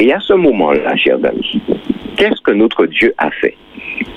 Et 0.00 0.12
à 0.12 0.20
ce 0.20 0.34
moment-là, 0.34 0.96
chers 0.96 1.24
amis, 1.24 1.60
qu'est-ce 2.16 2.40
que 2.42 2.52
notre 2.52 2.86
Dieu 2.86 3.14
a 3.18 3.30
fait? 3.30 3.56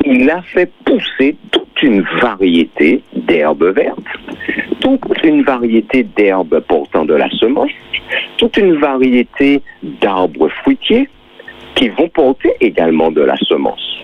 Il 0.05 0.29
a 0.29 0.41
fait 0.41 0.71
pousser 0.85 1.35
toute 1.51 1.81
une 1.81 2.01
variété 2.21 3.01
d'herbes 3.13 3.73
vertes, 3.75 3.99
toute 4.79 5.23
une 5.23 5.43
variété 5.43 6.03
d'herbes 6.03 6.59
portant 6.67 7.05
de 7.05 7.13
la 7.13 7.29
semence, 7.29 7.71
toute 8.37 8.57
une 8.57 8.75
variété 8.75 9.61
d'arbres 9.83 10.49
fruitiers 10.61 11.07
qui 11.75 11.89
vont 11.89 12.09
porter 12.09 12.51
également 12.59 13.11
de 13.11 13.21
la 13.21 13.37
semence. 13.37 13.97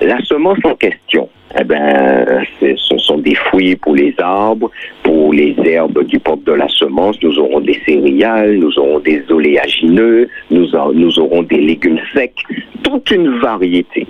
La 0.00 0.20
semence 0.24 0.58
en 0.64 0.74
question, 0.74 1.28
eh 1.58 1.64
ben, 1.64 2.44
c'est- 2.58 2.76
ce 2.78 2.96
sont 2.98 3.18
des 3.18 3.34
fruits 3.34 3.76
pour 3.76 3.94
les 3.94 4.14
arbres, 4.18 4.70
pour 5.02 5.32
les 5.32 5.54
herbes 5.64 6.04
du 6.04 6.18
porte 6.18 6.44
de 6.44 6.52
la 6.52 6.68
semence. 6.68 7.20
Nous 7.22 7.38
aurons 7.38 7.60
des 7.60 7.80
céréales, 7.86 8.56
nous 8.56 8.78
aurons 8.78 9.00
des 9.00 9.22
oléagineux, 9.30 10.28
nous, 10.50 10.66
nous 10.94 11.18
aurons 11.18 11.42
des 11.42 11.58
légumes 11.58 12.00
secs, 12.14 12.34
toute 12.82 13.10
une 13.10 13.38
variété. 13.38 14.06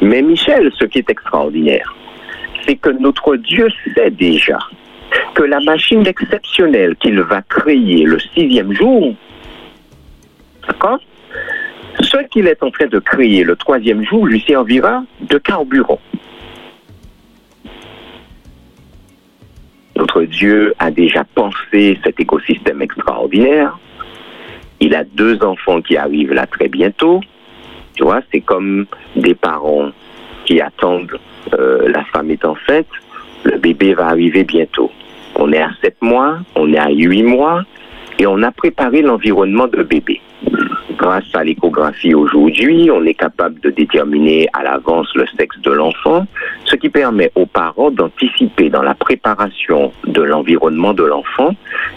Mais 0.00 0.22
Michel, 0.22 0.70
ce 0.78 0.84
qui 0.86 0.98
est 0.98 1.10
extraordinaire, 1.10 1.94
c'est 2.66 2.76
que 2.76 2.90
notre 2.90 3.36
Dieu 3.36 3.68
sait 3.94 4.10
déjà 4.10 4.58
que 5.34 5.44
la 5.44 5.60
machine 5.60 6.04
exceptionnelle 6.06 6.96
qu'il 6.96 7.20
va 7.20 7.42
créer 7.42 8.04
le 8.04 8.18
sixième 8.34 8.72
jour, 8.72 9.14
d'accord 10.66 10.98
ce 12.00 12.18
qu'il 12.28 12.46
est 12.46 12.62
en 12.62 12.70
train 12.70 12.86
de 12.86 12.98
créer 12.98 13.42
le 13.42 13.56
troisième 13.56 14.04
jour 14.04 14.26
lui 14.26 14.42
servira 14.46 15.02
de 15.20 15.38
carburant. 15.38 16.00
Notre 19.96 20.22
Dieu 20.22 20.74
a 20.78 20.90
déjà 20.90 21.24
pensé 21.24 21.98
cet 22.04 22.20
écosystème 22.20 22.82
extraordinaire. 22.82 23.78
Il 24.80 24.94
a 24.94 25.04
deux 25.04 25.42
enfants 25.42 25.80
qui 25.80 25.96
arrivent 25.96 26.34
là 26.34 26.46
très 26.46 26.68
bientôt. 26.68 27.20
Tu 27.94 28.02
vois, 28.02 28.20
c'est 28.30 28.42
comme 28.42 28.86
des 29.16 29.34
parents 29.34 29.90
qui 30.44 30.60
attendent 30.60 31.18
euh, 31.54 31.88
la 31.88 32.04
femme 32.04 32.30
est 32.30 32.44
enceinte, 32.44 32.86
le 33.44 33.58
bébé 33.58 33.94
va 33.94 34.08
arriver 34.08 34.44
bientôt. 34.44 34.90
On 35.36 35.52
est 35.52 35.60
à 35.60 35.70
sept 35.82 35.96
mois, 36.00 36.38
on 36.54 36.72
est 36.72 36.78
à 36.78 36.90
huit 36.90 37.22
mois, 37.22 37.62
et 38.18 38.26
on 38.26 38.42
a 38.42 38.50
préparé 38.50 39.02
l'environnement 39.02 39.68
de 39.68 39.82
bébé. 39.82 40.20
Grâce 40.98 41.24
à 41.34 41.44
l'échographie 41.44 42.14
aujourd'hui, 42.14 42.90
on 42.90 43.04
est 43.04 43.14
capable 43.14 43.60
de 43.60 43.70
déterminer 43.70 44.48
à 44.54 44.62
l'avance 44.62 45.08
le 45.14 45.26
sexe 45.38 45.58
de 45.60 45.70
l'enfant, 45.70 46.26
ce 46.64 46.74
qui 46.76 46.88
permet 46.88 47.30
aux 47.34 47.44
parents 47.44 47.90
d'anticiper 47.90 48.70
dans 48.70 48.82
la 48.82 48.94
préparation 48.94 49.92
de 50.06 50.22
l'environnement 50.22 50.94
de 50.94 51.04
l'enfant 51.04 51.50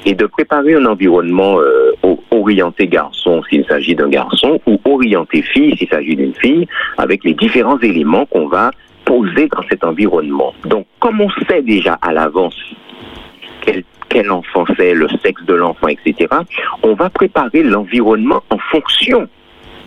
et 0.05 0.15
de 0.15 0.25
préparer 0.25 0.75
un 0.75 0.85
environnement 0.85 1.59
euh, 1.59 1.93
orienté 2.31 2.87
garçon 2.87 3.41
s'il 3.49 3.65
s'agit 3.65 3.95
d'un 3.95 4.09
garçon 4.09 4.59
ou 4.65 4.79
orienté 4.83 5.41
fille 5.43 5.77
s'il 5.77 5.87
s'agit 5.87 6.15
d'une 6.15 6.35
fille, 6.35 6.67
avec 6.97 7.23
les 7.23 7.33
différents 7.33 7.79
éléments 7.79 8.25
qu'on 8.25 8.47
va 8.47 8.71
poser 9.05 9.47
dans 9.47 9.63
cet 9.69 9.83
environnement. 9.83 10.53
Donc, 10.65 10.85
comme 10.99 11.21
on 11.21 11.29
sait 11.47 11.61
déjà 11.61 11.97
à 12.01 12.11
l'avance 12.11 12.55
quel 14.09 14.31
enfant 14.31 14.65
c'est, 14.75 14.93
le 14.93 15.07
sexe 15.23 15.43
de 15.43 15.53
l'enfant, 15.53 15.87
etc., 15.87 16.27
on 16.83 16.93
va 16.95 17.09
préparer 17.09 17.63
l'environnement 17.63 18.43
en 18.49 18.57
fonction 18.57 19.27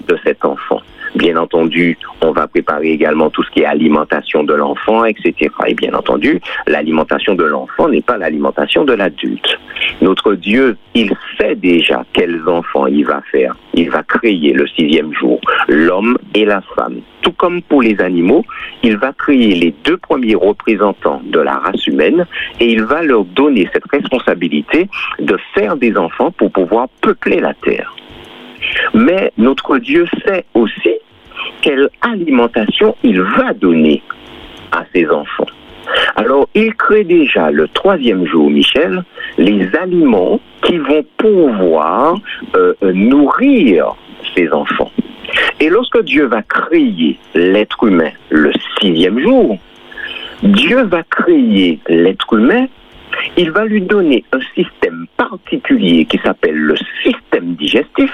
de 0.07 0.19
cet 0.25 0.45
enfant. 0.45 0.81
Bien 1.15 1.37
entendu, 1.37 1.99
on 2.23 2.33
va 2.33 2.47
préparer 2.47 2.91
également 2.91 3.29
tout 3.29 3.43
ce 3.43 3.51
qui 3.51 3.61
est 3.61 3.67
alimentation 3.67 4.45
de 4.45 4.55
l'enfant, 4.55 5.05
etc. 5.05 5.51
Et 5.67 5.75
bien 5.75 5.93
entendu, 5.93 6.41
l'alimentation 6.67 7.35
de 7.35 7.45
l'enfant 7.45 7.89
n'est 7.89 8.01
pas 8.01 8.17
l'alimentation 8.17 8.85
de 8.85 8.95
l'adulte. 8.95 9.59
Notre 10.01 10.35
Dieu, 10.35 10.77
il 10.95 11.13
sait 11.39 11.55
déjà 11.55 12.05
quels 12.15 12.41
enfants 12.49 12.87
il 12.87 13.05
va 13.05 13.21
faire. 13.31 13.55
Il 13.75 13.91
va 13.91 14.03
créer 14.03 14.53
le 14.55 14.67
sixième 14.69 15.13
jour 15.13 15.41
l'homme 15.69 16.17
et 16.35 16.45
la 16.45 16.63
femme. 16.75 17.01
Tout 17.21 17.33
comme 17.33 17.63
pour 17.63 17.83
les 17.83 18.01
animaux, 18.01 18.45
il 18.83 18.97
va 18.97 19.13
créer 19.13 19.55
les 19.55 19.75
deux 19.85 19.97
premiers 19.97 20.35
représentants 20.35 21.21
de 21.25 21.41
la 21.41 21.59
race 21.59 21.87
humaine 21.87 22.27
et 22.59 22.73
il 22.73 22.83
va 22.85 23.03
leur 23.03 23.25
donner 23.25 23.69
cette 23.73 23.89
responsabilité 23.91 24.89
de 25.19 25.39
faire 25.55 25.77
des 25.77 25.97
enfants 25.97 26.31
pour 26.31 26.51
pouvoir 26.51 26.89
peupler 27.01 27.41
la 27.41 27.55
terre. 27.55 27.95
Mais 28.95 29.33
notre 29.39 29.79
Dieu 29.79 30.07
sait 30.25 30.45
aussi 30.55 30.91
quelle 31.63 31.89
alimentation 32.03 32.95
il 33.03 33.23
va 33.23 33.55
donner 33.55 34.03
à 34.73 34.85
ses 34.95 35.07
enfants. 35.09 35.47
Alors, 36.17 36.49
il 36.55 36.75
crée 36.75 37.05
déjà 37.05 37.51
le 37.51 37.69
troisième 37.69 38.27
jour, 38.27 38.51
Michel, 38.51 39.03
les 39.39 39.69
aliments 39.81 40.41
qui 40.63 40.79
vont 40.79 41.05
pouvoir 41.17 42.17
euh, 42.57 42.75
nourrir 42.93 43.95
ses 44.35 44.51
enfants. 44.51 44.91
Et 45.61 45.69
lorsque 45.69 46.03
Dieu 46.05 46.27
va 46.27 46.43
créer 46.43 47.19
l'être 47.35 47.85
humain 47.85 48.11
le 48.31 48.53
sixième 48.81 49.19
jour, 49.21 49.59
Dieu 50.43 50.83
va 50.83 51.03
créer 51.05 51.79
l'être 51.89 52.33
humain, 52.35 52.67
il 53.37 53.51
va 53.51 53.65
lui 53.65 53.81
donner 53.81 54.25
un 54.33 54.41
système 54.55 55.07
particulier 55.17 56.05
qui 56.05 56.19
s'appelle 56.19 56.57
le 56.57 56.75
système 57.03 57.55
digestif, 57.55 58.13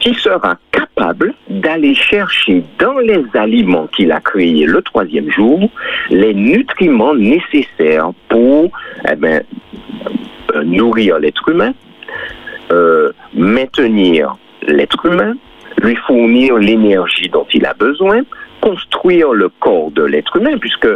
qui 0.00 0.14
sera 0.14 0.56
capable 0.72 1.34
d'aller 1.48 1.94
chercher 1.94 2.62
dans 2.78 2.98
les 2.98 3.24
aliments 3.34 3.86
qu'il 3.88 4.12
a 4.12 4.20
créés 4.20 4.66
le 4.66 4.82
troisième 4.82 5.30
jour 5.30 5.70
les 6.10 6.34
nutriments 6.34 7.14
nécessaires 7.14 8.10
pour 8.28 8.70
eh 9.10 9.16
ben, 9.16 9.42
euh, 10.54 10.64
nourrir 10.64 11.18
l'être 11.18 11.48
humain, 11.48 11.72
euh, 12.70 13.12
maintenir 13.34 14.36
l'être 14.66 15.06
humain, 15.06 15.34
lui 15.82 15.96
fournir 16.06 16.56
l'énergie 16.56 17.28
dont 17.28 17.46
il 17.52 17.66
a 17.66 17.74
besoin, 17.74 18.22
construire 18.60 19.32
le 19.32 19.48
corps 19.60 19.90
de 19.90 20.02
l'être 20.02 20.36
humain, 20.36 20.56
puisque 20.58 20.88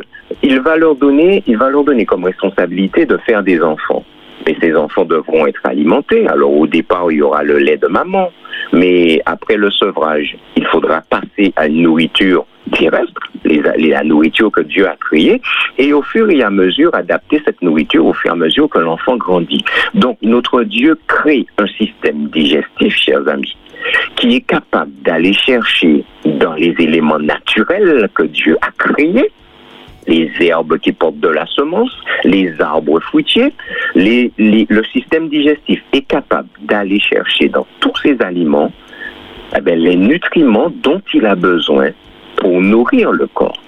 il 0.42 0.60
va 0.60 0.76
leur 0.76 0.94
donner, 0.94 1.42
il 1.46 1.56
va 1.56 1.68
leur 1.68 1.84
donner 1.84 2.06
comme 2.06 2.24
responsabilité 2.24 3.06
de 3.06 3.16
faire 3.18 3.42
des 3.42 3.60
enfants. 3.60 4.04
Mais 4.46 4.56
ces 4.60 4.74
enfants 4.74 5.04
devront 5.04 5.46
être 5.46 5.60
alimentés. 5.64 6.26
Alors 6.26 6.52
au 6.52 6.66
départ, 6.66 7.10
il 7.10 7.18
y 7.18 7.22
aura 7.22 7.42
le 7.42 7.58
lait 7.58 7.76
de 7.76 7.86
maman, 7.86 8.30
mais 8.72 9.20
après 9.26 9.56
le 9.56 9.70
sevrage, 9.70 10.36
il 10.56 10.66
faudra 10.66 11.02
passer 11.02 11.52
à 11.56 11.66
une 11.66 11.82
nourriture 11.82 12.46
terrestre, 12.72 13.20
la 13.44 14.04
nourriture 14.04 14.50
que 14.50 14.60
Dieu 14.60 14.86
a 14.86 14.96
créée, 14.96 15.40
et 15.78 15.92
au 15.92 16.02
fur 16.02 16.30
et 16.30 16.42
à 16.42 16.50
mesure 16.50 16.94
adapter 16.94 17.40
cette 17.44 17.60
nourriture 17.62 18.06
au 18.06 18.12
fur 18.12 18.30
et 18.30 18.32
à 18.32 18.36
mesure 18.36 18.68
que 18.68 18.78
l'enfant 18.78 19.16
grandit. 19.16 19.64
Donc 19.94 20.18
notre 20.22 20.62
Dieu 20.62 20.98
crée 21.06 21.46
un 21.58 21.66
système 21.66 22.28
digestif, 22.28 22.94
chers 22.96 23.26
amis, 23.28 23.56
qui 24.16 24.36
est 24.36 24.40
capable 24.42 24.92
d'aller 25.02 25.32
chercher 25.32 26.04
dans 26.24 26.54
les 26.54 26.74
éléments 26.78 27.18
naturels 27.18 28.08
que 28.14 28.24
Dieu 28.24 28.56
a 28.60 28.70
créés, 28.78 29.30
les 30.06 30.30
herbes 30.40 30.78
qui 30.78 30.92
portent 30.92 31.20
de 31.20 31.28
la 31.28 31.46
semence, 31.46 31.94
les 32.24 32.52
arbres 32.60 33.00
fruitiers, 33.00 33.52
le 33.94 34.82
système 34.92 35.28
digestif 35.28 35.82
est 35.92 36.02
capable 36.02 36.48
d'aller 36.62 37.00
chercher 37.00 37.48
dans 37.48 37.66
tous 37.80 37.92
ces 38.02 38.20
aliments 38.20 38.72
eh 39.56 39.60
bien, 39.60 39.76
les 39.76 39.96
nutriments 39.96 40.70
dont 40.82 41.02
il 41.12 41.26
a 41.26 41.34
besoin 41.34 41.90
pour 42.36 42.60
nourrir 42.60 43.10
le 43.12 43.26
corps. 43.26 43.60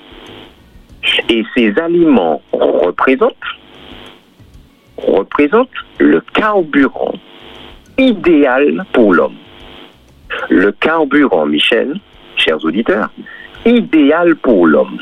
Et 1.28 1.44
ces 1.54 1.76
aliments 1.78 2.40
représentent, 2.52 3.34
représentent 4.96 5.68
le 5.98 6.20
carburant 6.20 7.14
idéal 7.98 8.84
pour 8.92 9.12
l'homme. 9.12 9.36
Le 10.48 10.72
carburant, 10.72 11.46
Michel, 11.46 11.96
chers 12.36 12.64
auditeurs, 12.64 13.10
idéal 13.66 14.36
pour 14.36 14.66
l'homme. 14.66 14.98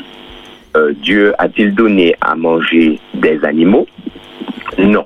Euh, 0.75 0.93
Dieu 0.93 1.33
a-t-il 1.37 1.75
donné 1.75 2.15
à 2.21 2.35
manger 2.35 2.99
des 3.13 3.43
animaux? 3.43 3.87
Non. 4.77 5.05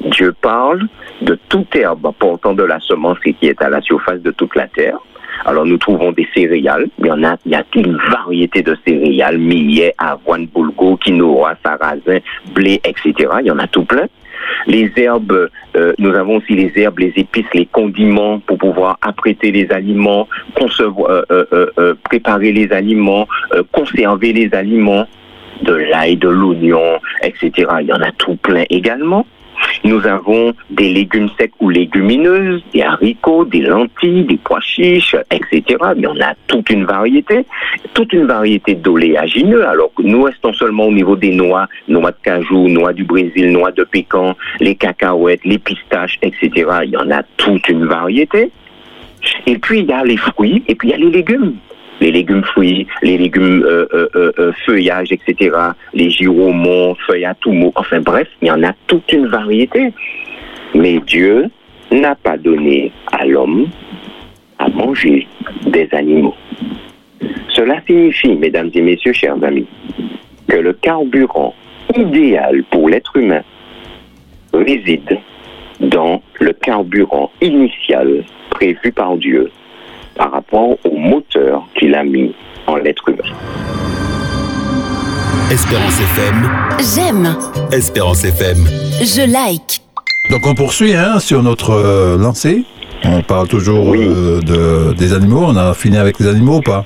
Dieu 0.00 0.34
parle 0.40 0.86
de 1.22 1.38
toute 1.48 1.74
herbe 1.74 2.12
portant 2.18 2.54
de 2.54 2.62
la 2.62 2.78
semence 2.80 3.18
qui 3.20 3.36
est 3.42 3.60
à 3.62 3.68
la 3.68 3.80
surface 3.80 4.20
de 4.20 4.30
toute 4.30 4.54
la 4.54 4.68
terre. 4.68 4.98
Alors 5.44 5.66
nous 5.66 5.78
trouvons 5.78 6.12
des 6.12 6.28
céréales, 6.34 6.86
il 6.98 7.06
y 7.06 7.10
en 7.10 7.24
a, 7.24 7.36
il 7.46 7.52
y 7.52 7.54
a 7.54 7.64
une 7.74 7.96
variété 7.96 8.62
de 8.62 8.76
céréales, 8.86 9.38
millet, 9.38 9.94
avoine, 9.98 10.46
boulgour, 10.46 10.98
quinoa, 11.00 11.56
sarrasin, 11.64 12.18
blé, 12.54 12.80
etc. 12.84 13.12
Il 13.40 13.46
y 13.46 13.50
en 13.50 13.58
a 13.58 13.66
tout 13.66 13.84
plein. 13.84 14.06
Les 14.66 14.90
herbes, 14.96 15.50
euh, 15.76 15.92
nous 15.98 16.14
avons 16.14 16.36
aussi 16.36 16.54
les 16.54 16.72
herbes, 16.76 17.00
les 17.00 17.12
épices, 17.16 17.46
les 17.54 17.66
condiments 17.66 18.40
pour 18.40 18.58
pouvoir 18.58 18.98
apprêter 19.02 19.50
les 19.50 19.70
aliments, 19.70 20.28
concevoir, 20.54 21.24
euh, 21.30 21.44
euh, 21.52 21.94
préparer 22.04 22.52
les 22.52 22.72
aliments, 22.72 23.26
conserver 23.72 24.32
les 24.32 24.54
aliments, 24.54 25.06
de 25.62 25.74
l'ail, 25.74 26.16
de 26.16 26.28
l'oignon, 26.28 26.98
etc. 27.22 27.52
Il 27.80 27.86
y 27.86 27.92
en 27.92 28.00
a 28.00 28.10
tout 28.12 28.36
plein 28.36 28.64
également. 28.70 29.26
Nous 29.84 30.06
avons 30.06 30.54
des 30.70 30.88
légumes 30.88 31.28
secs 31.38 31.52
ou 31.60 31.68
légumineuses, 31.68 32.62
des 32.72 32.82
haricots, 32.82 33.44
des 33.44 33.60
lentilles, 33.60 34.24
des 34.24 34.36
pois 34.36 34.60
chiches, 34.60 35.16
etc. 35.30 35.62
Mais 35.96 36.06
on 36.06 36.20
a 36.20 36.34
toute 36.46 36.70
une 36.70 36.84
variété, 36.84 37.44
toute 37.94 38.12
une 38.12 38.26
variété 38.26 38.74
d'oléagineux. 38.74 39.66
Alors 39.66 39.92
que 39.94 40.02
nous 40.02 40.22
restons 40.22 40.52
seulement 40.52 40.86
au 40.86 40.92
niveau 40.92 41.16
des 41.16 41.32
noix, 41.32 41.66
noix 41.88 42.12
de 42.12 42.16
cajou, 42.22 42.68
noix 42.68 42.92
du 42.92 43.04
Brésil, 43.04 43.50
noix 43.52 43.72
de 43.72 43.84
pécan, 43.84 44.36
les 44.60 44.74
cacahuètes, 44.74 45.44
les 45.44 45.58
pistaches, 45.58 46.18
etc. 46.22 46.50
Il 46.84 46.90
y 46.90 46.96
en 46.96 47.10
a 47.10 47.22
toute 47.36 47.68
une 47.68 47.86
variété. 47.86 48.50
Et 49.46 49.58
puis 49.58 49.80
il 49.80 49.86
y 49.86 49.92
a 49.92 50.04
les 50.04 50.16
fruits 50.16 50.64
et 50.66 50.74
puis 50.74 50.88
il 50.88 50.90
y 50.92 50.94
a 50.94 50.98
les 50.98 51.10
légumes 51.10 51.54
les 52.02 52.10
légumes 52.10 52.42
fruits, 52.42 52.86
les 53.02 53.16
légumes 53.16 53.62
euh, 53.64 53.86
euh, 53.94 54.32
euh, 54.38 54.52
feuillages, 54.66 55.12
etc., 55.12 55.56
les 55.94 56.10
giromons, 56.10 56.96
feuilles 57.06 57.24
à 57.24 57.34
tout 57.34 57.52
mot, 57.52 57.72
enfin 57.76 58.00
bref, 58.00 58.28
il 58.42 58.48
y 58.48 58.50
en 58.50 58.62
a 58.64 58.72
toute 58.88 59.10
une 59.12 59.28
variété. 59.28 59.92
Mais 60.74 60.98
Dieu 61.06 61.48
n'a 61.92 62.16
pas 62.16 62.36
donné 62.36 62.90
à 63.12 63.24
l'homme 63.24 63.68
à 64.58 64.68
manger 64.68 65.28
des 65.66 65.88
animaux. 65.92 66.34
Cela 67.50 67.80
signifie, 67.86 68.34
mesdames 68.34 68.70
et 68.74 68.80
messieurs, 68.80 69.12
chers 69.12 69.42
amis, 69.44 69.66
que 70.48 70.56
le 70.56 70.72
carburant 70.72 71.54
idéal 71.96 72.64
pour 72.70 72.88
l'être 72.88 73.16
humain 73.16 73.42
réside 74.52 75.18
dans 75.80 76.20
le 76.40 76.52
carburant 76.52 77.30
initial 77.40 78.24
prévu 78.50 78.90
par 78.92 79.16
Dieu 79.16 79.50
par 80.14 80.32
rapport 80.32 80.76
au 80.84 80.96
moteur 80.96 81.62
qu'il 81.78 81.94
a 81.94 82.04
mis 82.04 82.34
en 82.66 82.76
l'être 82.76 83.08
humain. 83.08 83.30
Espérance 85.50 86.00
FM. 86.00 86.48
J'aime. 86.94 87.36
Espérance 87.72 88.24
FM. 88.24 88.56
Je 89.02 89.30
like. 89.30 89.80
Donc 90.30 90.46
on 90.46 90.54
poursuit 90.54 90.94
hein, 90.94 91.18
sur 91.18 91.42
notre 91.42 91.70
euh, 91.72 92.16
lancée. 92.16 92.64
On 93.04 93.20
parle 93.22 93.48
toujours 93.48 93.88
Oui. 93.88 93.98
euh, 94.00 94.40
de, 94.40 94.94
des 94.94 95.12
animaux. 95.12 95.42
On 95.46 95.56
a 95.56 95.74
fini 95.74 95.96
avec 95.98 96.18
les 96.20 96.28
animaux 96.28 96.58
ou 96.58 96.60
pas? 96.62 96.84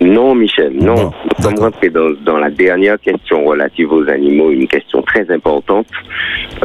Non, 0.00 0.34
Michel, 0.36 0.72
non. 0.74 0.94
Bon, 0.94 1.02
Nous 1.38 1.42
sommes 1.42 1.52
d'accord. 1.54 1.64
rentrés 1.64 1.88
dans, 1.90 2.10
dans 2.24 2.36
la 2.38 2.50
dernière 2.50 3.00
question 3.00 3.44
relative 3.44 3.92
aux 3.92 4.08
animaux, 4.08 4.50
une 4.52 4.68
question 4.68 5.02
très 5.02 5.28
importante. 5.32 5.86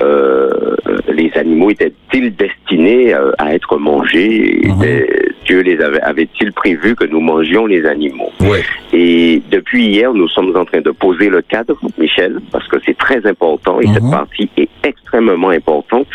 Euh, 0.04 0.76
les 1.12 1.32
animaux 1.36 1.72
étaient-ils 1.72 2.36
destinés 2.36 3.14
euh, 3.16 3.32
à 3.40 3.56
être 3.56 3.78
mangés? 3.78 4.62
Mhm. 4.66 4.84
Dieu 5.46 5.62
les 5.62 5.80
avait, 5.82 6.02
avait-il 6.02 6.52
prévu 6.54 6.96
que 6.96 7.06
nous 7.06 7.20
mangions 7.20 7.66
les 7.66 7.86
animaux? 7.86 8.32
Oui. 8.42 8.60
Et 8.94 9.42
depuis 9.52 9.86
hier, 9.88 10.14
nous 10.14 10.28
sommes 10.30 10.56
en 10.56 10.66
train 10.66 10.82
de 10.82 10.92
poser 10.92 11.30
le 11.30 11.42
cadre, 11.42 11.78
Michel, 11.98 12.40
parce 12.52 12.68
que 12.68 12.78
c'est 12.86 12.98
très 12.98 13.26
important 13.28 13.80
et 13.82 13.88
cette 13.94 14.04
Mhm. 14.04 14.12
partie 14.12 14.50
est 14.58 14.70
extrêmement 14.84 15.50
importante. 15.50 16.08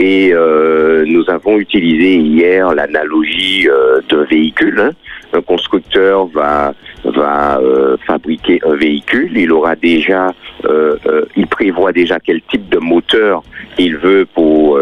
Et 0.00 0.30
euh, 0.32 1.04
nous 1.06 1.24
avons 1.28 1.58
utilisé 1.58 2.16
hier 2.16 2.74
l'analogie 2.74 3.68
euh, 3.68 4.00
d'un 4.10 4.24
véhicule. 4.24 4.80
hein. 4.80 4.90
Un 5.34 5.42
constructeur 5.42 6.26
va 6.26 6.74
va 7.04 7.58
euh, 7.58 7.96
fabriquer 8.06 8.60
un 8.66 8.74
véhicule. 8.74 9.36
Il 9.36 9.52
aura 9.52 9.76
déjà, 9.76 10.32
euh, 10.64 10.96
euh, 11.06 11.24
il 11.36 11.46
prévoit 11.46 11.92
déjà 11.92 12.18
quel 12.18 12.40
type 12.42 12.68
de 12.68 12.78
moteur 12.78 13.42
il 13.78 13.96
veut 13.96 14.26
pour 14.34 14.78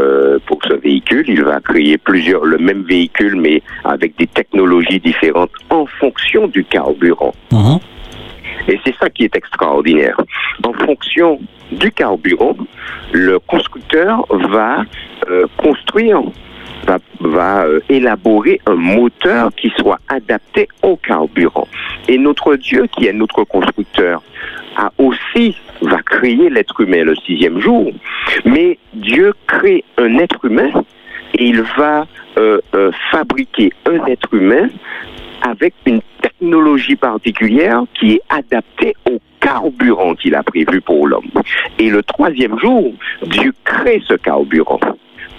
pour 0.46 0.58
ce 0.64 0.74
véhicule. 0.74 1.24
Il 1.28 1.42
va 1.42 1.60
créer 1.60 1.96
plusieurs 1.98 2.44
le 2.44 2.58
même 2.58 2.82
véhicule, 2.82 3.36
mais 3.36 3.62
avec 3.84 4.16
des 4.18 4.26
technologies 4.26 5.00
différentes 5.00 5.50
en 5.70 5.86
fonction 5.86 6.46
du 6.48 6.64
carburant. 6.64 7.34
Mhm. 7.50 7.78
Et 8.68 8.78
c'est 8.84 8.94
ça 9.00 9.08
qui 9.08 9.24
est 9.24 9.34
extraordinaire. 9.34 10.20
En 10.62 10.72
fonction 10.72 11.40
du 11.72 11.90
carburant, 11.90 12.56
le 13.12 13.38
constructeur 13.38 14.26
va 14.30 14.84
construire, 15.56 16.20
va, 16.86 16.98
va 17.20 17.64
euh, 17.64 17.80
élaborer 17.88 18.60
un 18.66 18.74
moteur 18.74 19.50
qui 19.54 19.72
soit 19.78 19.98
adapté 20.08 20.68
au 20.82 20.96
carburant. 20.96 21.68
Et 22.08 22.18
notre 22.18 22.56
Dieu, 22.56 22.86
qui 22.96 23.06
est 23.06 23.12
notre 23.12 23.44
constructeur, 23.44 24.22
a 24.76 24.90
aussi 24.98 25.56
va 25.82 26.00
créer 26.02 26.48
l'être 26.48 26.80
humain 26.80 27.04
le 27.04 27.16
sixième 27.16 27.60
jour. 27.60 27.92
Mais 28.44 28.78
Dieu 28.94 29.34
crée 29.46 29.84
un 29.98 30.18
être 30.18 30.44
humain 30.44 30.70
et 31.34 31.46
il 31.46 31.62
va 31.76 32.06
euh, 32.38 32.60
euh, 32.74 32.92
fabriquer 33.10 33.72
un 33.86 34.04
être 34.06 34.32
humain 34.32 34.68
avec 35.42 35.74
une 35.86 36.00
technologie 36.20 36.96
particulière 36.96 37.82
qui 37.98 38.12
est 38.12 38.22
adaptée 38.28 38.94
au 39.10 39.18
carburant 39.40 40.14
qu'il 40.14 40.34
a 40.34 40.42
prévu 40.42 40.80
pour 40.80 41.08
l'homme. 41.08 41.30
Et 41.78 41.90
le 41.90 42.02
troisième 42.02 42.58
jour, 42.58 42.92
Dieu 43.26 43.52
crée 43.64 44.00
ce 44.06 44.14
carburant. 44.14 44.80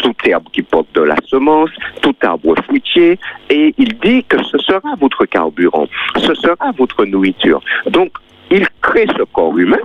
Tout 0.04 0.14
herbe 0.26 0.44
qui 0.52 0.62
porte 0.62 0.94
de 0.96 1.02
la 1.02 1.16
semence, 1.26 1.70
tout 2.02 2.16
arbre 2.24 2.56
fruitier, 2.66 3.18
et 3.50 3.74
il 3.78 3.98
dit 4.00 4.24
que 4.26 4.44
ce 4.44 4.58
sera 4.58 4.96
votre 5.00 5.24
carburant, 5.26 5.88
ce 6.18 6.34
sera 6.34 6.72
votre 6.78 7.06
nourriture. 7.06 7.62
Donc, 7.88 8.12
il 8.52 8.68
crée 8.82 9.08
ce 9.18 9.24
corps 9.24 9.58
humain, 9.58 9.80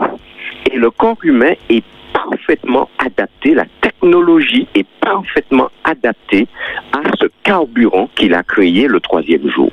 et 0.72 0.76
le 0.76 0.90
corps 0.90 1.18
humain 1.22 1.52
est 1.70 1.84
parfaitement 2.12 2.90
adapté, 2.98 3.54
la 3.54 3.66
technologie 3.80 4.66
est 4.74 4.86
parfaitement 5.00 5.70
adaptée 5.84 6.48
à 6.92 7.02
ce 7.20 7.26
carburant 7.44 8.10
qu'il 8.16 8.34
a 8.34 8.42
créé 8.42 8.88
le 8.88 8.98
troisième 8.98 9.48
jour. 9.48 9.70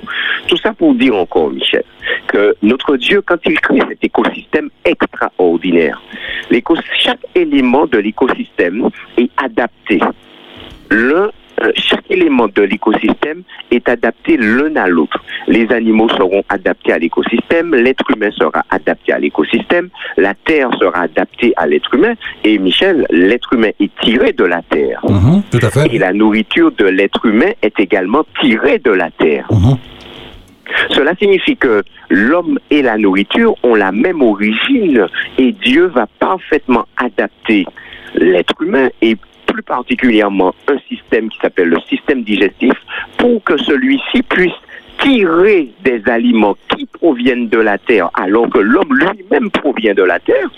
Tout 0.47 0.57
ça 0.57 0.73
pour 0.73 0.93
dire 0.93 1.15
encore, 1.15 1.49
Michel, 1.49 1.83
que 2.27 2.55
notre 2.61 2.97
Dieu, 2.97 3.21
quand 3.21 3.39
il 3.45 3.59
crée 3.59 3.79
cet 3.89 4.03
écosystème 4.03 4.69
extraordinaire, 4.83 5.99
chaque 6.99 7.25
élément 7.35 7.85
de 7.85 7.97
l'écosystème 7.97 8.89
est 9.17 9.29
adapté. 9.37 9.99
L'un 10.91 11.31
euh, 11.61 11.71
chaque 11.75 12.09
élément 12.09 12.47
de 12.53 12.63
l'écosystème 12.63 13.43
est 13.71 13.87
adapté 13.87 14.35
l'un 14.37 14.75
à 14.75 14.87
l'autre. 14.87 15.23
Les 15.47 15.71
animaux 15.71 16.09
seront 16.09 16.43
adaptés 16.49 16.91
à 16.91 16.97
l'écosystème, 16.97 17.73
l'être 17.73 18.03
humain 18.13 18.29
sera 18.31 18.63
adapté 18.69 19.13
à 19.13 19.19
l'écosystème, 19.19 19.89
la 20.17 20.33
terre 20.33 20.69
sera 20.79 21.01
adaptée 21.01 21.53
à 21.55 21.65
l'être 21.65 21.93
humain, 21.93 22.13
et 22.43 22.57
Michel, 22.57 23.05
l'être 23.09 23.53
humain 23.53 23.69
est 23.79 23.91
tiré 24.01 24.33
de 24.33 24.43
la 24.43 24.61
terre. 24.63 24.99
Mhm. 25.07 25.43
Tout 25.49 25.65
à 25.65 25.69
fait. 25.69 25.95
Et 25.95 25.97
la 25.97 26.11
nourriture 26.11 26.71
de 26.73 26.85
l'être 26.85 27.25
humain 27.25 27.51
est 27.61 27.79
également 27.79 28.25
tirée 28.41 28.79
de 28.79 28.91
la 28.91 29.09
terre. 29.11 29.47
Mhm. 29.49 29.77
Cela 30.89 31.15
signifie 31.15 31.55
que 31.55 31.83
l'homme 32.09 32.59
et 32.69 32.81
la 32.81 32.97
nourriture 32.97 33.55
ont 33.63 33.75
la 33.75 33.91
même 33.91 34.21
origine 34.21 35.07
et 35.37 35.51
Dieu 35.53 35.85
va 35.87 36.07
parfaitement 36.19 36.85
adapter 36.97 37.65
l'être 38.15 38.61
humain 38.61 38.89
et 39.01 39.15
plus 39.55 39.63
particulièrement 39.63 40.53
un 40.67 40.77
système 40.89 41.29
qui 41.29 41.37
s'appelle 41.37 41.69
le 41.69 41.79
système 41.87 42.23
digestif 42.23 42.73
pour 43.17 43.41
que 43.41 43.55
celui-ci 43.55 44.21
puisse 44.23 44.51
tirer 44.99 45.69
des 45.81 46.01
aliments 46.07 46.57
qui 46.75 46.85
proviennent 46.85 47.47
de 47.47 47.59
la 47.59 47.77
terre 47.77 48.09
alors 48.15 48.49
que 48.49 48.59
l'homme 48.59 48.93
lui-même 48.93 49.49
provient 49.51 49.93
de 49.93 50.03
la 50.03 50.19
terre 50.19 50.49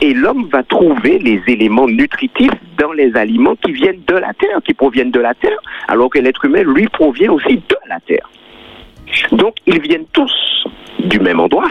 et 0.00 0.14
l'homme 0.14 0.46
va 0.52 0.62
trouver 0.62 1.18
les 1.18 1.42
éléments 1.48 1.88
nutritifs 1.88 2.52
dans 2.78 2.92
les 2.92 3.16
aliments 3.16 3.56
qui 3.56 3.72
viennent 3.72 4.02
de 4.06 4.14
la 4.14 4.32
terre, 4.34 4.60
qui 4.64 4.74
proviennent 4.74 5.10
de 5.10 5.20
la 5.20 5.34
terre, 5.34 5.58
alors 5.88 6.08
que 6.08 6.20
l'être 6.20 6.44
humain, 6.44 6.62
lui, 6.62 6.86
provient 6.86 7.32
aussi 7.32 7.56
de 7.56 7.76
la 7.88 7.98
terre. 8.00 8.30
Donc, 9.32 9.56
ils 9.66 9.80
viennent 9.80 10.06
tous 10.12 10.66
du 11.00 11.18
même 11.18 11.40
endroit. 11.40 11.70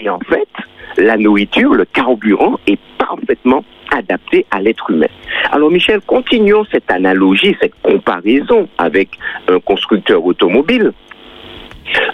Et 0.00 0.08
en 0.08 0.18
fait, 0.20 0.48
la 0.96 1.18
nourriture, 1.18 1.74
le 1.74 1.84
carburant 1.84 2.58
est 2.66 2.78
parfaitement 2.96 3.62
adapté 3.90 4.46
à 4.50 4.60
l'être 4.60 4.90
humain. 4.90 5.08
Alors, 5.52 5.70
Michel, 5.70 6.00
continuons 6.06 6.64
cette 6.70 6.90
analogie, 6.90 7.56
cette 7.60 7.74
comparaison 7.82 8.68
avec 8.78 9.10
un 9.48 9.60
constructeur 9.60 10.24
automobile. 10.24 10.92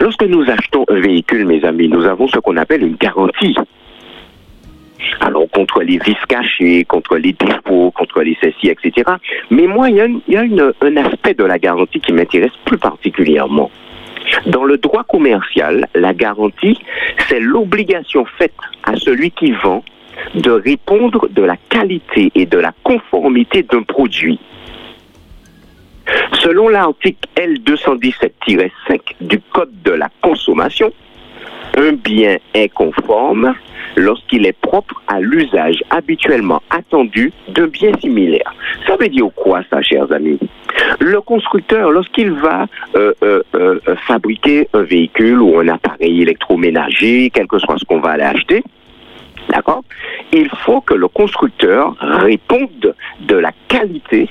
Lorsque 0.00 0.24
nous 0.24 0.48
achetons 0.50 0.84
un 0.88 1.00
véhicule, 1.00 1.46
mes 1.46 1.64
amis, 1.64 1.88
nous 1.88 2.04
avons 2.04 2.28
ce 2.28 2.38
qu'on 2.38 2.56
appelle 2.56 2.82
une 2.82 2.96
garantie. 2.96 3.56
Alors, 5.20 5.48
contre 5.50 5.82
les 5.82 5.98
vis 5.98 6.16
cachées, 6.28 6.84
contre 6.84 7.16
les 7.16 7.32
défauts, 7.32 7.90
contre 7.92 8.22
les 8.22 8.36
ceci, 8.40 8.68
etc. 8.68 9.12
Mais 9.50 9.66
moi, 9.66 9.88
il 9.88 9.96
y 10.28 10.36
a, 10.36 10.42
un 10.42 10.96
aspect 10.96 11.34
de 11.34 11.44
la 11.44 11.58
garantie 11.58 12.00
qui 12.00 12.12
m'intéresse 12.12 12.52
plus 12.64 12.78
particulièrement. 12.78 13.70
Dans 14.46 14.64
le 14.64 14.78
droit 14.78 15.04
commercial, 15.04 15.88
la 15.94 16.14
garantie, 16.14 16.78
c'est 17.28 17.40
l'obligation 17.40 18.24
faite 18.38 18.54
à 18.84 18.96
celui 18.96 19.30
qui 19.30 19.52
vend 19.52 19.82
de 20.34 20.50
répondre 20.50 21.28
de 21.28 21.42
la 21.42 21.56
qualité 21.68 22.30
et 22.34 22.46
de 22.46 22.58
la 22.58 22.72
conformité 22.82 23.62
d'un 23.62 23.82
produit. 23.82 24.38
Selon 26.40 26.68
l'article 26.68 27.28
L217-5 27.36 29.00
du 29.20 29.40
Code 29.52 29.70
de 29.84 29.92
la 29.92 30.08
consommation, 30.20 30.92
un 31.76 31.92
bien 31.92 32.36
est 32.54 32.68
conforme 32.68 33.54
lorsqu'il 33.96 34.46
est 34.46 34.58
propre 34.58 35.02
à 35.06 35.20
l'usage 35.20 35.82
habituellement 35.90 36.62
attendu 36.70 37.32
d'un 37.48 37.66
bien 37.66 37.92
similaire. 37.98 38.54
Ça 38.86 38.96
veut 38.96 39.08
dire 39.08 39.28
quoi 39.34 39.62
ça, 39.70 39.82
chers 39.82 40.10
amis? 40.12 40.38
Le 40.98 41.20
constructeur, 41.20 41.90
lorsqu'il 41.90 42.32
va 42.32 42.66
euh, 42.96 43.12
euh, 43.22 43.42
euh, 43.54 43.78
fabriquer 44.06 44.68
un 44.72 44.82
véhicule 44.82 45.40
ou 45.40 45.58
un 45.58 45.68
appareil 45.68 46.22
électroménager, 46.22 47.30
quel 47.32 47.46
que 47.46 47.58
soit 47.58 47.78
ce 47.78 47.84
qu'on 47.84 48.00
va 48.00 48.12
aller 48.12 48.24
acheter, 48.24 48.62
D'accord 49.52 49.84
Il 50.32 50.48
faut 50.64 50.80
que 50.80 50.94
le 50.94 51.08
constructeur 51.08 51.94
réponde 52.00 52.94
de 53.20 53.36
la 53.36 53.52
qualité 53.68 54.28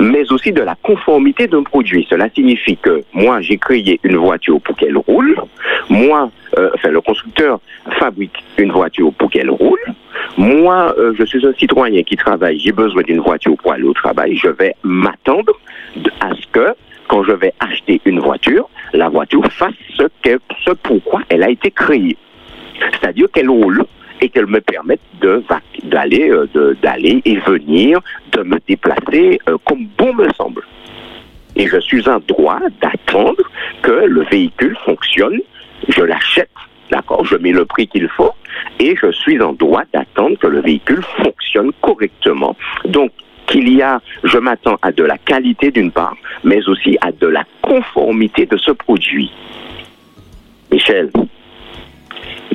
mais 0.00 0.30
aussi 0.32 0.50
de 0.52 0.60
la 0.60 0.74
conformité 0.82 1.46
d'un 1.46 1.62
produit. 1.62 2.04
Cela 2.10 2.28
signifie 2.34 2.76
que 2.76 3.04
moi, 3.12 3.40
j'ai 3.40 3.58
créé 3.58 4.00
une 4.02 4.16
voiture 4.16 4.60
pour 4.60 4.76
qu'elle 4.76 4.96
roule. 4.96 5.36
Moi, 5.88 6.30
euh, 6.58 6.70
enfin, 6.74 6.88
le 6.88 7.00
constructeur 7.00 7.60
fabrique 7.98 8.44
une 8.56 8.72
voiture 8.72 9.12
pour 9.12 9.30
qu'elle 9.30 9.50
roule. 9.50 9.78
Moi, 10.36 10.92
euh, 10.98 11.14
je 11.16 11.24
suis 11.24 11.46
un 11.46 11.52
citoyen 11.52 12.02
qui 12.02 12.16
travaille. 12.16 12.58
J'ai 12.58 12.72
besoin 12.72 13.02
d'une 13.02 13.20
voiture 13.20 13.56
pour 13.56 13.72
aller 13.72 13.84
au 13.84 13.94
travail. 13.94 14.36
Je 14.36 14.48
vais 14.48 14.74
m'attendre 14.82 15.52
à 16.20 16.30
ce 16.34 16.46
que, 16.50 16.74
quand 17.06 17.22
je 17.22 17.32
vais 17.32 17.54
acheter 17.60 18.00
une 18.04 18.18
voiture, 18.18 18.68
la 18.92 19.08
voiture 19.08 19.44
fasse 19.52 19.74
ce, 19.96 20.08
ce 20.64 20.70
pourquoi 20.72 21.20
elle 21.28 21.44
a 21.44 21.50
été 21.50 21.70
créée. 21.70 22.16
C'est-à-dire 23.00 23.28
qu'elle 23.32 23.48
roule 23.50 23.84
et 24.20 24.28
qu'elle 24.28 24.46
me 24.46 24.60
permette 24.60 25.00
de 25.20 25.42
d'aller 25.84 26.30
euh, 26.30 26.74
d'aller 26.82 27.22
et 27.24 27.36
venir, 27.38 28.00
de 28.32 28.42
me 28.42 28.58
déplacer 28.66 29.38
euh, 29.48 29.56
comme 29.64 29.86
bon 29.96 30.14
me 30.14 30.28
semble. 30.32 30.62
Et 31.56 31.66
je 31.66 31.78
suis 31.80 32.08
en 32.08 32.20
droit 32.20 32.60
d'attendre 32.80 33.42
que 33.82 33.90
le 33.90 34.22
véhicule 34.24 34.76
fonctionne. 34.84 35.40
Je 35.88 36.02
l'achète, 36.02 36.50
d'accord, 36.90 37.24
je 37.24 37.36
mets 37.36 37.52
le 37.52 37.64
prix 37.64 37.86
qu'il 37.86 38.08
faut, 38.08 38.32
et 38.78 38.96
je 39.00 39.10
suis 39.12 39.40
en 39.40 39.52
droit 39.52 39.82
d'attendre 39.92 40.36
que 40.38 40.46
le 40.46 40.60
véhicule 40.60 41.02
fonctionne 41.22 41.72
correctement. 41.80 42.56
Donc, 42.84 43.12
qu'il 43.46 43.72
y 43.72 43.82
a, 43.82 44.00
je 44.24 44.38
m'attends 44.38 44.76
à 44.82 44.92
de 44.92 45.04
la 45.04 45.18
qualité 45.18 45.70
d'une 45.70 45.90
part, 45.90 46.16
mais 46.44 46.66
aussi 46.68 46.98
à 47.00 47.12
de 47.12 47.26
la 47.26 47.44
conformité 47.62 48.46
de 48.46 48.56
ce 48.56 48.70
produit. 48.70 49.32
Michel, 50.70 51.10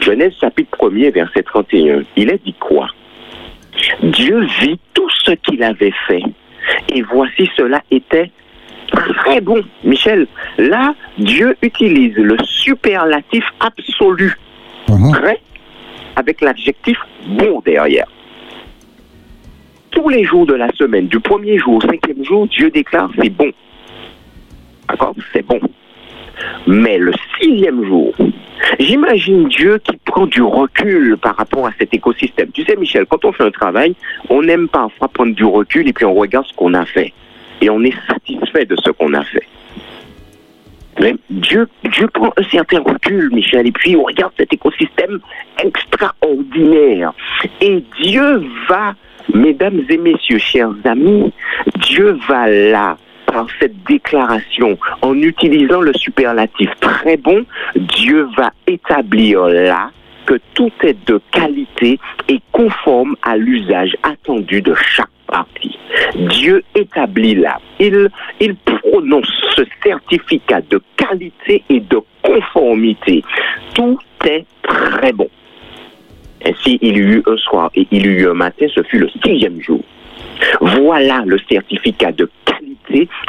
Genèse 0.04 0.34
chapitre 0.39 0.78
1er, 0.78 1.13
verset 1.13 1.44
31, 1.44 2.02
il 2.18 2.30
est 2.30 2.44
dit 2.44 2.56
quoi? 2.60 2.88
Dieu 4.02 4.46
vit 4.62 4.80
tout 4.94 5.10
ce 5.24 5.32
qu'il 5.32 5.63
avait 5.63 5.94
fait, 6.08 6.24
et 6.89 7.02
voici 7.02 7.50
cela 7.56 7.82
était 7.89 8.30
très 8.92 9.39
bon. 9.42 9.62
Michel, 9.84 10.28
là, 10.58 10.94
Dieu 11.18 11.56
utilise 11.62 12.16
le 12.16 12.38
superlatif 12.44 13.46
absolu. 13.60 14.36
Mhm. 14.89 15.12
Très, 15.13 15.39
avec 16.16 16.42
l'adjectif 16.42 16.98
bon 17.26 17.62
derrière. 17.66 18.08
Tous 19.92 20.10
les 20.10 20.24
jours 20.24 20.46
de 20.46 20.54
la 20.54 20.72
semaine, 20.74 21.08
du 21.08 21.20
premier 21.20 21.58
jour 21.58 21.76
au 21.76 21.82
cinquième 21.82 22.24
jour, 22.24 22.48
Dieu 22.48 22.70
déclare 22.70 23.10
c'est 23.22 23.30
bon. 23.30 23.52
D'accord? 24.89 25.16
C'est 25.32 25.46
bon. 25.46 25.60
Mais 26.67 26.98
le 26.98 27.12
sixième 27.39 27.86
jour, 27.86 28.13
j'imagine 28.80 29.48
Dieu 29.48 29.80
qui 29.84 29.98
prend 30.06 30.26
du 30.26 30.41
recul 30.41 31.17
par 31.22 31.36
rapport 31.36 31.67
à 31.67 31.72
cet 31.78 31.93
écosystème. 31.93 32.50
Tu 32.54 32.63
sais, 32.63 32.76
Michel, 32.76 33.06
quand 33.06 33.24
on 33.26 33.32
fait 33.32 33.43
un 33.43 33.52
travail, 33.52 33.96
on 34.30 34.48
aime 34.48 34.67
parfois 34.67 35.08
prendre 35.08 35.36
du 35.36 35.46
recul 35.46 35.88
et 35.88 35.93
puis 35.93 36.06
on 36.06 36.13
regarde 36.13 36.46
ce 36.46 36.54
qu'on 36.54 36.74
a 36.74 36.86
fait. 36.86 37.13
Et 37.62 37.69
on 37.69 37.82
est 37.84 37.96
satisfait 38.08 38.65
de 38.65 38.76
ce 38.84 38.91
qu'on 38.91 39.13
a 39.13 39.24
fait. 39.24 39.48
Mais 41.00 41.15
Dieu, 41.30 41.67
Dieu 41.91 42.08
prend 42.08 42.32
un 42.38 42.43
certain 42.43 42.80
recul, 42.80 43.30
Michel, 43.34 43.67
et 43.67 43.72
puis 43.72 43.96
on 43.96 44.04
regarde 44.04 44.34
cet 44.38 44.54
écosystème 44.54 45.19
extraordinaire. 45.63 47.13
Et 47.62 47.84
Dieu 48.02 48.43
va, 48.69 48.93
mesdames 49.34 49.82
et 49.89 49.98
messieurs, 49.98 50.38
chers 50.38 50.72
amis, 50.86 51.32
Dieu 51.78 52.17
va 52.28 52.48
là, 52.48 52.98
par 53.34 53.48
cette 53.60 53.84
déclaration, 53.86 54.78
en 55.02 55.15
utilisant 55.15 55.82
le 55.82 55.93
superlatif 55.93 56.69
très 56.80 57.17
bon, 57.17 57.43
Dieu 57.76 58.28
va 58.38 58.52
établir 58.67 59.46
là 59.48 59.89
que 60.28 60.39
tout 60.54 60.72
est 60.84 60.96
de 61.08 61.19
qualité 61.32 62.00
et 62.30 62.39
conforme 62.52 63.15
à 63.24 63.36
l'usage 63.36 63.98
attendu 64.04 64.62
de 64.62 64.76
chaque 64.76 65.10
partie. 65.28 65.78
Dieu 66.15 66.63
établit 66.76 67.36
là, 67.36 67.60
il, 67.80 68.10
il 68.39 68.56
prononce 68.56 69.32
ce 69.56 69.63
certificat 69.84 70.62
de 70.69 70.82
qualité 70.96 71.63
et 71.69 71.80
de 71.80 72.00
conformité. 72.22 73.24
Tout 73.74 73.98
est 74.26 74.46
très 74.62 75.12
bon. 75.12 75.30
Ainsi, 76.46 76.78
il 76.82 76.98
y 76.98 77.00
eut 77.00 77.24
un 77.26 77.38
soir 77.38 77.72
et 77.74 77.88
il 77.91 78.06
y 78.06 78.10
eut 78.10 78.30
un 78.30 78.34
matin, 78.36 78.67
ce 78.74 78.84
fut 78.84 79.00
le 79.00 79.10
sixième 79.26 79.60
jour. 79.60 79.82
Voilà 80.62 81.24
le 81.26 81.39
certificat 81.50 82.12
de 82.12 82.30
qualité 82.46 82.62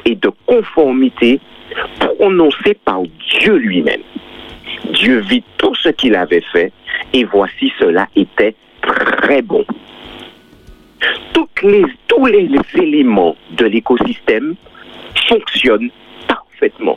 et 0.05 0.15
de 0.15 0.31
conformité 0.47 1.41
prononcé 1.99 2.75
par 2.85 3.03
Dieu 3.41 3.57
lui-même. 3.57 4.03
Dieu 4.93 5.19
vit 5.21 5.45
tout 5.59 5.75
ce 5.75 5.89
qu'il 5.89 6.15
avait 6.15 6.45
fait 6.53 6.73
et 7.13 7.25
voici 7.25 7.73
cela 7.79 8.09
était 8.17 8.55
très 8.83 9.43
bon. 9.43 9.65
Tous 12.07 12.27
les 12.27 12.47
éléments 12.75 13.37
de 13.53 13.65
l'écosystème 13.67 14.55
fonctionnent 15.29 15.91
parfaitement, 16.29 16.97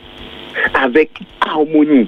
avec 0.75 1.09
harmonie. 1.41 2.07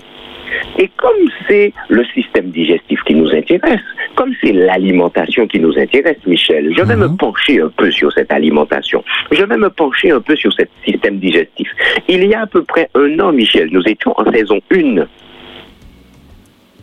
Et 0.77 0.89
comme 0.97 1.15
c'est 1.47 1.73
le 1.89 2.03
système 2.13 2.49
digestif 2.51 2.99
qui 3.05 3.15
nous 3.15 3.29
intéresse, 3.33 3.79
comme 4.15 4.33
c'est 4.41 4.51
l'alimentation 4.53 5.47
qui 5.47 5.59
nous 5.59 5.77
intéresse, 5.77 6.17
Michel, 6.25 6.73
je 6.75 6.81
vais 6.83 6.95
Mhm. 6.95 7.11
me 7.11 7.17
pencher 7.17 7.61
un 7.61 7.69
peu 7.69 7.91
sur 7.91 8.11
cette 8.13 8.31
alimentation. 8.31 9.03
Je 9.31 9.43
vais 9.43 9.57
me 9.57 9.69
pencher 9.69 10.11
un 10.11 10.21
peu 10.21 10.35
sur 10.35 10.51
ce 10.53 10.63
système 10.85 11.17
digestif. 11.19 11.69
Il 12.07 12.25
y 12.25 12.33
a 12.33 12.41
à 12.41 12.47
peu 12.47 12.63
près 12.63 12.89
un 12.95 13.19
an, 13.19 13.31
Michel, 13.31 13.69
nous 13.71 13.83
étions 13.87 14.13
en 14.19 14.31
saison 14.31 14.59
1. 14.71 15.05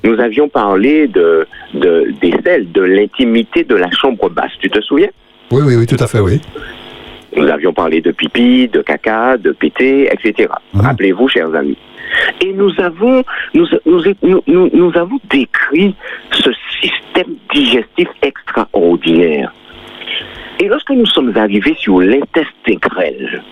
Nous 0.05 0.21
avions 0.21 0.49
parlé 0.49 1.09
de, 1.09 1.47
de, 1.75 2.13
des 2.21 2.33
selles, 2.45 2.71
de 2.71 2.83
l'intimité 2.83 3.65
de 3.65 3.75
la 3.75 3.91
chambre 3.91 4.29
basse. 4.31 4.53
Tu 4.61 4.71
te 4.71 4.81
souviens? 4.81 5.09
Oui, 5.51 5.63
oui, 5.67 5.75
oui, 5.77 5.87
tout 5.87 5.97
à 5.99 6.07
fait, 6.07 6.21
oui. 6.21 6.41
Nous 7.37 7.47
avions 7.49 7.73
parlé 7.73 8.01
de 8.01 8.13
pipi, 8.13 8.69
de 8.69 8.83
caca, 8.83 9.37
de 9.37 9.51
pété, 9.53 10.09
etc. 10.13 10.49
Mhm. 10.75 10.81
Rappelez-vous, 10.83 11.29
chers 11.29 11.53
amis. 11.55 11.77
Et 12.41 12.53
nous 12.53 12.73
avons, 12.79 13.23
décrit 15.31 15.95
ce 16.33 16.51
système 16.81 17.37
digestif 17.53 18.09
extraordinaire. 18.23 19.53
Et 20.61 20.69
lorsque 20.69 20.91
nous 20.91 21.07
sommes 21.07 21.37
arrivés 21.37 21.77
sur 21.79 22.01
l'intestin 22.01 22.75
grêle, 22.81 23.43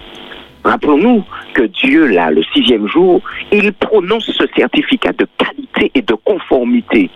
rappelons-nous 0.65 1.25
que 1.53 1.63
Dieu, 1.63 2.07
là, 2.07 2.31
le 2.31 2.43
sixième 2.55 2.89
jour, 2.89 3.21
il 3.53 3.73
prononce 3.73 4.31
ce 4.31 4.45
certificat 4.57 5.13
de 5.13 5.27
qualité 5.37 5.91
et 5.95 6.03
de 6.03 6.15
conformité 6.25 7.11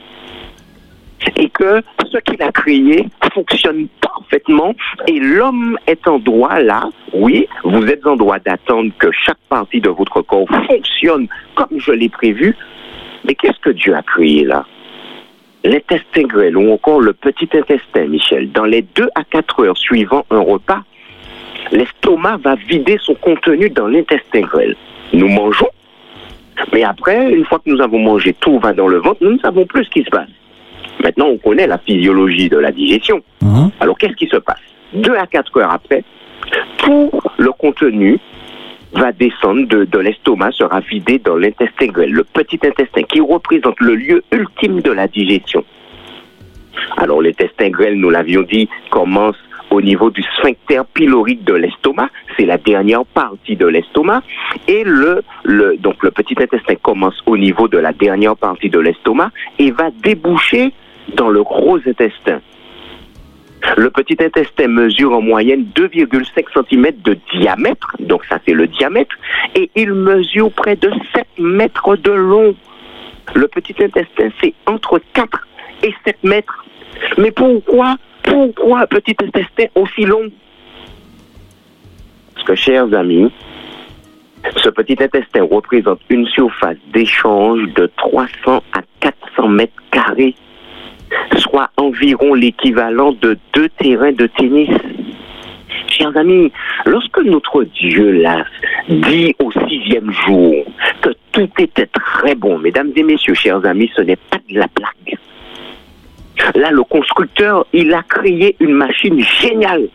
et 1.36 1.48
que 1.50 1.82
ce 2.10 2.18
qu'il 2.18 2.42
a 2.42 2.52
créé 2.52 3.06
fonctionne 3.32 3.88
parfaitement 4.00 4.74
et 5.06 5.18
l'homme 5.18 5.78
est 5.86 6.06
en 6.06 6.18
droit 6.18 6.60
là, 6.60 6.88
oui, 7.12 7.46
vous 7.64 7.86
êtes 7.86 8.06
en 8.06 8.16
droit 8.16 8.38
d'attendre 8.38 8.90
que 8.98 9.10
chaque 9.12 9.38
partie 9.48 9.80
de 9.80 9.88
votre 9.88 10.22
corps 10.22 10.48
fonctionne 10.66 11.28
comme 11.54 11.78
je 11.78 11.92
l'ai 11.92 12.08
prévu, 12.08 12.56
mais 13.24 13.34
qu'est-ce 13.34 13.58
que 13.60 13.70
Dieu 13.70 13.94
a 13.94 14.02
créé 14.02 14.44
là? 14.44 14.64
L'intestin 15.64 16.22
grêle 16.22 16.56
ou 16.56 16.72
encore 16.72 17.00
le 17.00 17.12
petit 17.12 17.48
intestin, 17.52 18.06
Michel, 18.06 18.52
dans 18.52 18.64
les 18.64 18.82
deux 18.82 19.08
à 19.14 19.24
quatre 19.24 19.64
heures 19.64 19.76
suivant 19.76 20.24
un 20.30 20.40
repas, 20.40 20.82
l'estomac 21.72 22.38
va 22.38 22.54
vider 22.54 22.96
son 23.00 23.14
contenu 23.14 23.68
dans 23.68 23.88
l'intestin 23.88 24.40
grêle. 24.42 24.76
Nous 25.12 25.28
mangeons, 25.28 25.68
mais 26.72 26.84
après, 26.84 27.32
une 27.32 27.44
fois 27.44 27.58
que 27.58 27.70
nous 27.70 27.80
avons 27.80 27.98
mangé, 27.98 28.34
tout 28.34 28.58
va 28.58 28.72
dans 28.72 28.88
le 28.88 28.98
ventre, 28.98 29.18
nous 29.20 29.32
ne 29.32 29.38
savons 29.38 29.66
plus 29.66 29.84
ce 29.84 29.90
qui 29.90 30.04
se 30.04 30.10
passe. 30.10 30.28
Maintenant, 31.02 31.26
on 31.26 31.38
connaît 31.38 31.66
la 31.66 31.78
physiologie 31.78 32.48
de 32.48 32.58
la 32.58 32.72
digestion. 32.72 33.22
Mhm. 33.42 33.70
Alors, 33.80 33.96
qu'est-ce 33.98 34.14
qui 34.14 34.26
se 34.26 34.36
passe? 34.36 34.60
Deux 34.92 35.14
à 35.14 35.26
quatre 35.26 35.56
heures 35.58 35.72
après, 35.72 36.02
tout 36.78 37.10
le 37.38 37.52
contenu 37.52 38.18
va 38.92 39.12
descendre 39.12 39.66
de, 39.68 39.84
de 39.84 39.98
l'estomac, 39.98 40.52
sera 40.52 40.80
vidé 40.80 41.18
dans 41.18 41.36
l'intestin 41.36 41.86
grêle, 41.86 42.12
le 42.12 42.24
petit 42.24 42.58
intestin, 42.64 43.02
qui 43.02 43.20
représente 43.20 43.78
le 43.80 43.94
lieu 43.94 44.24
ultime 44.32 44.80
de 44.80 44.92
la 44.92 45.06
digestion. 45.08 45.64
Alors, 46.96 47.20
l'intestin 47.20 47.68
grêle, 47.68 47.94
nous 47.94 48.10
l'avions 48.10 48.42
dit, 48.42 48.68
commence 48.90 49.36
au 49.70 49.82
niveau 49.82 50.10
du 50.10 50.22
sphincter 50.22 50.80
pylorique 50.94 51.44
de 51.44 51.54
l'estomac, 51.54 52.08
c'est 52.36 52.46
la 52.46 52.56
dernière 52.56 53.04
partie 53.04 53.56
de 53.56 53.66
l'estomac, 53.66 54.22
et 54.66 54.82
le, 54.84 55.22
le, 55.44 55.76
donc 55.76 56.02
le 56.02 56.10
petit 56.10 56.34
intestin 56.40 56.74
commence 56.76 57.20
au 57.26 57.36
niveau 57.36 57.68
de 57.68 57.78
la 57.78 57.92
dernière 57.92 58.36
partie 58.36 58.70
de 58.70 58.78
l'estomac 58.78 59.30
et 59.58 59.70
va 59.70 59.90
déboucher 60.02 60.72
dans 61.14 61.28
le 61.28 61.42
gros 61.42 61.78
intestin. 61.86 62.40
Le 63.76 63.90
petit 63.90 64.16
intestin 64.22 64.68
mesure 64.68 65.12
en 65.12 65.20
moyenne 65.20 65.66
2,5 65.74 66.44
cm 66.54 66.92
de 67.02 67.18
diamètre, 67.32 67.96
donc 67.98 68.24
ça 68.26 68.38
c'est 68.46 68.54
le 68.54 68.66
diamètre, 68.66 69.16
et 69.54 69.70
il 69.74 69.92
mesure 69.92 70.50
près 70.52 70.76
de 70.76 70.90
7 71.14 71.26
mètres 71.38 71.96
de 71.96 72.12
long. 72.12 72.54
Le 73.34 73.48
petit 73.48 73.74
intestin 73.82 74.30
c'est 74.40 74.54
entre 74.66 75.00
4 75.12 75.46
et 75.82 75.94
7 76.04 76.24
mètres. 76.24 76.64
Mais 77.18 77.30
pourquoi, 77.30 77.96
pourquoi 78.22 78.80
un 78.80 78.86
petit 78.86 79.16
intestin 79.22 79.66
aussi 79.74 80.04
long? 80.04 80.30
Parce 82.34 82.46
que 82.46 82.54
chers 82.54 82.92
amis, 82.94 83.30
ce 84.56 84.68
petit 84.68 84.96
intestin 85.00 85.46
représente 85.50 86.00
une 86.08 86.26
surface 86.26 86.76
d'échange 86.92 87.60
de 87.74 87.90
300 87.96 88.62
à 88.72 88.80
400 89.00 89.48
mètres 89.48 89.82
carrés 89.90 90.34
soit 91.38 91.70
environ 91.76 92.34
l'équivalent 92.34 93.12
de 93.12 93.38
deux 93.54 93.68
terrains 93.70 94.12
de 94.12 94.26
tennis. 94.26 94.70
Chers 95.88 96.16
amis, 96.16 96.52
lorsque 96.86 97.18
notre 97.24 97.64
Dieu 97.64 98.12
là 98.12 98.44
dit 98.88 99.34
au 99.38 99.50
sixième 99.68 100.10
jour 100.26 100.64
que 101.00 101.10
tout 101.32 101.50
était 101.58 101.86
très 101.86 102.34
bon, 102.34 102.58
mesdames 102.58 102.92
et 102.96 103.02
messieurs, 103.02 103.34
chers 103.34 103.64
amis, 103.64 103.90
ce 103.94 104.02
n'est 104.02 104.16
pas 104.16 104.38
de 104.48 104.58
la 104.58 104.66
blague. 104.74 105.18
Là, 106.54 106.70
le 106.70 106.84
constructeur, 106.84 107.66
il 107.72 107.92
a 107.92 108.02
créé 108.02 108.56
une 108.60 108.74
machine 108.74 109.20
géniale. 109.20 109.88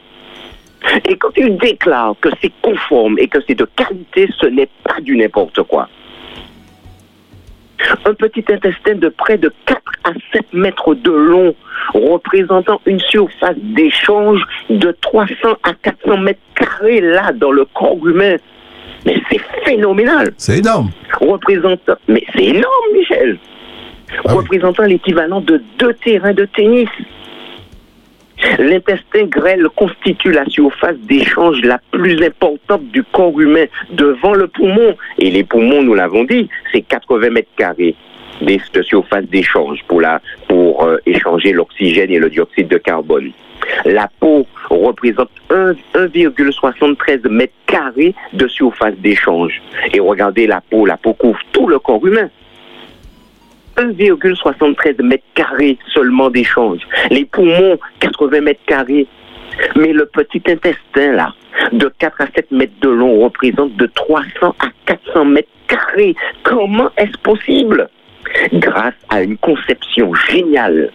Et 1.08 1.15
quand 1.15 1.32
il 1.38 1.58
déclare 1.58 2.15
que 2.19 2.30
c'est 2.41 2.52
conforme 2.62 3.17
et 3.17 3.28
que 3.28 3.39
c'est 3.47 3.56
de 3.56 3.67
qualité, 3.76 4.28
ce 4.38 4.47
n'est 4.47 4.69
pas 4.84 4.99
du 4.99 5.15
n'importe 5.15 5.63
quoi 5.63 5.88
un 8.06 8.13
petit 8.13 8.43
intestin 8.50 8.96
de 8.96 9.10
près 9.10 9.38
de 9.38 9.52
4 9.65 9.82
à 10.06 10.12
7 10.34 10.54
mètres 10.54 10.96
de 10.96 11.12
long, 11.12 11.56
représentant 11.93 12.82
une 12.86 13.00
surface 13.00 13.56
d'échange 13.58 14.41
de 14.69 14.96
300 15.02 15.34
à 15.63 15.74
400 15.82 16.17
mètres 16.17 16.39
carrés 16.56 17.02
là 17.02 17.32
dans 17.34 17.52
le 17.52 17.65
corps 17.65 18.06
humain. 18.06 18.36
Mais 19.06 19.22
c'est 19.30 19.41
phénoménal. 19.66 20.34
C'est 20.38 20.60
énorme. 20.60 20.91
Représentant, 21.20 21.95
mais 22.08 22.24
c'est 22.34 22.45
énorme, 22.45 22.86
Michel. 22.93 23.38
Ah 24.12 24.22
oui. 24.26 24.34
représentant 24.36 24.84
l'équivalent 24.84 25.41
de 25.41 25.62
deux 25.80 25.93
terrains 25.95 26.34
de 26.34 26.45
tennis. 26.45 26.89
L'intestin 28.60 29.26
grêle 29.26 29.68
constitue 29.76 30.32
la 30.32 30.46
surface 30.46 30.98
d'échange 30.98 31.62
la 31.62 31.80
plus 31.91 32.22
importante 32.24 32.84
du 32.91 33.04
corps 33.04 33.39
humain 33.39 33.66
devant 33.91 34.34
le 34.34 34.48
poumon. 34.48 34.96
Et 35.20 35.32
les 35.32 35.44
poumons, 35.44 35.84
nous 35.84 35.94
l'avons 35.94 36.24
dit, 36.24 36.50
c'est 36.72 36.82
80 36.82 37.30
mètres 37.30 37.52
carrés 37.58 37.96
de 38.41 38.82
surface 38.82 39.26
d'échange 39.26 39.80
pour 39.88 40.84
euh, 40.84 40.98
échanger 41.06 41.54
l'oxygène 41.54 42.12
et 42.12 42.20
le 42.20 42.30
dioxyde 42.30 42.68
de 42.68 42.78
carbone. 42.78 43.32
La 43.86 44.10
peau 44.20 44.46
représente 44.70 45.30
1,73 45.50 47.30
mètres 47.30 47.54
carrés 47.66 48.14
de 48.34 48.48
surface 48.48 48.96
d'échange. 48.98 49.62
Et 49.94 50.00
regardez 50.00 50.48
la 50.48 50.62
peau, 50.62 50.86
la 50.86 50.98
peau 50.98 51.14
couvre 51.14 51.39
tout 51.52 51.68
le 51.68 51.80
corps 51.80 52.06
humain. 52.06 52.30
1,73 53.78 55.01
mètres 55.03 55.24
carrés 55.36 55.78
seulement 55.93 56.30
d'échange. 56.30 56.80
Les 57.09 57.26
poumons, 57.26 57.78
80 57.99 58.41
mètres 58.41 58.65
carrés. 58.65 59.07
Mais 59.76 59.93
le 59.93 60.05
petit 60.07 60.41
intestin, 60.47 61.11
là, 61.13 61.34
de 61.71 61.91
4 61.99 62.21
à 62.21 62.26
7 62.36 62.51
mètres 62.51 62.80
de 62.82 62.89
long, 62.89 63.24
représente 63.24 63.76
de 63.76 63.86
300 63.86 64.55
à 64.59 64.67
400 64.86 65.26
mètres 65.26 65.49
carrés. 65.67 66.15
Comment 66.43 66.89
est-ce 66.97 67.17
possible? 67.19 67.89
Grâce 68.53 68.95
à 69.09 69.21
une 69.21 69.38
conception 69.38 70.13
géniale 70.13 70.91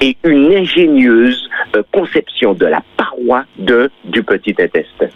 et 0.00 0.16
une 0.24 0.52
ingénieuse 0.54 1.48
euh, 1.76 1.82
conception 1.92 2.52
de 2.52 2.66
la 2.66 2.82
paroi 2.96 3.44
de, 3.58 3.90
du 4.04 4.22
petit 4.22 4.54
intestin. 4.58 5.08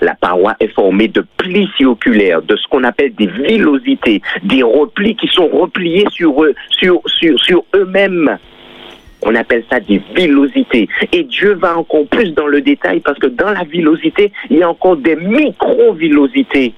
La 0.00 0.14
paroi 0.14 0.54
est 0.60 0.68
formée 0.68 1.08
de 1.08 1.24
plis 1.36 1.68
circulaires, 1.76 2.42
de 2.42 2.56
ce 2.56 2.66
qu'on 2.68 2.84
appelle 2.84 3.14
des 3.14 3.26
villosités, 3.26 4.22
des 4.42 4.62
replis 4.62 5.16
qui 5.16 5.28
sont 5.28 5.48
repliés 5.48 6.06
sur 6.10 6.42
eux, 6.42 6.54
sur, 6.70 7.00
sur, 7.06 7.38
sur 7.42 7.64
eux-mêmes. 7.74 8.38
On 9.22 9.34
appelle 9.34 9.64
ça 9.70 9.78
des 9.78 10.02
villosités. 10.16 10.88
Et 11.12 11.22
Dieu 11.22 11.54
va 11.54 11.78
encore 11.78 12.06
plus 12.06 12.32
dans 12.32 12.48
le 12.48 12.60
détail 12.60 13.00
parce 13.00 13.18
que 13.18 13.28
dans 13.28 13.50
la 13.50 13.64
villosité, 13.64 14.32
il 14.50 14.58
y 14.58 14.62
a 14.62 14.68
encore 14.68 14.96
des 14.96 15.16
micro-villosités. 15.16 16.74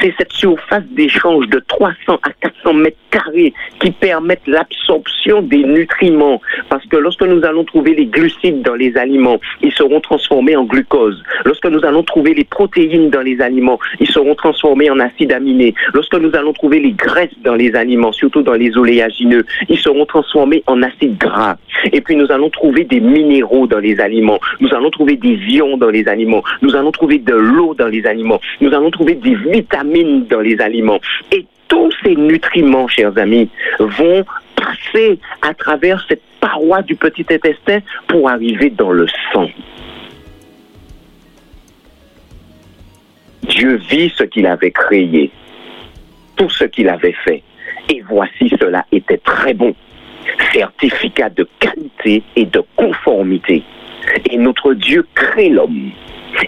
C'est 0.00 0.14
cette 0.18 0.32
surface 0.32 0.84
d'échange 0.90 1.48
de 1.48 1.58
300 1.68 2.18
à 2.22 2.30
400 2.40 2.74
mètres 2.74 2.96
carrés 3.10 3.52
qui 3.80 3.90
permettent 3.90 4.46
l'absorption 4.46 5.42
des 5.42 5.64
nutriments. 5.64 6.40
Parce 6.68 6.84
que 6.86 6.96
lorsque 6.96 7.22
nous 7.22 7.44
allons 7.44 7.64
trouver 7.64 7.94
les 7.94 8.06
glucides 8.06 8.62
dans 8.62 8.74
les 8.74 8.96
aliments, 8.96 9.40
ils 9.62 9.72
seront 9.72 10.00
transformés 10.00 10.56
en 10.56 10.64
glucose. 10.64 11.22
Lorsque 11.44 11.66
nous 11.66 11.84
allons 11.84 12.02
trouver 12.02 12.34
les 12.34 12.44
protéines 12.44 13.10
dans 13.10 13.22
les 13.22 13.40
aliments, 13.40 13.78
ils 14.00 14.08
seront 14.08 14.34
transformés 14.34 14.90
en 14.90 14.98
acides 14.98 15.32
aminés. 15.32 15.74
Lorsque 15.92 16.14
nous 16.14 16.34
allons 16.34 16.52
trouver 16.52 16.80
les 16.80 16.92
graisses 16.92 17.36
dans 17.42 17.54
les 17.54 17.74
aliments, 17.74 18.12
surtout 18.12 18.42
dans 18.42 18.54
les 18.54 18.76
oléagineux, 18.76 19.44
ils 19.68 19.78
seront 19.78 20.06
transformés 20.06 20.62
en 20.66 20.82
acides 20.82 21.18
gras. 21.18 21.56
Et 21.92 22.00
puis 22.00 22.16
nous 22.16 22.30
allons 22.32 22.50
trouver 22.50 22.84
des 22.84 23.00
minéraux 23.00 23.66
dans 23.66 23.78
les 23.78 24.00
aliments. 24.00 24.40
Nous 24.60 24.72
allons 24.72 24.90
trouver 24.90 25.16
des 25.16 25.38
ions 25.48 25.76
dans 25.76 25.90
les 25.90 26.08
aliments. 26.08 26.42
Nous 26.62 26.74
allons 26.74 26.92
trouver 26.92 27.18
de 27.18 27.34
l'eau 27.34 27.74
dans 27.74 27.88
les 27.88 28.06
aliments. 28.06 28.40
Nous 28.60 28.72
allons 28.72 28.90
trouver 28.90 29.14
des 29.14 29.34
vitamines 29.34 29.65
dans 29.70 30.40
les 30.40 30.60
aliments. 30.60 31.00
Et 31.32 31.46
tous 31.68 31.92
ces 32.02 32.14
nutriments, 32.14 32.88
chers 32.88 33.16
amis, 33.18 33.48
vont 33.78 34.24
passer 34.54 35.18
à 35.42 35.54
travers 35.54 36.04
cette 36.08 36.22
paroi 36.40 36.82
du 36.82 36.94
petit 36.94 37.26
intestin 37.30 37.80
pour 38.08 38.28
arriver 38.28 38.70
dans 38.70 38.92
le 38.92 39.06
sang. 39.32 39.48
Dieu 43.48 43.76
vit 43.88 44.12
ce 44.16 44.24
qu'il 44.24 44.46
avait 44.46 44.70
créé, 44.70 45.30
tout 46.36 46.50
ce 46.50 46.64
qu'il 46.64 46.88
avait 46.88 47.14
fait. 47.24 47.42
Et 47.88 48.02
voici 48.08 48.52
cela 48.60 48.84
était 48.92 49.18
très 49.18 49.54
bon. 49.54 49.74
Certificat 50.52 51.30
de 51.30 51.48
qualité 51.60 52.22
et 52.34 52.44
de 52.44 52.62
conformité. 52.74 53.62
Et 54.30 54.36
notre 54.36 54.74
Dieu 54.74 55.06
crée 55.14 55.50
l'homme. 55.50 55.92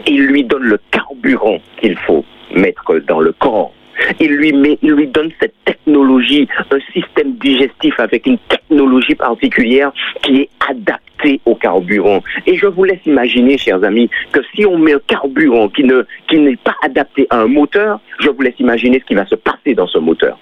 Il 0.07 0.27
lui 0.27 0.45
donne 0.45 0.65
le 0.65 0.79
carburant 0.91 1.59
qu'il 1.81 1.97
faut 1.99 2.25
mettre 2.55 2.99
dans 3.07 3.21
le 3.21 3.33
corps. 3.33 3.73
Il 4.21 4.31
lui, 4.31 4.53
met, 4.53 4.79
il 4.83 4.93
lui 4.93 5.09
donne 5.09 5.31
cette 5.41 5.55
technologie, 5.65 6.49
un 6.71 6.79
système 6.93 7.33
digestif 7.35 7.99
avec 7.99 8.27
une 8.27 8.39
technologie 8.49 9.15
particulière 9.17 9.93
qui 10.23 10.43
est 10.43 10.51
adaptée 10.69 11.41
au 11.45 11.57
carburant. 11.57 12.23
Et 12.47 12.57
je 12.57 12.67
vous 12.67 12.85
laisse 12.85 13.05
imaginer, 13.07 13.59
chers 13.59 13.83
amis, 13.83 14.09
que 14.31 14.41
si 14.55 14.65
on 14.65 14.79
met 14.79 14.95
un 14.95 15.01
carburant 15.07 15.69
qui 15.69 15.85
qui 16.29 16.39
n'est 16.39 16.57
pas 16.57 16.75
adapté 16.83 17.27
à 17.31 17.41
un 17.41 17.49
moteur, 17.49 18.01
je 18.21 18.31
vous 18.31 18.43
laisse 18.43 18.59
imaginer 18.61 19.01
ce 19.01 19.05
qui 19.05 19.15
va 19.15 19.27
se 19.27 19.35
passer 19.35 19.75
dans 19.75 19.89
ce 19.89 19.99
moteur. 19.99 20.39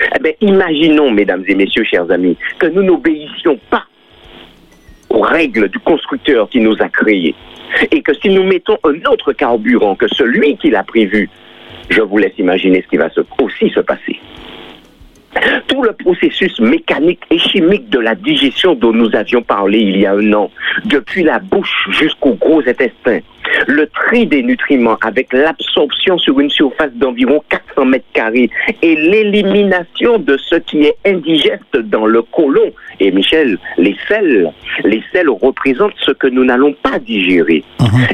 Eh 0.00 0.18
bien, 0.18 0.32
imaginons, 0.40 1.10
mesdames 1.10 1.44
et 1.46 1.54
messieurs, 1.54 1.84
chers 1.84 2.10
amis, 2.10 2.36
que 2.58 2.66
nous 2.66 2.82
n'obéissions 2.82 3.58
pas 3.70 3.84
aux 5.10 5.20
règles 5.20 5.68
du 5.68 5.78
constructeur 5.80 6.48
qui 6.48 6.60
nous 6.60 6.74
a 6.80 6.88
créés. 6.88 7.34
Et 7.90 8.02
que 8.02 8.12
si 8.14 8.28
nous 8.28 8.44
mettons 8.44 8.78
un 8.84 9.10
autre 9.10 9.32
carburant 9.32 9.94
que 9.94 10.08
celui 10.08 10.56
qu'il 10.56 10.76
a 10.76 10.82
prévu, 10.82 11.28
je 11.88 12.00
vous 12.00 12.18
laisse 12.18 12.38
imaginer 12.38 12.82
ce 12.82 12.88
qui 12.88 12.96
va 12.96 13.08
aussi 13.38 13.70
se 13.70 13.80
passer. 13.80 14.18
Tout 15.68 15.82
le 15.82 15.92
processus 15.92 16.58
mécanique 16.60 17.20
et 17.30 17.38
chimique 17.38 17.88
de 17.88 18.00
la 18.00 18.14
digestion 18.14 18.74
dont 18.74 18.92
nous 18.92 19.14
avions 19.14 19.42
parlé 19.42 19.78
il 19.78 20.00
y 20.00 20.06
a 20.06 20.12
un 20.12 20.32
an, 20.32 20.50
depuis 20.86 21.22
la 21.22 21.38
bouche 21.38 21.88
jusqu'au 21.90 22.34
gros 22.34 22.60
intestin, 22.66 23.20
le 23.66 23.86
tri 23.86 24.26
des 24.26 24.42
nutriments 24.42 24.98
avec 25.02 25.32
l'absorption 25.32 26.18
sur 26.18 26.40
une 26.40 26.50
surface 26.50 26.92
d'environ 26.94 27.42
400 27.48 27.84
mètres 27.84 28.04
carrés 28.12 28.50
et 28.82 28.96
l'élimination 28.96 30.18
de 30.18 30.36
ce 30.36 30.56
qui 30.56 30.82
est 30.82 30.96
indigeste 31.06 31.76
dans 31.76 32.06
le 32.06 32.22
côlon. 32.22 32.72
Et 33.00 33.10
Michel, 33.10 33.58
les 33.78 33.96
sels, 34.08 34.52
les 34.84 35.02
sels 35.12 35.28
représentent 35.28 35.94
ce 35.98 36.12
que 36.12 36.26
nous 36.26 36.44
n'allons 36.44 36.74
pas 36.82 36.98
digérer. 36.98 37.64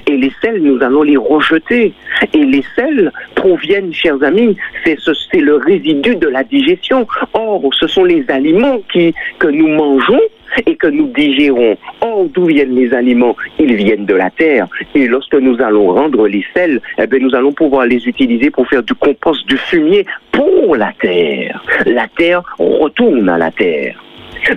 Et 0.06 0.16
les 0.16 0.32
sels, 0.40 0.62
nous 0.62 0.80
allons 0.82 1.02
les 1.02 1.16
rejeter. 1.16 1.92
Et 2.32 2.44
les 2.44 2.64
sels 2.74 3.12
proviennent, 3.34 3.92
chers 3.92 4.22
amis, 4.22 4.56
c'est 4.84 4.98
ce, 5.00 5.12
le 5.36 5.56
résidu 5.56 6.16
de 6.16 6.28
la 6.28 6.44
digestion. 6.44 7.06
Or, 7.34 7.62
ce 7.78 7.86
sont 7.86 8.04
les 8.04 8.24
aliments 8.28 8.80
qui, 8.92 9.14
que 9.38 9.48
nous 9.48 9.68
mangeons 9.68 10.20
et 10.64 10.76
que 10.76 10.86
nous 10.86 11.08
digérons. 11.08 11.76
Or, 12.00 12.26
d'où 12.32 12.46
viennent 12.46 12.74
les 12.74 12.92
aliments 12.94 13.36
Ils 13.58 13.74
viennent 13.74 14.06
de 14.06 14.14
la 14.14 14.30
terre. 14.30 14.66
Et 14.94 15.06
lorsque 15.06 15.34
nous 15.34 15.60
allons 15.60 15.92
rendre 15.92 16.26
les 16.26 16.44
sels, 16.54 16.80
eh 16.98 17.06
bien, 17.06 17.18
nous 17.20 17.34
allons 17.34 17.52
pouvoir 17.52 17.86
les 17.86 18.06
utiliser 18.06 18.50
pour 18.50 18.66
faire 18.68 18.82
du 18.82 18.94
compost, 18.94 19.46
du 19.46 19.56
fumier 19.56 20.06
pour 20.32 20.76
la 20.76 20.92
terre. 21.00 21.62
La 21.86 22.08
terre 22.08 22.42
retourne 22.58 23.28
à 23.28 23.38
la 23.38 23.50
terre 23.50 24.02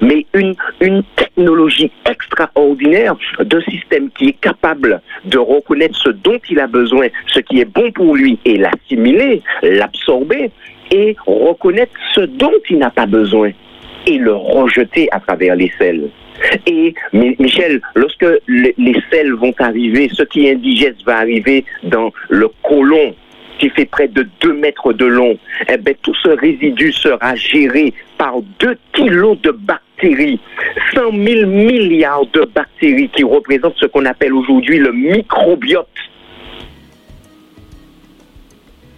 mais 0.02 0.26
une, 0.34 0.56
une 0.82 1.04
technologie 1.16 1.92
extraordinaire 2.06 3.16
d'un 3.40 3.62
système 3.62 4.10
qui 4.12 4.30
est 4.30 4.40
capable 4.40 5.02
de 5.26 5.38
reconnaître 5.38 5.98
ce 5.98 6.10
dont 6.10 6.40
il 6.50 6.60
a 6.60 6.68
besoin, 6.68 7.08
ce 7.28 7.40
qui 7.40 7.60
est 7.60 7.66
bon 7.66 7.92
pour 7.92 8.16
lui, 8.16 8.40
et 8.46 8.58
l'assimiler, 8.58 9.42
l'absorber, 9.64 10.52
et 10.92 11.16
reconnaître 11.26 11.94
ce 12.14 12.22
dont 12.22 12.52
il 12.70 12.80
n'a 12.80 12.90
pas 12.90 13.06
besoin, 13.06 13.52
et 14.08 14.18
le 14.18 14.34
rejeter 14.34 15.08
à 15.12 15.20
travers 15.20 15.56
les 15.56 15.72
selles. 15.78 16.10
Et 16.66 16.94
Mi- 17.14 17.36
Michel, 17.40 17.82
lorsque 17.96 18.26
les, 18.48 18.74
les 18.78 18.96
selles 19.12 19.34
vont 19.34 19.54
arriver, 19.60 20.10
ce 20.14 20.24
qui 20.24 20.48
est 20.48 20.54
indigeste 20.54 21.04
va 21.06 21.18
arriver 21.18 21.66
dans 21.84 22.12
le 22.30 22.48
côlon 22.64 23.14
qui 23.58 23.70
fait 23.72 23.86
près 23.86 24.08
de 24.08 24.26
2 24.40 24.54
mètres 24.54 24.94
de 24.94 25.06
long, 25.06 25.38
eh 25.70 25.76
ben, 25.78 25.94
tout 26.02 26.16
ce 26.24 26.30
résidu 26.30 26.94
sera 26.94 27.36
géré 27.36 27.94
par 28.18 28.36
2 28.60 28.78
kilos 28.94 29.38
de 29.42 29.52
bactéries, 29.52 30.40
100 30.96 31.12
000 31.12 31.46
milliards 31.50 32.26
de 32.28 32.46
bactéries 32.56 33.10
qui 33.10 33.24
représentent 33.26 33.76
ce 33.78 33.86
qu'on 33.88 34.06
appelle 34.06 34.34
aujourd'hui 34.34 34.78
le 34.80 34.94
microbiote. 34.94 35.88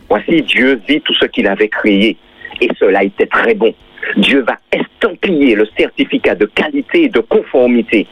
Voici 0.10 0.42
Dieu 0.44 0.80
vit 0.88 1.02
tout 1.02 1.14
ce 1.16 1.26
qu'il 1.26 1.48
avait 1.48 1.70
créé 1.70 2.18
et 2.60 2.70
cela 2.80 3.04
était 3.04 3.26
très 3.28 3.54
bon. 3.56 3.74
Dieu 4.18 4.42
va 4.42 4.58
estampiller 4.72 5.56
le 5.56 5.68
certificat 5.78 6.36
de 6.36 6.46
qualité 6.46 7.04
et 7.04 7.10
de 7.10 7.20
conformité. 7.20 8.08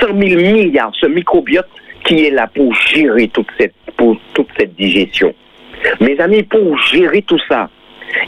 100 0.00 0.06
000 0.06 0.18
milliards, 0.18 0.92
ce 0.98 1.06
microbiote 1.06 1.68
qui 2.04 2.26
est 2.26 2.30
là 2.30 2.46
pour 2.46 2.74
gérer 2.74 3.28
toute 3.28 3.48
cette, 3.58 3.74
toute 3.96 4.48
cette 4.58 4.74
digestion. 4.76 5.34
Mes 6.00 6.18
amis, 6.20 6.42
pour 6.42 6.78
gérer 6.78 7.22
tout 7.22 7.38
ça, 7.48 7.68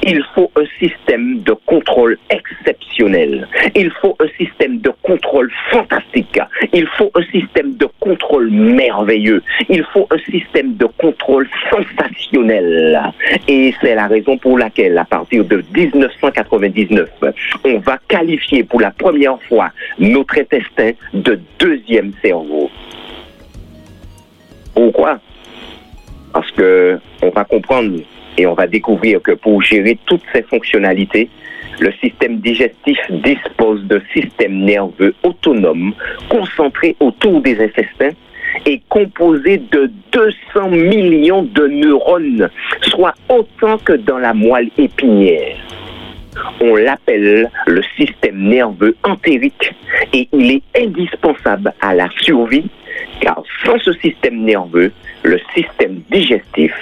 il 0.03 0.23
faut 0.35 0.51
un 0.57 0.65
système 0.79 1.41
de 1.43 1.53
contrôle 1.67 2.19
exceptionnel. 2.31 3.47
Il 3.75 3.91
faut 4.01 4.17
un 4.21 4.29
système 4.39 4.79
de 4.79 4.91
contrôle 5.03 5.51
fantastique. 5.71 6.39
Il 6.73 6.87
faut 6.97 7.11
un 7.15 7.23
système 7.31 7.77
de 7.77 7.87
contrôle 7.99 8.51
merveilleux. 8.51 9.43
Il 9.69 9.85
faut 9.93 10.07
un 10.11 10.19
système 10.31 10.77
de 10.77 10.87
contrôle 10.99 11.49
sensationnel. 11.71 13.01
Et 13.49 13.75
c'est 13.81 13.95
la 13.95 14.07
raison 14.07 14.37
pour 14.39 14.59
laquelle, 14.59 14.97
à 14.99 15.05
partir 15.05 15.45
de 15.45 15.63
1999, 15.75 17.09
on 17.65 17.79
va 17.79 17.99
qualifier 18.09 18.65
pour 18.65 18.81
la 18.81 18.91
première 18.91 19.41
fois 19.43 19.71
notre 19.99 20.39
intestin 20.39 20.93
de 21.13 21.39
deuxième 21.59 22.13
cerveau. 22.23 22.71
Pourquoi? 24.75 25.19
Parce 26.33 26.51
que 26.53 26.99
on 27.23 27.31
va 27.31 27.45
comprendre 27.45 27.99
et 28.39 28.47
on 28.47 28.55
va 28.55 28.67
découvrir 28.67 29.21
que 29.23 29.33
pour 29.33 29.63
gérer 29.63 29.99
toutes 30.07 30.23
ces 30.33 30.43
fonctionnalités, 30.43 31.29
le 31.81 31.93
système 31.93 32.39
digestif 32.39 32.99
dispose 33.11 33.85
d'un 33.85 34.03
système 34.13 34.65
nerveux 34.65 35.15
autonome 35.23 35.95
concentré 36.29 36.97
autour 37.01 37.41
des 37.41 37.63
intestins 37.63 38.11
et 38.67 38.81
composé 38.89 39.59
de 39.59 39.91
200 40.13 40.69
millions 40.71 41.43
de 41.43 41.67
neurones, 41.67 42.51
soit 42.83 43.15
autant 43.29 43.79
que 43.79 43.95
dans 43.95 44.19
la 44.19 44.35
moelle 44.35 44.71
épinière. 44.77 45.57
on 46.61 46.75
l'appelle 46.77 47.51
le 47.67 47.83
système 47.97 48.49
nerveux 48.49 48.97
entérique 49.05 49.73
et 50.13 50.29
il 50.33 50.51
est 50.51 50.63
indispensable 50.85 51.73
à 51.81 51.95
la 51.95 52.09
survie 52.21 52.69
car 53.21 53.43
sans 53.65 53.79
ce 53.79 53.93
système 53.95 54.45
nerveux, 54.45 54.93
le 55.23 55.39
système 55.55 56.03
digestif 56.11 56.73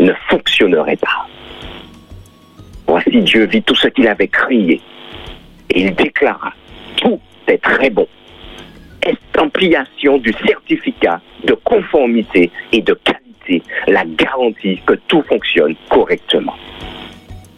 ne 0.00 0.12
fonctionnerait 0.28 0.96
pas. 0.96 1.28
Voici 2.86 3.22
Dieu 3.22 3.46
vit 3.46 3.62
tout 3.62 3.74
ce 3.74 3.88
qu'il 3.88 4.08
avait 4.08 4.28
crié 4.28 4.80
et 5.70 5.80
il 5.80 5.94
déclara, 5.94 6.52
tout 6.96 7.20
est 7.48 7.62
très 7.62 7.90
bon. 7.90 8.06
Estampliation 9.02 10.18
du 10.18 10.32
certificat 10.46 11.20
de 11.44 11.54
conformité 11.64 12.50
et 12.72 12.80
de 12.80 12.94
qualité, 12.94 13.62
la 13.86 14.04
garantie 14.04 14.80
que 14.86 14.94
tout 15.08 15.22
fonctionne 15.22 15.74
correctement. 15.90 16.54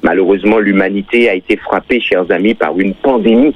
Malheureusement, 0.02 0.58
l'humanité 0.58 1.28
a 1.28 1.34
été 1.34 1.56
frappée, 1.56 2.00
chers 2.00 2.30
amis, 2.30 2.54
par 2.54 2.78
une 2.78 2.94
pandémie. 2.94 3.54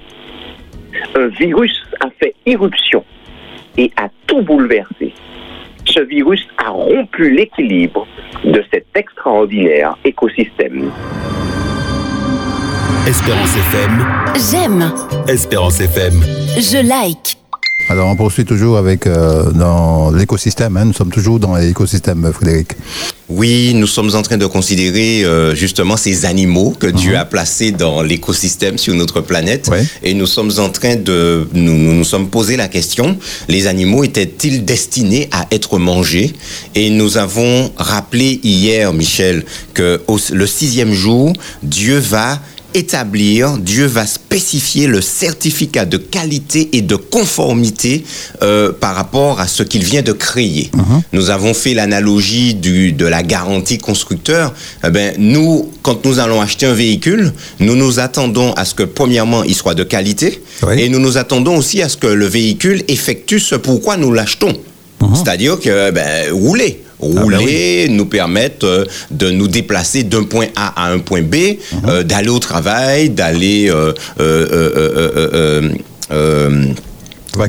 Un 1.14 1.28
virus 1.28 1.82
a 2.00 2.10
fait 2.18 2.34
irruption 2.46 3.04
et 3.76 3.90
a 3.96 4.08
tout 4.26 4.42
bouleversé. 4.42 5.12
Ce 5.92 6.00
virus 6.00 6.46
a 6.58 6.70
rompu 6.70 7.30
l'équilibre 7.30 8.06
de 8.44 8.62
cet 8.72 8.86
extraordinaire 8.94 9.96
écosystème. 10.04 10.90
Espérance 13.08 13.56
FM, 13.56 14.06
J'aime. 14.50 14.92
Espérance 15.28 15.80
FM. 15.80 16.20
Je 16.56 16.86
like. 16.86 17.39
Alors 17.90 18.08
on 18.08 18.14
poursuit 18.14 18.44
toujours 18.44 18.78
avec 18.78 19.08
euh, 19.08 19.50
dans 19.50 20.12
l'écosystème. 20.12 20.76
hein. 20.76 20.84
Nous 20.84 20.92
sommes 20.92 21.10
toujours 21.10 21.40
dans 21.40 21.56
l'écosystème, 21.56 22.30
Frédéric. 22.32 22.74
Oui, 23.28 23.72
nous 23.74 23.88
sommes 23.88 24.14
en 24.14 24.22
train 24.22 24.36
de 24.36 24.46
considérer 24.46 25.24
euh, 25.24 25.56
justement 25.56 25.96
ces 25.96 26.24
animaux 26.24 26.72
que 26.78 26.86
Dieu 26.86 27.16
a 27.18 27.24
placés 27.24 27.72
dans 27.72 28.00
l'écosystème 28.02 28.78
sur 28.78 28.94
notre 28.94 29.20
planète. 29.22 29.66
Ouais. 29.68 29.84
Et 30.04 30.14
nous 30.14 30.26
sommes 30.26 30.52
en 30.58 30.68
train 30.68 30.94
de 30.94 31.48
nous, 31.52 31.76
nous 31.76 31.92
nous 31.94 32.04
sommes 32.04 32.28
posé 32.28 32.56
la 32.56 32.68
question 32.68 33.18
les 33.48 33.66
animaux 33.66 34.04
étaient-ils 34.04 34.64
destinés 34.64 35.28
à 35.32 35.46
être 35.50 35.78
mangés? 35.78 36.32
Et 36.76 36.90
nous 36.90 37.18
avons 37.18 37.72
rappelé 37.76 38.38
hier, 38.44 38.92
Michel, 38.92 39.44
que 39.74 40.00
au- 40.06 40.18
le 40.32 40.46
sixième 40.46 40.92
jour, 40.92 41.32
Dieu 41.64 41.98
va 41.98 42.38
établir, 42.74 43.58
Dieu 43.58 43.86
va 43.86 44.06
spécifier 44.06 44.86
le 44.86 45.00
certificat 45.00 45.84
de 45.84 45.96
qualité 45.96 46.68
et 46.72 46.82
de 46.82 46.96
conformité 46.96 48.04
euh, 48.42 48.72
par 48.72 48.94
rapport 48.94 49.40
à 49.40 49.46
ce 49.46 49.62
qu'il 49.62 49.82
vient 49.84 50.02
de 50.02 50.12
créer. 50.12 50.70
Nous 51.12 51.30
avons 51.30 51.54
fait 51.54 51.74
l'analogie 51.74 52.54
de 52.54 53.06
la 53.06 53.22
garantie 53.22 53.78
constructeur. 53.78 54.54
Eh 54.84 54.90
ben, 54.90 55.14
nous, 55.18 55.70
quand 55.82 56.04
nous 56.04 56.18
allons 56.18 56.40
acheter 56.40 56.66
un 56.66 56.74
véhicule, 56.74 57.32
nous 57.58 57.76
nous 57.76 57.98
attendons 58.00 58.52
à 58.54 58.64
ce 58.64 58.74
que 58.74 58.82
premièrement 58.82 59.42
il 59.44 59.54
soit 59.54 59.74
de 59.74 59.84
qualité 59.84 60.42
Oui. 60.66 60.80
et 60.80 60.88
nous 60.88 60.98
nous 60.98 61.16
attendons 61.18 61.56
aussi 61.56 61.82
à 61.82 61.88
ce 61.88 61.96
que 61.96 62.06
le 62.06 62.26
véhicule 62.26 62.82
effectue 62.88 63.40
ce 63.40 63.54
pourquoi 63.54 63.96
nous 63.96 64.12
l'achetons. 64.12 64.54
C'est-à-dire 65.14 65.58
que 65.58 65.90
ben, 65.90 66.30
rouler. 66.32 66.82
Ben 67.00 67.22
Rouler 67.22 67.88
nous 67.90 68.06
permettre 68.06 68.66
euh, 68.66 68.84
de 69.10 69.30
nous 69.30 69.48
déplacer 69.48 70.02
d'un 70.02 70.24
point 70.24 70.46
A 70.56 70.84
à 70.86 70.92
un 70.92 70.98
point 70.98 71.22
B, 71.22 71.34
euh, 71.86 72.02
d'aller 72.02 72.28
au 72.28 72.38
travail, 72.38 73.10
d'aller 73.10 73.70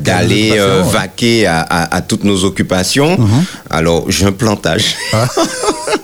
d'aller 0.00 0.52
euh, 0.56 0.82
vaquer 0.82 1.46
à, 1.46 1.60
à- 1.60 1.96
à 1.96 2.00
toutes 2.00 2.24
nos 2.24 2.44
occupations. 2.44 3.18
Alors, 3.70 4.10
j'ai 4.10 4.26
un 4.26 4.32
plantage. 4.32 4.94
Ah. 5.12 5.28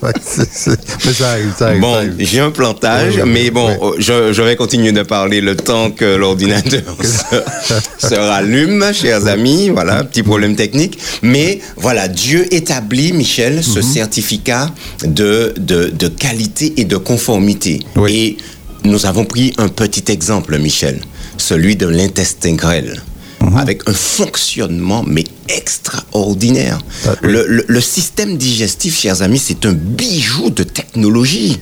Ouais, 0.03 0.13
c'est- 0.25 0.49
c'est- 0.53 0.79
mais 1.07 1.13
ça 1.13 1.31
arrive, 1.31 1.53
ça 1.59 1.67
arrive. 1.69 1.81
ça 1.81 1.87
Bon, 1.89 2.11
j'ai 2.21 2.39
un 2.39 2.51
plantage, 2.53 3.15
Oui, 3.17 3.23
oui, 3.25 3.31
mais 3.33 3.51
bon, 3.51 3.77
oui. 3.81 3.97
je, 3.99 4.33
je 4.33 4.43
vais 4.43 4.55
continuer 4.55 4.93
de 4.93 5.03
parler 5.03 5.41
le 5.41 5.57
temps 5.57 5.91
que 5.91 6.05
l'ordinateur 6.15 6.83
se, 7.03 8.07
se 8.07 8.15
rallume, 8.15 8.85
chers 8.93 9.27
amis. 9.27 9.71
Voilà, 9.71 10.05
petit 10.05 10.23
problème 10.23 10.55
technique. 10.55 10.99
Mais 11.23 11.59
voilà, 11.77 12.07
Dieu 12.07 12.47
établit, 12.55 13.13
Michel, 13.13 13.57
Mhm. 13.57 13.63
ce 13.63 13.83
certificat 13.83 14.71
de, 15.05 15.53
de, 15.59 15.91
de 15.93 16.07
qualité 16.09 16.75
et 16.77 16.85
de 16.85 16.97
conformité. 16.97 17.81
Et 18.09 18.37
nous 18.85 19.05
avons 19.07 19.25
pris 19.25 19.53
un 19.59 19.69
petit 19.69 20.13
exemple, 20.13 20.57
Michel, 20.59 21.01
celui 21.39 21.75
de 21.75 21.89
l'intestin 21.89 22.55
grêle. 22.55 23.03
Mhm. 23.51 23.57
Avec 23.59 23.89
un 23.89 23.93
fonctionnement, 23.95 25.05
mais 25.07 25.25
extraordinaire. 25.49 26.79
Ah, 27.07 27.11
oui. 27.23 27.31
Le, 27.33 27.47
le- 27.47 27.65
le 27.67 27.81
système 27.81 28.37
digestif, 28.37 28.99
chers 28.99 29.23
amis, 29.23 29.39
c'est 29.39 29.65
un 29.67 29.73
bijou 29.73 30.51
de 30.51 30.63
technologie. 30.63 31.59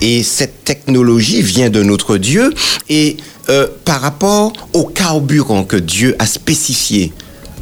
Et 0.00 0.22
cette 0.22 0.64
technologie 0.64 1.42
vient 1.42 1.70
de 1.70 1.82
notre 1.82 2.16
Dieu. 2.18 2.52
Et 2.88 3.16
euh, 3.48 3.66
par 3.84 4.00
rapport 4.00 4.52
au 4.72 4.84
carburant 4.84 5.64
que 5.64 5.76
Dieu 5.76 6.16
a 6.18 6.26
spécifié 6.26 7.12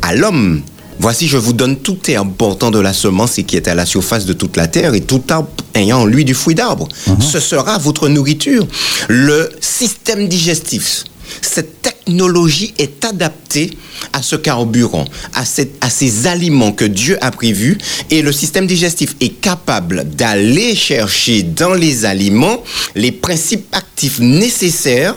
à 0.02 0.14
l'homme, 0.14 0.62
voici, 0.98 1.28
je 1.28 1.36
vous 1.36 1.52
donne 1.52 1.76
tout 1.76 1.98
est 2.10 2.16
important 2.16 2.70
de 2.70 2.78
la 2.80 2.92
semence 2.92 3.38
et 3.38 3.44
qui 3.44 3.56
est 3.56 3.68
à 3.68 3.74
la 3.74 3.86
surface 3.86 4.24
de 4.26 4.32
toute 4.32 4.56
la 4.56 4.66
terre 4.68 4.94
et 4.94 5.00
tout 5.02 5.22
arbre 5.28 5.48
ayant 5.74 6.00
en 6.00 6.06
lui 6.06 6.24
du 6.24 6.34
fruit 6.34 6.54
d'arbre. 6.54 6.88
Ce 7.20 7.38
sera 7.40 7.78
votre 7.78 8.08
nourriture. 8.08 8.66
Le 9.08 9.50
système 9.60 10.26
digestif, 10.28 11.04
cette 11.42 11.82
technologie 11.82 12.74
est 12.78 13.04
adaptée 13.04 13.70
à 14.12 14.22
ce 14.22 14.36
carburant, 14.36 15.04
à, 15.34 15.44
ces 15.44 16.26
aliments 16.26 16.72
que 16.72 16.84
Dieu 16.84 17.18
a 17.20 17.30
prévus, 17.30 17.78
et 18.10 18.22
le 18.22 18.32
système 18.32 18.66
digestif 18.66 19.16
est 19.20 19.40
capable 19.40 20.04
d'aller 20.04 20.74
chercher 20.74 21.42
dans 21.42 21.74
les 21.74 22.04
aliments 22.04 22.62
les 22.94 23.12
principes 23.12 23.66
actifs 23.72 24.20
nécessaires 24.20 25.16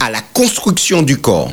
à 0.00 0.10
la 0.10 0.20
construction 0.32 1.02
du 1.02 1.18
corps, 1.18 1.52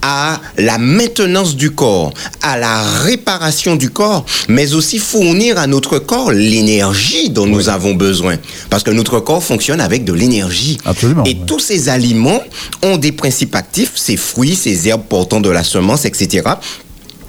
à 0.00 0.40
la 0.56 0.78
maintenance 0.78 1.54
du 1.54 1.70
corps, 1.70 2.12
à 2.40 2.58
la 2.58 2.82
réparation 2.82 3.76
du 3.76 3.90
corps, 3.90 4.24
mais 4.48 4.72
aussi 4.74 4.98
fournir 4.98 5.58
à 5.58 5.66
notre 5.66 5.98
corps 5.98 6.32
l'énergie 6.32 7.28
dont 7.30 7.46
nous 7.46 7.68
avons 7.68 7.94
besoin. 7.94 8.36
Parce 8.70 8.82
que 8.82 8.90
notre 8.90 9.20
corps 9.20 9.44
fonctionne 9.44 9.80
avec 9.80 10.04
de 10.04 10.14
l'énergie. 10.14 10.78
Absolument, 10.84 11.24
Et 11.24 11.36
tous 11.46 11.60
ces 11.60 11.90
aliments 11.90 12.42
ont 12.82 12.96
des 12.96 13.12
principes 13.12 13.54
actifs, 13.54 13.92
ces 13.94 14.16
fruits, 14.16 14.56
ces 14.56 14.88
herbes 14.88 15.04
portant 15.08 15.40
de 15.40 15.50
la 15.50 15.62
semence, 15.62 16.06
etc 16.06 16.42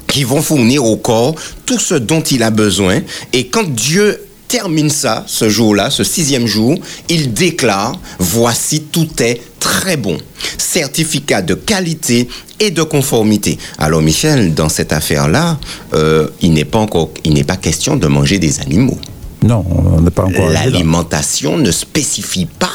qui 0.06 0.22
vont 0.22 0.42
fournir 0.42 0.84
au 0.84 0.96
corps 0.96 1.34
tout 1.66 1.80
ce 1.80 1.94
dont 1.94 2.20
il 2.20 2.44
a 2.44 2.50
besoin. 2.50 3.00
Et 3.32 3.48
quand 3.48 3.68
Dieu 3.68 4.20
termine 4.48 4.90
ça, 4.90 5.24
ce 5.26 5.48
jour-là, 5.48 5.90
ce 5.90 6.04
sixième 6.04 6.46
jour, 6.46 6.78
il 7.08 7.32
déclare, 7.32 7.98
voici 8.18 8.82
tout 8.82 9.08
est 9.20 9.40
très 9.60 9.96
bon. 9.96 10.18
Certificat 10.58 11.42
de 11.42 11.54
qualité 11.54 12.28
et 12.60 12.70
de 12.70 12.82
conformité. 12.82 13.58
Alors 13.78 14.02
Michel, 14.02 14.54
dans 14.54 14.68
cette 14.68 14.92
affaire-là, 14.92 15.58
euh, 15.94 16.28
il 16.40 16.52
n'est 16.52 16.64
pas 16.64 16.78
encore, 16.78 17.10
il 17.24 17.34
n'est 17.34 17.44
pas 17.44 17.56
question 17.56 17.96
de 17.96 18.06
manger 18.06 18.38
des 18.38 18.60
animaux. 18.60 18.98
Non, 19.42 19.64
on 19.68 20.00
n'est 20.00 20.10
pas 20.10 20.24
encore. 20.24 20.48
L'alimentation 20.48 21.58
ne 21.58 21.70
spécifie 21.70 22.46
pas 22.46 22.70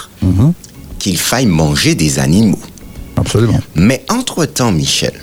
qu'il 0.99 1.17
faille 1.17 1.47
manger 1.47 1.95
des 1.95 2.19
animaux. 2.19 2.59
Absolument. 3.15 3.59
Mais 3.75 4.03
entre-temps, 4.09 4.71
Michel, 4.71 5.13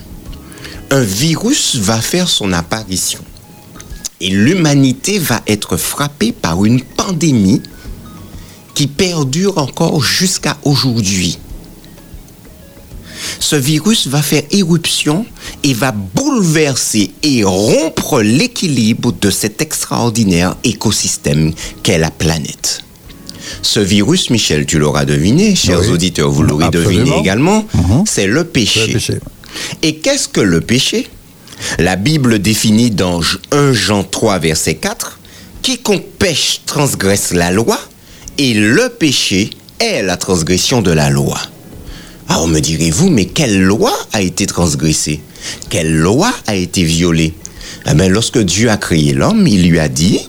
un 0.91 1.03
virus 1.03 1.77
va 1.77 2.01
faire 2.01 2.29
son 2.29 2.53
apparition. 2.53 3.21
Et 4.21 4.31
l'humanité 4.31 5.19
va 5.19 5.43
être 5.47 5.77
frappée 5.77 6.33
par 6.33 6.65
une 6.65 6.81
pandémie 6.83 7.63
qui 8.75 8.87
perdure 8.87 9.59
encore 9.59 10.03
jusqu'à 10.03 10.57
aujourd'hui. 10.65 11.39
Ce 13.41 13.57
virus 13.57 14.07
va 14.07 14.23
faire 14.23 14.43
éruption 14.51 15.27
et 15.63 15.75
va 15.75 15.93
bouleverser 15.93 17.13
et 17.23 17.45
rompre 17.45 18.21
l'équilibre 18.23 19.13
de 19.21 19.31
cet 19.31 19.61
extraordinaire 19.63 20.57
écosystème 20.65 21.53
qu'est 21.83 21.99
la 21.99 22.11
planète. 22.11 22.83
Ce 23.63 23.81
virus, 23.81 24.31
Michel, 24.31 24.67
tu 24.67 24.79
l'auras 24.79 25.05
deviné, 25.05 25.55
chers 25.55 25.81
Oui. 25.81 25.89
auditeurs, 25.89 26.31
vous 26.31 26.43
l'aurez 26.43 26.69
deviné 26.71 27.17
également, 27.19 27.67
Mhm. 27.75 28.05
c'est 28.07 28.27
le 28.27 28.45
péché. 28.45 28.81
C'est 28.81 28.87
le 28.89 28.93
péché. 28.95 29.15
Et 29.83 29.97
qu'est-ce 29.97 30.29
que 30.29 30.41
le 30.41 30.61
péché? 30.61 31.09
La 31.79 31.97
Bible 31.97 32.39
définit 32.39 32.91
dans 32.91 33.21
1 33.51 33.73
Jean 33.73 34.05
3, 34.05 34.39
verset 34.39 34.75
4, 34.77 35.19
Quiconque 35.63 36.07
pêche 36.19 36.61
transgresse 36.67 37.33
la 37.33 37.51
loi, 37.51 37.79
et 38.39 38.55
le 38.55 38.89
péché 38.89 39.51
est 39.79 40.03
la 40.03 40.17
transgression 40.17 40.83
de 40.83 40.93
la 40.93 41.11
loi. 41.11 41.39
Alors 42.29 42.49
me 42.49 42.61
direz-vous, 42.61 43.09
mais 43.11 43.27
quelle 43.27 43.61
loi 43.61 43.93
a 44.13 44.21
été 44.21 44.47
transgressée? 44.47 45.21
Quelle 45.71 45.97
loi 45.97 46.33
a 46.47 46.55
été 46.55 46.83
violée? 46.83 47.35
Eh 47.89 47.95
bien, 47.95 48.09
lorsque 48.09 48.39
Dieu 48.39 48.71
a 48.71 48.77
créé 48.77 49.13
l'homme, 49.13 49.47
il 49.47 49.69
lui 49.69 49.79
a 49.79 49.89
dit, 49.89 50.21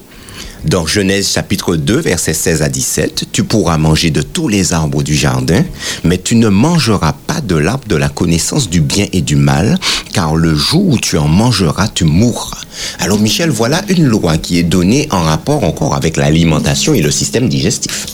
dans 0.65 0.85
Genèse 0.85 1.29
chapitre 1.31 1.75
2, 1.75 1.99
versets 1.99 2.33
16 2.33 2.61
à 2.61 2.69
17, 2.69 3.25
Tu 3.31 3.43
pourras 3.43 3.77
manger 3.77 4.09
de 4.11 4.21
tous 4.21 4.47
les 4.47 4.73
arbres 4.73 5.03
du 5.03 5.15
jardin, 5.15 5.63
mais 6.03 6.17
tu 6.17 6.35
ne 6.35 6.49
mangeras 6.49 7.13
pas 7.27 7.41
de 7.41 7.55
l'arbre 7.55 7.87
de 7.87 7.95
la 7.95 8.09
connaissance 8.09 8.69
du 8.69 8.81
bien 8.81 9.05
et 9.13 9.21
du 9.21 9.35
mal, 9.35 9.77
car 10.13 10.35
le 10.35 10.55
jour 10.55 10.87
où 10.87 10.97
tu 10.97 11.17
en 11.17 11.27
mangeras, 11.27 11.87
tu 11.87 12.03
mourras. 12.05 12.57
Alors 12.99 13.19
Michel, 13.19 13.49
voilà 13.49 13.81
une 13.89 14.05
loi 14.05 14.37
qui 14.37 14.57
est 14.59 14.63
donnée 14.63 15.07
en 15.11 15.21
rapport 15.23 15.63
encore 15.63 15.95
avec 15.95 16.17
l'alimentation 16.17 16.93
et 16.93 17.01
le 17.01 17.11
système 17.11 17.47
digestif. 17.49 18.05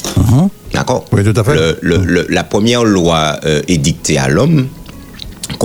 D'accord? 0.74 1.06
Oui, 1.12 1.24
tout 1.24 1.40
à 1.40 1.44
fait. 1.44 1.54
Le- 1.56 1.78
le- 1.82 2.04
le- 2.06 2.28
la 2.30 2.44
première 2.44 2.84
loi 2.84 3.40
euh, 3.46 3.62
édictée 3.68 4.18
à 4.18 4.28
l'homme 4.28 4.68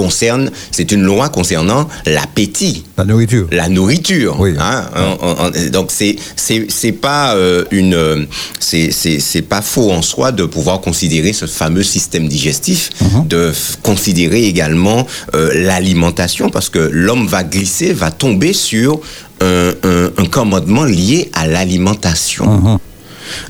concerne, 0.02 0.50
c'est 0.70 0.90
une 0.96 1.02
loi 1.12 1.28
concernant 1.28 1.88
l'appétit 2.06 2.84
La 2.96 3.04
nourriture. 3.04 3.46
la 3.50 3.68
nourriture. 3.68 4.32
Oui. 4.38 4.54
hein, 4.58 4.78
on- 4.94 5.18
on- 5.28 5.36
on- 5.46 5.70
donc 5.70 5.86
c'est 5.90 6.14
c'est 6.36 6.92
pas 7.08 7.34
euh, 7.34 7.64
une 7.80 7.94
euh, 7.94 8.24
c'est 8.60 9.42
pas 9.54 9.62
faux 9.62 9.90
en 9.98 10.02
soi 10.02 10.30
de 10.32 10.44
pouvoir 10.44 10.80
considérer 10.80 11.32
ce 11.32 11.46
fameux 11.46 11.82
système 11.82 12.28
digestif, 12.28 12.90
de 13.34 13.50
f- 13.50 13.76
considérer 13.82 14.42
également 14.52 15.06
euh, 15.34 15.50
l'alimentation 15.66 16.50
parce 16.50 16.68
que 16.74 16.78
l'homme 17.04 17.26
va 17.26 17.42
glisser, 17.44 17.92
va 17.92 18.10
tomber 18.10 18.52
sur 18.52 19.00
un, 19.40 19.72
un, 19.92 20.10
un 20.22 20.26
commandement 20.26 20.84
lié 20.84 21.30
à 21.32 21.46
l'alimentation. 21.46 22.44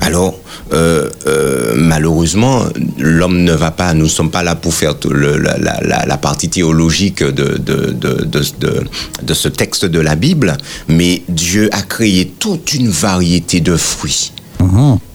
Alors, 0.01 0.39
euh, 0.73 1.09
euh, 1.27 1.73
malheureusement, 1.75 2.63
l'homme 2.97 3.43
ne 3.43 3.53
va 3.53 3.71
pas, 3.71 3.93
nous 3.93 4.05
ne 4.05 4.09
sommes 4.09 4.31
pas 4.31 4.43
là 4.43 4.55
pour 4.55 4.73
faire 4.73 4.95
le- 5.09 5.37
la, 5.37 5.57
la- 5.57 5.79
la- 5.81 6.05
la 6.05 6.17
partie 6.17 6.49
théologique 6.49 7.23
de, 7.23 7.57
de, 7.57 7.91
de, 7.91 8.25
de, 8.25 8.41
de- 8.59 8.83
de 9.23 9.33
ce 9.33 9.47
texte 9.47 9.85
de 9.85 9.99
la 9.99 10.15
Bible, 10.15 10.57
mais 10.87 11.23
Dieu 11.29 11.69
a 11.71 11.81
créé 11.81 12.31
toute 12.39 12.73
une 12.73 12.89
variété 12.89 13.59
de 13.61 13.75
fruits, 13.77 14.31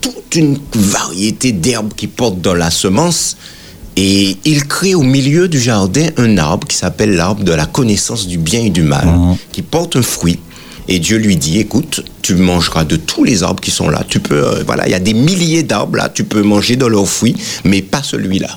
toute 0.00 0.34
une 0.34 0.58
variété 0.74 1.52
d'herbes 1.52 1.92
qui 1.94 2.06
portent 2.06 2.40
dans 2.40 2.54
la 2.54 2.70
semence. 2.70 3.36
Et 3.96 4.36
il 4.44 4.64
crée 4.66 4.96
au 4.96 5.02
milieu 5.02 5.46
du 5.46 5.60
jardin 5.60 6.08
un 6.16 6.36
arbre 6.38 6.66
qui 6.66 6.76
s'appelle 6.76 7.14
l'arbre 7.14 7.44
de 7.44 7.52
la 7.52 7.66
connaissance 7.66 8.26
du 8.26 8.38
bien 8.38 8.60
et 8.64 8.70
du 8.70 8.82
mal, 8.82 9.06
qui 9.52 9.62
porte 9.62 9.94
un 9.94 10.02
fruit. 10.02 10.40
Et 10.88 10.98
Dieu 10.98 11.16
lui 11.18 11.36
dit, 11.36 11.60
écoute, 11.60 12.04
tu 12.24 12.34
mangeras 12.36 12.84
de 12.84 12.96
tous 12.96 13.22
les 13.22 13.42
arbres 13.42 13.60
qui 13.60 13.70
sont 13.70 13.90
là. 13.90 14.02
Tu 14.08 14.18
peux, 14.18 14.42
euh, 14.42 14.64
voilà, 14.64 14.88
il 14.88 14.90
y 14.90 14.94
a 14.94 14.98
des 14.98 15.12
milliers 15.12 15.62
d'arbres 15.62 15.98
là, 15.98 16.08
tu 16.08 16.24
peux 16.24 16.42
manger 16.42 16.74
de 16.74 16.86
leurs 16.86 17.06
fruits, 17.06 17.36
mais 17.64 17.82
pas 17.82 18.02
celui-là. 18.02 18.54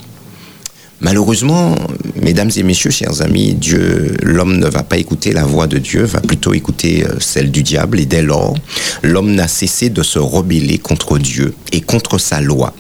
Malheureusement, 1.01 1.76
mesdames 2.15 2.49
et 2.55 2.63
messieurs, 2.63 2.91
chers 2.91 3.22
amis, 3.22 3.55
Dieu, 3.55 4.15
l'homme 4.24 4.57
ne 4.57 4.68
va 4.68 4.84
pas 4.84 4.97
écouter 4.97 5.34
la 5.34 5.43
voix 5.43 5.68
de 5.68 5.80
Dieu, 5.80 6.03
va 6.03 6.22
plutôt 6.22 6.53
écouter 6.53 7.03
euh, 7.03 7.18
celle 7.20 7.51
du 7.51 7.61
diable. 7.61 7.99
Et 7.99 8.05
dès 8.05 8.22
lors, 8.22 8.55
l'homme 9.03 9.34
n'a 9.36 9.49
cessé 9.49 9.89
de 9.89 10.01
se 10.01 10.18
rebeller 10.18 10.78
contre 10.78 11.18
Dieu 11.18 11.53
et 11.74 11.82
contre 11.82 12.18
sa 12.20 12.39
loi. 12.39 12.74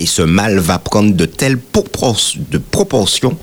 Et 0.00 0.06
ce 0.06 0.22
mal 0.22 0.58
va 0.58 0.80
prendre 0.80 1.14
de 1.14 1.24
telles 1.24 1.58
proportions 1.58 3.36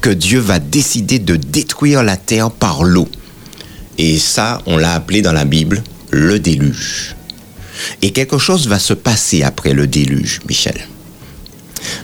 que 0.00 0.10
Dieu 0.10 0.38
va 0.38 0.60
décider 0.60 1.18
de 1.18 1.34
détruire 1.34 2.04
la 2.04 2.16
terre 2.16 2.52
par 2.52 2.84
l'eau. 2.84 3.08
Et 3.98 4.18
ça, 4.18 4.62
on 4.66 4.76
l'a 4.76 4.92
appelé 4.92 5.20
dans 5.20 5.32
la 5.32 5.44
Bible 5.44 5.82
le 6.12 6.38
déluge. 6.38 7.16
Et 8.02 8.12
quelque 8.12 8.38
chose 8.38 8.68
va 8.68 8.78
se 8.78 8.92
passer 8.94 9.42
après 9.42 9.72
le 9.72 9.86
déluge, 9.86 10.40
Michel. 10.48 10.86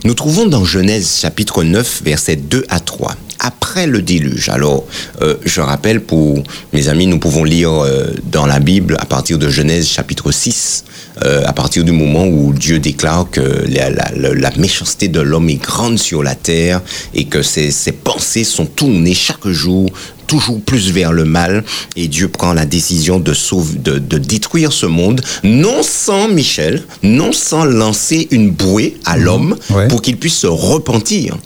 Nous 0.04 0.14
trouvons 0.14 0.46
dans 0.46 0.64
Genèse 0.64 1.18
chapitre 1.20 1.62
9, 1.62 2.02
versets 2.02 2.36
2 2.36 2.64
à 2.68 2.80
3. 2.80 3.14
Après 3.40 3.86
le 3.86 4.02
déluge. 4.02 4.48
Alors, 4.48 4.84
euh, 5.22 5.36
je 5.44 5.60
rappelle 5.60 6.00
pour 6.00 6.42
mes 6.72 6.88
amis, 6.88 7.06
nous 7.06 7.18
pouvons 7.18 7.44
lire 7.44 7.70
euh, 7.72 8.12
dans 8.32 8.46
la 8.46 8.58
Bible 8.58 8.96
à 8.98 9.04
partir 9.06 9.38
de 9.38 9.48
Genèse 9.48 9.86
chapitre 9.88 10.32
6, 10.32 10.84
euh, 11.24 11.42
à 11.46 11.52
partir 11.52 11.84
du 11.84 11.92
moment 11.92 12.26
où 12.26 12.52
Dieu 12.52 12.78
déclare 12.78 13.28
que 13.30 13.40
la, 13.68 13.90
la- 13.90 14.10
la- 14.16 14.34
la 14.34 14.50
méchanceté 14.56 15.08
de 15.08 15.20
l'homme 15.20 15.48
est 15.50 15.62
grande 15.62 15.98
sur 15.98 16.22
la 16.22 16.34
terre 16.34 16.80
et 17.14 17.24
que 17.24 17.42
ses, 17.42 17.70
ses 17.70 17.92
pensées 17.92 18.44
sont 18.44 18.66
tournées 18.66 19.14
chaque 19.14 19.46
jour 19.48 19.88
toujours 20.26 20.60
plus 20.60 20.90
vers 20.90 21.10
le 21.10 21.24
mal 21.24 21.64
et 21.96 22.06
Dieu 22.06 22.28
prend 22.28 22.52
la 22.52 22.66
décision 22.66 23.18
de, 23.18 23.32
sauver, 23.32 23.78
de, 23.78 23.98
de 23.98 24.18
détruire 24.18 24.72
ce 24.72 24.84
monde, 24.84 25.22
non 25.42 25.82
sans 25.82 26.28
Michel, 26.28 26.82
non 27.02 27.32
sans 27.32 27.64
lancer 27.64 28.28
une 28.30 28.50
bouée 28.50 28.98
à 29.06 29.16
l'homme 29.16 29.56
Ouais. 29.70 29.88
pour 29.88 30.02
qu'il 30.02 30.18
puisse 30.18 30.36
se 30.36 30.46
repentir. 30.46 31.38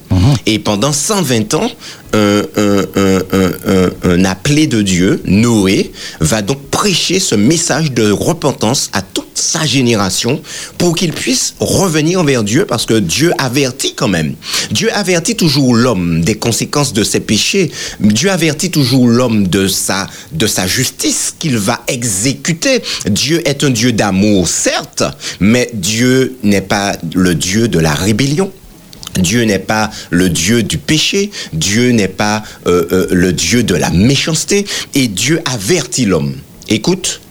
Et 0.45 0.59
pendant 0.59 0.91
120 0.91 1.53
ans, 1.55 1.71
un 2.13 4.25
appelé 4.25 4.67
de 4.67 4.81
Dieu, 4.81 5.21
Noé, 5.25 5.91
va 6.19 6.41
donc 6.41 6.61
prêcher 6.69 7.19
ce 7.19 7.35
message 7.35 7.91
de 7.91 8.11
repentance 8.11 8.89
à 8.93 9.01
toute 9.01 9.23
sa 9.33 9.65
génération 9.65 10.41
pour 10.77 10.95
qu'il 10.95 11.11
puisse 11.11 11.55
revenir 11.59 12.23
vers 12.23 12.43
Dieu 12.43 12.65
parce 12.65 12.85
que 12.85 12.95
Dieu 12.95 13.33
avertit 13.37 13.93
quand 13.95 14.07
même. 14.07 14.35
Dieu 14.71 14.91
avertit 14.93 15.35
toujours 15.35 15.75
l'homme 15.75 16.21
des 16.21 16.35
conséquences 16.35 16.93
de 16.93 17.03
ses 17.03 17.19
péchés. 17.19 17.71
Dieu 17.99 18.31
avertit 18.31 18.71
toujours 18.71 19.07
l'homme 19.07 19.47
de 19.47 19.67
sa, 19.67 20.07
de 20.31 20.47
sa 20.47 20.67
justice 20.67 21.35
qu'il 21.37 21.57
va 21.57 21.81
exécuter. 21.87 22.81
Dieu 23.09 23.47
est 23.47 23.63
un 23.63 23.69
Dieu 23.69 23.91
d'amour, 23.91 24.47
certes, 24.47 25.03
mais 25.39 25.69
Dieu 25.73 26.37
n'est 26.43 26.61
pas 26.61 26.95
le 27.13 27.35
Dieu 27.35 27.67
de 27.67 27.79
la 27.79 27.93
rébellion. 27.93 28.51
Dieu 29.19 29.43
n'est 29.43 29.59
pas 29.59 29.91
le 30.09 30.29
Dieu 30.29 30.63
du 30.63 30.77
péché, 30.77 31.31
Dieu 31.53 31.91
n'est 31.91 32.07
pas 32.07 32.43
euh, 32.67 32.87
euh, 32.91 33.07
le 33.11 33.33
Dieu 33.33 33.63
de 33.63 33.75
la 33.75 33.89
méchanceté, 33.89 34.65
et 34.95 35.07
Dieu 35.07 35.41
avertit 35.45 36.05
l'homme. 36.05 36.35
Écoute, 36.69 37.21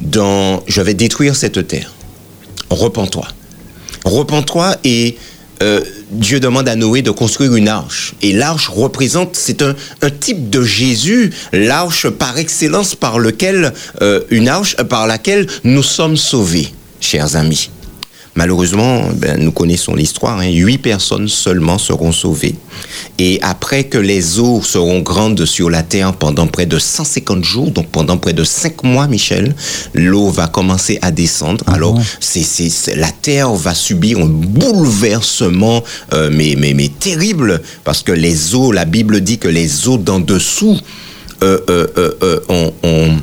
dans, 0.00 0.62
je 0.66 0.80
vais 0.80 0.94
détruire 0.94 1.36
cette 1.36 1.66
terre. 1.66 1.92
Repens-toi. 2.70 3.28
Repens-toi 4.04 4.76
et 4.84 5.16
euh, 5.62 5.80
Dieu 6.10 6.40
demande 6.40 6.68
à 6.68 6.74
Noé 6.74 7.02
de 7.02 7.10
construire 7.10 7.54
une 7.54 7.68
arche. 7.68 8.14
Et 8.22 8.32
l'arche 8.32 8.68
représente, 8.68 9.36
c'est 9.36 9.62
un, 9.62 9.76
un 10.00 10.10
type 10.10 10.50
de 10.50 10.62
Jésus, 10.62 11.30
l'arche 11.52 12.08
par 12.08 12.38
excellence 12.38 12.96
par 12.96 13.18
lequel, 13.18 13.72
une 14.30 14.48
arche 14.48 14.76
par 14.76 15.06
laquelle 15.06 15.46
nous 15.62 15.82
sommes 15.82 16.16
sauvés, 16.16 16.72
chers 17.00 17.36
amis. 17.36 17.70
Malheureusement, 18.34 19.02
ben, 19.14 19.38
nous 19.38 19.52
connaissons 19.52 19.94
l'histoire. 19.94 20.38
Hein, 20.40 20.48
Huit 20.50 20.78
personnes 20.78 21.28
seulement 21.28 21.76
seront 21.76 22.12
sauvées. 22.12 22.54
Et 23.18 23.38
après 23.42 23.84
que 23.84 23.98
les 23.98 24.38
eaux 24.40 24.62
seront 24.62 25.00
grandes 25.00 25.44
sur 25.44 25.68
la 25.68 25.82
terre 25.82 26.14
pendant 26.14 26.46
près 26.46 26.64
de 26.64 26.78
150 26.78 27.44
jours, 27.44 27.70
donc 27.70 27.88
pendant 27.88 28.16
près 28.16 28.32
de 28.32 28.42
cinq 28.42 28.84
mois, 28.84 29.06
Michel, 29.06 29.54
l'eau 29.94 30.30
va 30.30 30.46
commencer 30.48 30.98
à 31.02 31.10
descendre. 31.10 31.62
Alors, 31.66 31.98
c'est, 32.20 32.42
c'est, 32.42 32.70
c'est- 32.70 32.96
la 32.96 33.10
terre 33.10 33.52
va 33.52 33.74
subir 33.74 34.18
un 34.18 34.26
bouleversement, 34.26 35.82
euh, 36.14 36.30
mais, 36.32 36.54
mais, 36.58 36.72
mais 36.74 36.88
terrible, 36.88 37.60
parce 37.84 38.02
que 38.02 38.12
les 38.12 38.54
eaux, 38.54 38.72
la 38.72 38.84
Bible 38.86 39.20
dit 39.20 39.38
que 39.38 39.48
les 39.48 39.88
eaux 39.88 39.98
d'en 39.98 40.20
dessous 40.20 40.78
euh, 41.42 41.58
euh, 41.68 41.86
euh, 41.98 42.10
euh, 42.22 42.40
ont- 42.48 42.72
ont 42.84 43.16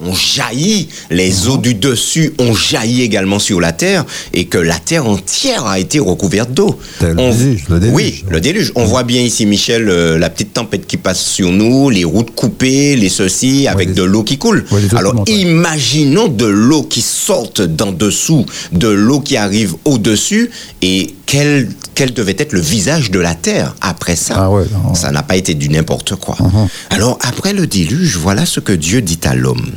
ont 0.00 0.14
jailli, 0.14 0.88
les 1.10 1.48
eaux 1.48 1.56
du 1.58 1.74
dessus 1.74 2.32
ont 2.38 2.54
jailli 2.54 3.02
également 3.02 3.38
sur 3.38 3.60
la 3.60 3.72
terre 3.72 4.04
et 4.32 4.44
que 4.44 4.58
la 4.58 4.78
terre 4.78 5.06
entière 5.06 5.66
a 5.66 5.78
été 5.78 5.98
recouverte 5.98 6.52
d'eau. 6.52 6.78
C'est 7.00 7.12
le 7.14 7.20
On- 7.20 7.34
déluge, 7.34 7.64
le 7.68 7.80
déluge. 7.80 7.94
Oui, 7.94 8.24
le 8.30 8.40
déluge. 8.40 8.72
On 8.76 8.84
voit 8.84 9.02
bien 9.02 9.20
ici, 9.22 9.44
Michel, 9.46 9.88
euh, 9.88 10.18
la 10.18 10.30
petite 10.30 10.52
tempête 10.54 10.86
qui 10.86 10.96
passe 10.96 11.24
sur 11.24 11.50
nous, 11.50 11.90
les 11.90 12.04
routes 12.04 12.34
coupées, 12.34 12.96
les 12.96 13.08
ceci, 13.08 13.66
avec 13.66 13.88
les- 13.88 13.94
de 13.94 14.02
l'eau 14.02 14.22
qui 14.22 14.38
coule. 14.38 14.64
Ouais, 14.70 14.80
Alors, 14.96 15.14
ouais. 15.16 15.32
imaginons 15.32 16.28
de 16.28 16.46
l'eau 16.46 16.82
qui 16.84 17.00
sorte 17.02 17.60
d'en 17.62 17.92
dessous, 17.92 18.46
de 18.72 18.88
l'eau 18.88 19.20
qui 19.20 19.36
arrive 19.36 19.74
au-dessus, 19.84 20.50
et 20.82 21.14
quel, 21.28 21.68
quel 21.94 22.14
devait 22.14 22.36
être 22.38 22.54
le 22.54 22.60
visage 22.60 23.10
de 23.10 23.20
la 23.20 23.34
terre 23.34 23.76
après 23.82 24.16
ça 24.16 24.34
Ah 24.38 24.50
ouais, 24.50 24.64
non. 24.72 24.94
Ça 24.94 25.10
n'a 25.10 25.22
pas 25.22 25.36
été 25.36 25.54
du 25.54 25.68
n'importe 25.68 26.16
quoi. 26.16 26.36
Uh-huh. 26.36 26.68
Alors, 26.88 27.18
après 27.20 27.52
le 27.52 27.66
déluge, 27.66 28.16
voilà 28.16 28.46
ce 28.46 28.60
que 28.60 28.72
Dieu 28.72 29.02
dit 29.02 29.20
à 29.24 29.34
l'homme. 29.34 29.70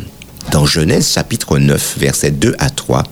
Dans 0.52 0.66
Genèse 0.66 1.12
chapitre 1.12 1.58
9, 1.58 1.96
versets 2.00 2.32
2 2.32 2.56
à 2.58 2.70
3. 2.70 3.04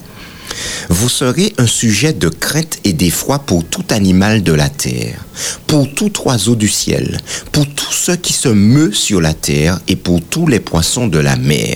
Vous 0.88 1.10
serez 1.10 1.54
un 1.58 1.68
sujet 1.68 2.14
de 2.14 2.30
crainte 2.30 2.80
et 2.86 2.94
d'effroi 2.94 3.40
pour 3.40 3.66
tout 3.66 3.84
animal 3.90 4.42
de 4.42 4.54
la 4.54 4.70
terre, 4.70 5.26
pour 5.68 5.94
tout 5.94 6.12
oiseau 6.24 6.56
du 6.56 6.70
ciel, 6.70 7.20
pour 7.52 7.68
tout 7.68 7.94
ce 7.94 8.14
qui 8.14 8.34
se 8.34 8.48
meut 8.48 8.94
sur 8.94 9.20
la 9.20 9.34
terre 9.34 9.80
et 9.90 9.98
pour 9.98 10.22
tous 10.22 10.48
les 10.48 10.62
poissons 10.62 11.08
de 11.08 11.20
la 11.20 11.36
mer. 11.36 11.76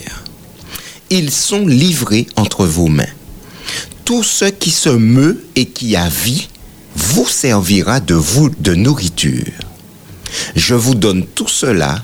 Ils 1.09 1.30
sont 1.30 1.68
livrés 1.68 2.28
entre 2.38 2.66
vos 2.66 2.88
mains. 2.88 3.03
Tout 4.05 4.24
ce 4.24 4.45
qui 4.45 4.72
se 4.72 4.89
meut 4.89 5.45
et 5.55 5.66
qui 5.66 5.95
a 5.95 6.07
vie 6.09 6.47
vous 6.96 7.28
servira 7.28 8.00
de 8.00 8.16
vous 8.16 8.50
de 8.50 8.76
nourriture. 8.76 9.52
Je 10.56 10.76
vous 10.76 10.96
donne 10.96 11.26
tout 11.26 11.48
cela 11.48 12.04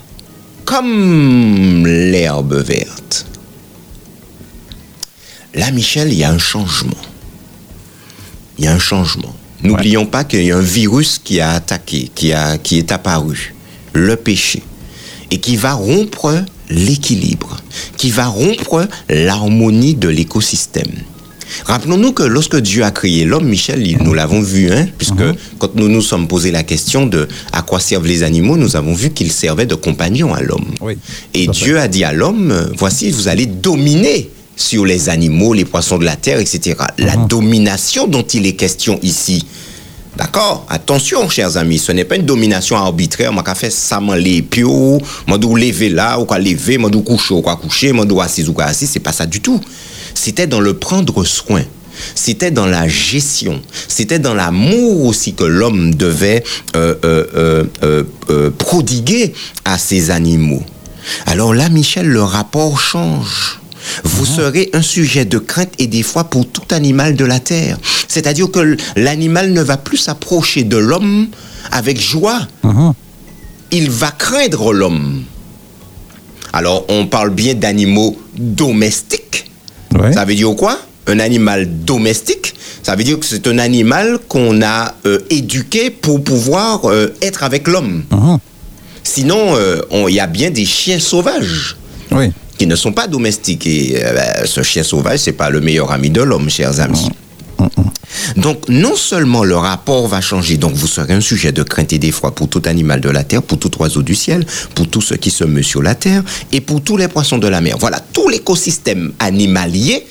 comme 0.64 1.86
l'herbe 1.86 2.54
verte. 2.54 3.26
Là, 5.54 5.70
Michel, 5.72 6.12
il 6.12 6.18
y 6.18 6.24
a 6.24 6.30
un 6.30 6.38
changement. 6.38 6.96
Il 8.58 8.64
y 8.64 8.68
a 8.68 8.72
un 8.72 8.78
changement. 8.78 9.34
N'oublions 9.62 10.06
pas 10.06 10.24
qu'il 10.24 10.44
y 10.44 10.52
a 10.52 10.56
un 10.56 10.60
virus 10.60 11.18
qui 11.18 11.40
a 11.40 11.50
attaqué, 11.50 12.10
qui, 12.14 12.32
a, 12.32 12.56
qui 12.56 12.78
est 12.78 12.92
apparu, 12.92 13.54
le 13.92 14.16
péché, 14.16 14.62
et 15.30 15.38
qui 15.38 15.56
va 15.56 15.74
rompre 15.74 16.44
l'équilibre, 16.70 17.56
qui 17.96 18.10
va 18.10 18.26
rompre 18.26 18.88
l'harmonie 19.08 19.94
de 19.94 20.08
l'écosystème. 20.08 20.92
Rappelons-nous 21.64 22.12
que 22.12 22.22
lorsque 22.22 22.56
Dieu 22.56 22.84
a 22.84 22.90
créé 22.90 23.24
l'homme, 23.24 23.46
Michel, 23.46 23.96
nous 24.00 24.14
l'avons 24.14 24.40
vu, 24.40 24.70
hein, 24.70 24.86
puisque 24.98 25.22
quand 25.58 25.74
nous 25.74 25.88
nous 25.88 26.02
sommes 26.02 26.28
posé 26.28 26.50
la 26.50 26.62
question 26.62 27.06
de 27.06 27.28
à 27.52 27.62
quoi 27.62 27.80
servent 27.80 28.06
les 28.06 28.22
animaux, 28.22 28.56
nous 28.56 28.76
avons 28.76 28.94
vu 28.94 29.10
qu'ils 29.10 29.32
servaient 29.32 29.66
de 29.66 29.74
compagnons 29.74 30.34
à 30.34 30.40
l'homme. 30.40 30.66
Oui, 30.80 30.96
Et 31.34 31.46
fait. 31.46 31.52
Dieu 31.52 31.78
a 31.78 31.88
dit 31.88 32.04
à 32.04 32.12
l'homme, 32.12 32.72
voici, 32.76 33.10
vous 33.10 33.28
allez 33.28 33.46
dominer 33.46 34.30
sur 34.56 34.84
les 34.84 35.08
animaux, 35.08 35.54
les 35.54 35.64
poissons 35.64 35.98
de 35.98 36.04
la 36.04 36.16
terre, 36.16 36.38
etc. 36.38 36.76
La 36.98 37.16
domination 37.16 38.06
dont 38.06 38.22
il 38.22 38.46
est 38.46 38.52
question 38.52 38.98
ici. 39.02 39.46
D'accord? 40.16 40.66
Attention, 40.68 41.28
chers 41.30 41.56
amis, 41.56 41.78
ce 41.78 41.92
n'est 41.92 42.04
pas 42.04 42.16
une 42.16 42.26
domination 42.26 42.76
arbitraire. 42.76 43.32
Moi, 43.32 43.42
fait 43.54 43.70
ça, 43.70 44.00
moi, 44.00 44.18
les 44.18 44.42
pio, 44.42 45.00
moi, 45.26 45.38
lever 45.38 45.88
là, 45.88 46.18
ou 46.18 46.24
quoi 46.24 46.38
lever, 46.38 46.78
moi, 46.78 46.90
coucher, 46.90 47.34
ou 47.34 47.40
quoi 47.40 47.56
coucher, 47.56 47.92
moi, 47.92 48.04
assis, 48.22 48.46
ou 48.46 48.52
quoi 48.52 48.64
assis. 48.64 48.86
C'est 48.86 49.00
pas 49.00 49.12
ça 49.12 49.24
du 49.24 49.40
tout. 49.40 49.60
C'était 50.14 50.46
dans 50.46 50.60
le 50.60 50.74
prendre 50.74 51.24
soin. 51.24 51.62
C'était 52.14 52.50
dans 52.50 52.66
la 52.66 52.88
gestion. 52.88 53.60
C'était 53.88 54.18
dans 54.18 54.34
l'amour 54.34 55.04
aussi 55.04 55.34
que 55.34 55.44
l'homme 55.44 55.94
devait 55.94 56.42
euh, 56.76 56.94
euh, 57.04 57.64
euh, 58.30 58.50
prodiguer 58.50 59.34
à 59.64 59.78
ses 59.78 60.10
animaux. 60.10 60.62
Alors 61.26 61.54
là, 61.54 61.68
Michel, 61.68 62.08
le 62.08 62.22
rapport 62.22 62.80
change. 62.80 63.60
Vous 64.04 64.26
serez 64.26 64.68
un 64.74 64.82
sujet 64.82 65.24
de 65.24 65.38
crainte 65.38 65.72
et 65.78 65.86
des 65.86 66.02
fois 66.02 66.24
pour 66.24 66.46
tout 66.46 66.74
animal 66.74 67.16
de 67.16 67.24
la 67.24 67.40
terre. 67.40 67.78
C'est-à-dire 68.08 68.50
que 68.50 68.76
l'animal 68.94 69.52
ne 69.52 69.62
va 69.62 69.78
plus 69.78 69.96
s'approcher 69.96 70.64
de 70.64 70.76
l'homme 70.76 71.28
avec 71.72 72.00
joie. 72.00 72.46
Il 73.72 73.90
va 73.90 74.10
craindre 74.10 74.72
l'homme. 74.72 75.24
Alors, 76.52 76.84
on 76.88 77.06
parle 77.06 77.30
bien 77.30 77.54
d'animaux 77.54 78.18
domestiques. 78.36 79.49
Ouais. 79.98 80.12
Ça 80.12 80.24
veut 80.24 80.34
dire 80.34 80.54
quoi? 80.56 80.78
Un 81.06 81.18
animal 81.18 81.66
domestique, 81.84 82.54
ça 82.82 82.94
veut 82.94 83.02
dire 83.04 83.18
que 83.18 83.26
c'est 83.26 83.46
un 83.48 83.58
animal 83.58 84.18
qu'on 84.28 84.62
a 84.62 84.94
euh, 85.06 85.18
éduqué 85.30 85.90
pour 85.90 86.22
pouvoir 86.22 86.84
euh, 86.88 87.08
être 87.22 87.42
avec 87.42 87.66
l'homme. 87.66 88.04
Sinon, 89.02 89.56
euh, 89.56 89.80
il 90.08 90.14
y 90.14 90.20
a 90.20 90.26
bien 90.26 90.50
des 90.50 90.64
chiens 90.66 91.00
sauvages 91.00 91.76
Oui. 92.12 92.30
qui 92.58 92.66
ne 92.66 92.76
sont 92.76 92.92
pas 92.92 93.08
domestiques. 93.08 93.66
Et 93.66 93.96
ben, 94.14 94.44
ce 94.46 94.62
chien 94.62 94.82
sauvage, 94.84 95.20
c'est 95.20 95.32
pas 95.32 95.50
le 95.50 95.60
meilleur 95.60 95.90
ami 95.90 96.10
de 96.10 96.22
l'homme, 96.22 96.48
chers 96.50 96.78
amis. 96.80 97.08
Donc, 98.36 98.68
non 98.68 98.96
seulement 98.96 99.44
le 99.44 99.56
rapport 99.56 100.06
va 100.08 100.20
changer, 100.20 100.56
donc 100.56 100.74
vous 100.74 100.86
serez 100.86 101.14
un 101.14 101.20
sujet 101.20 101.52
de 101.52 101.62
crainte 101.62 101.92
et 101.92 101.98
d'effroi 101.98 102.34
pour 102.34 102.48
tout 102.48 102.62
animal 102.66 103.00
de 103.00 103.08
la 103.08 103.24
terre, 103.24 103.42
pour 103.42 103.58
tout 103.58 103.70
oiseau 103.80 104.02
du 104.02 104.14
ciel, 104.14 104.44
pour 104.74 104.88
tout 104.88 105.00
ce 105.00 105.14
qui 105.14 105.30
se 105.30 105.44
meut 105.44 105.62
sur 105.62 105.82
la 105.82 105.94
terre 105.94 106.22
et 106.52 106.60
pour 106.60 106.82
tous 106.82 106.96
les 106.96 107.08
poissons 107.08 107.38
de 107.38 107.48
la 107.48 107.60
mer. 107.60 107.76
Voilà, 107.78 108.00
tout 108.00 108.28
l'écosystème 108.28 109.12
animalier 109.18 110.06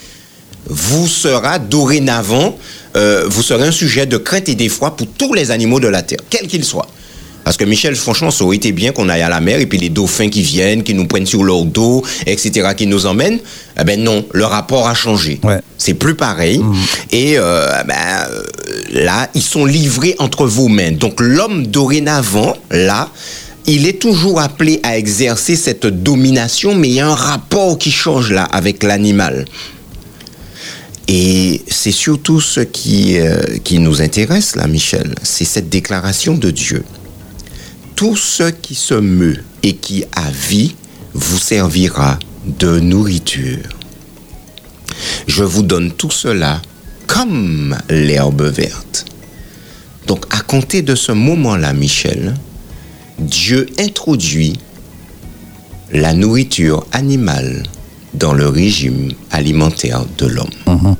vous 0.66 1.08
sera 1.08 1.58
dorénavant, 1.58 2.58
euh, 2.96 3.26
vous 3.28 3.42
serez 3.42 3.68
un 3.68 3.72
sujet 3.72 4.06
de 4.06 4.18
crainte 4.18 4.50
et 4.50 4.56
d'effroi 4.56 4.96
pour 4.96 5.08
tous 5.08 5.34
les 5.34 5.52
animaux 5.52 5.80
de 5.80 5.88
la 5.88 6.02
terre, 6.02 6.20
quels 6.30 6.48
qu'ils 6.48 6.66
soient. 6.66 6.88
Parce 7.44 7.58
que 7.58 7.66
Michel, 7.66 7.96
franchement, 7.96 8.32
ça 8.32 8.44
aurait 8.44 8.58
été 8.58 8.72
bien 8.72 8.92
qu'on 8.92 9.10
aille 9.10 9.22
à 9.22 9.30
la 9.30 9.40
mer 9.40 9.60
et 9.60 9.66
puis 9.66 9.78
les 9.78 9.90
dauphins 9.90 10.30
qui 10.30 10.42
viennent, 10.42 10.84
qui 10.84 10.94
nous 10.94 11.08
prennent 11.08 11.26
sur 11.26 11.44
leur 11.44 11.66
dos, 11.66 12.04
etc., 12.26 12.70
qui 12.76 12.86
nous 12.86 13.06
emmènent. 13.06 13.40
Eh 13.80 13.84
ben 13.84 14.02
non, 14.02 14.26
le 14.34 14.46
rapport 14.46 14.88
a 14.88 14.94
changé. 14.94 15.40
Ouais. 15.44 15.60
C'est 15.78 15.94
plus 15.94 16.16
pareil. 16.16 16.62
Et 17.12 17.38
euh, 17.38 17.84
ben, 17.88 17.96
euh, 18.30 18.44
là, 18.92 19.30
ils 19.34 19.42
sont 19.42 19.66
livrés 19.66 20.16
entre 20.20 20.46
vos 20.46 20.68
mains. 20.68 20.92
Donc 20.92 21.20
l'homme 21.20 21.66
dorénavant, 21.68 22.56
là, 22.70 23.10
il 23.66 23.88
est 23.88 24.00
toujours 24.00 24.42
appelé 24.42 24.80
à 24.84 24.98
exercer 24.98 25.56
cette 25.56 25.86
domination, 25.86 26.76
mais 26.76 26.90
il 26.90 26.96
y 26.96 27.00
a 27.00 27.08
un 27.08 27.16
rapport 27.16 27.78
qui 27.78 27.92
change 27.92 28.32
là 28.32 28.44
avec 28.44 28.84
l'animal. 28.84 29.46
Et 31.08 31.64
c'est 31.68 31.92
surtout 31.92 32.40
ce 32.40 32.60
qui, 32.60 33.18
euh, 33.18 33.42
qui 33.64 33.80
nous 33.80 34.02
intéresse 34.02 34.56
là, 34.56 34.68
Michel, 34.68 35.16
c'est 35.24 35.46
cette 35.46 35.70
déclaration 35.70 36.36
de 36.36 36.52
Dieu. 36.52 36.84
Tout 38.00 38.16
ce 38.16 38.44
qui 38.44 38.76
se 38.76 38.94
meut 38.94 39.44
et 39.62 39.76
qui 39.76 40.06
a 40.14 40.32
vie 40.32 40.74
vous 41.14 41.38
servira 41.38 42.18
de 42.46 42.80
nourriture. 42.80 43.68
Je 45.28 45.44
vous 45.44 45.64
donne 45.64 45.92
tout 45.92 46.10
cela 46.10 46.62
comme 47.08 47.76
l'herbe 47.90 48.44
verte. 48.44 49.04
Donc 50.08 50.34
à 50.34 50.40
compter 50.40 50.82
de 50.82 50.96
ce 50.96 51.12
moment-là, 51.12 51.74
Michel, 51.74 52.36
Dieu 53.18 53.66
introduit 53.78 54.58
la 55.92 56.14
nourriture 56.14 56.86
animale 56.94 57.64
dans 58.14 58.32
le 58.32 58.48
régime 58.48 59.12
alimentaire 59.30 60.06
de 60.18 60.26
l'homme. 60.26 60.96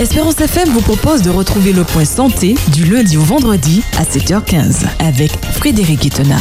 Espérance 0.00 0.40
FM 0.40 0.70
vous 0.70 0.80
propose 0.80 1.20
de 1.20 1.28
retrouver 1.28 1.74
le 1.74 1.84
point 1.84 2.06
santé 2.06 2.54
du 2.72 2.86
lundi 2.86 3.18
au 3.18 3.20
vendredi 3.20 3.82
à 3.98 4.04
7h15 4.04 4.86
avec 4.98 5.30
Frédéric 5.52 6.00
Guitena. 6.00 6.38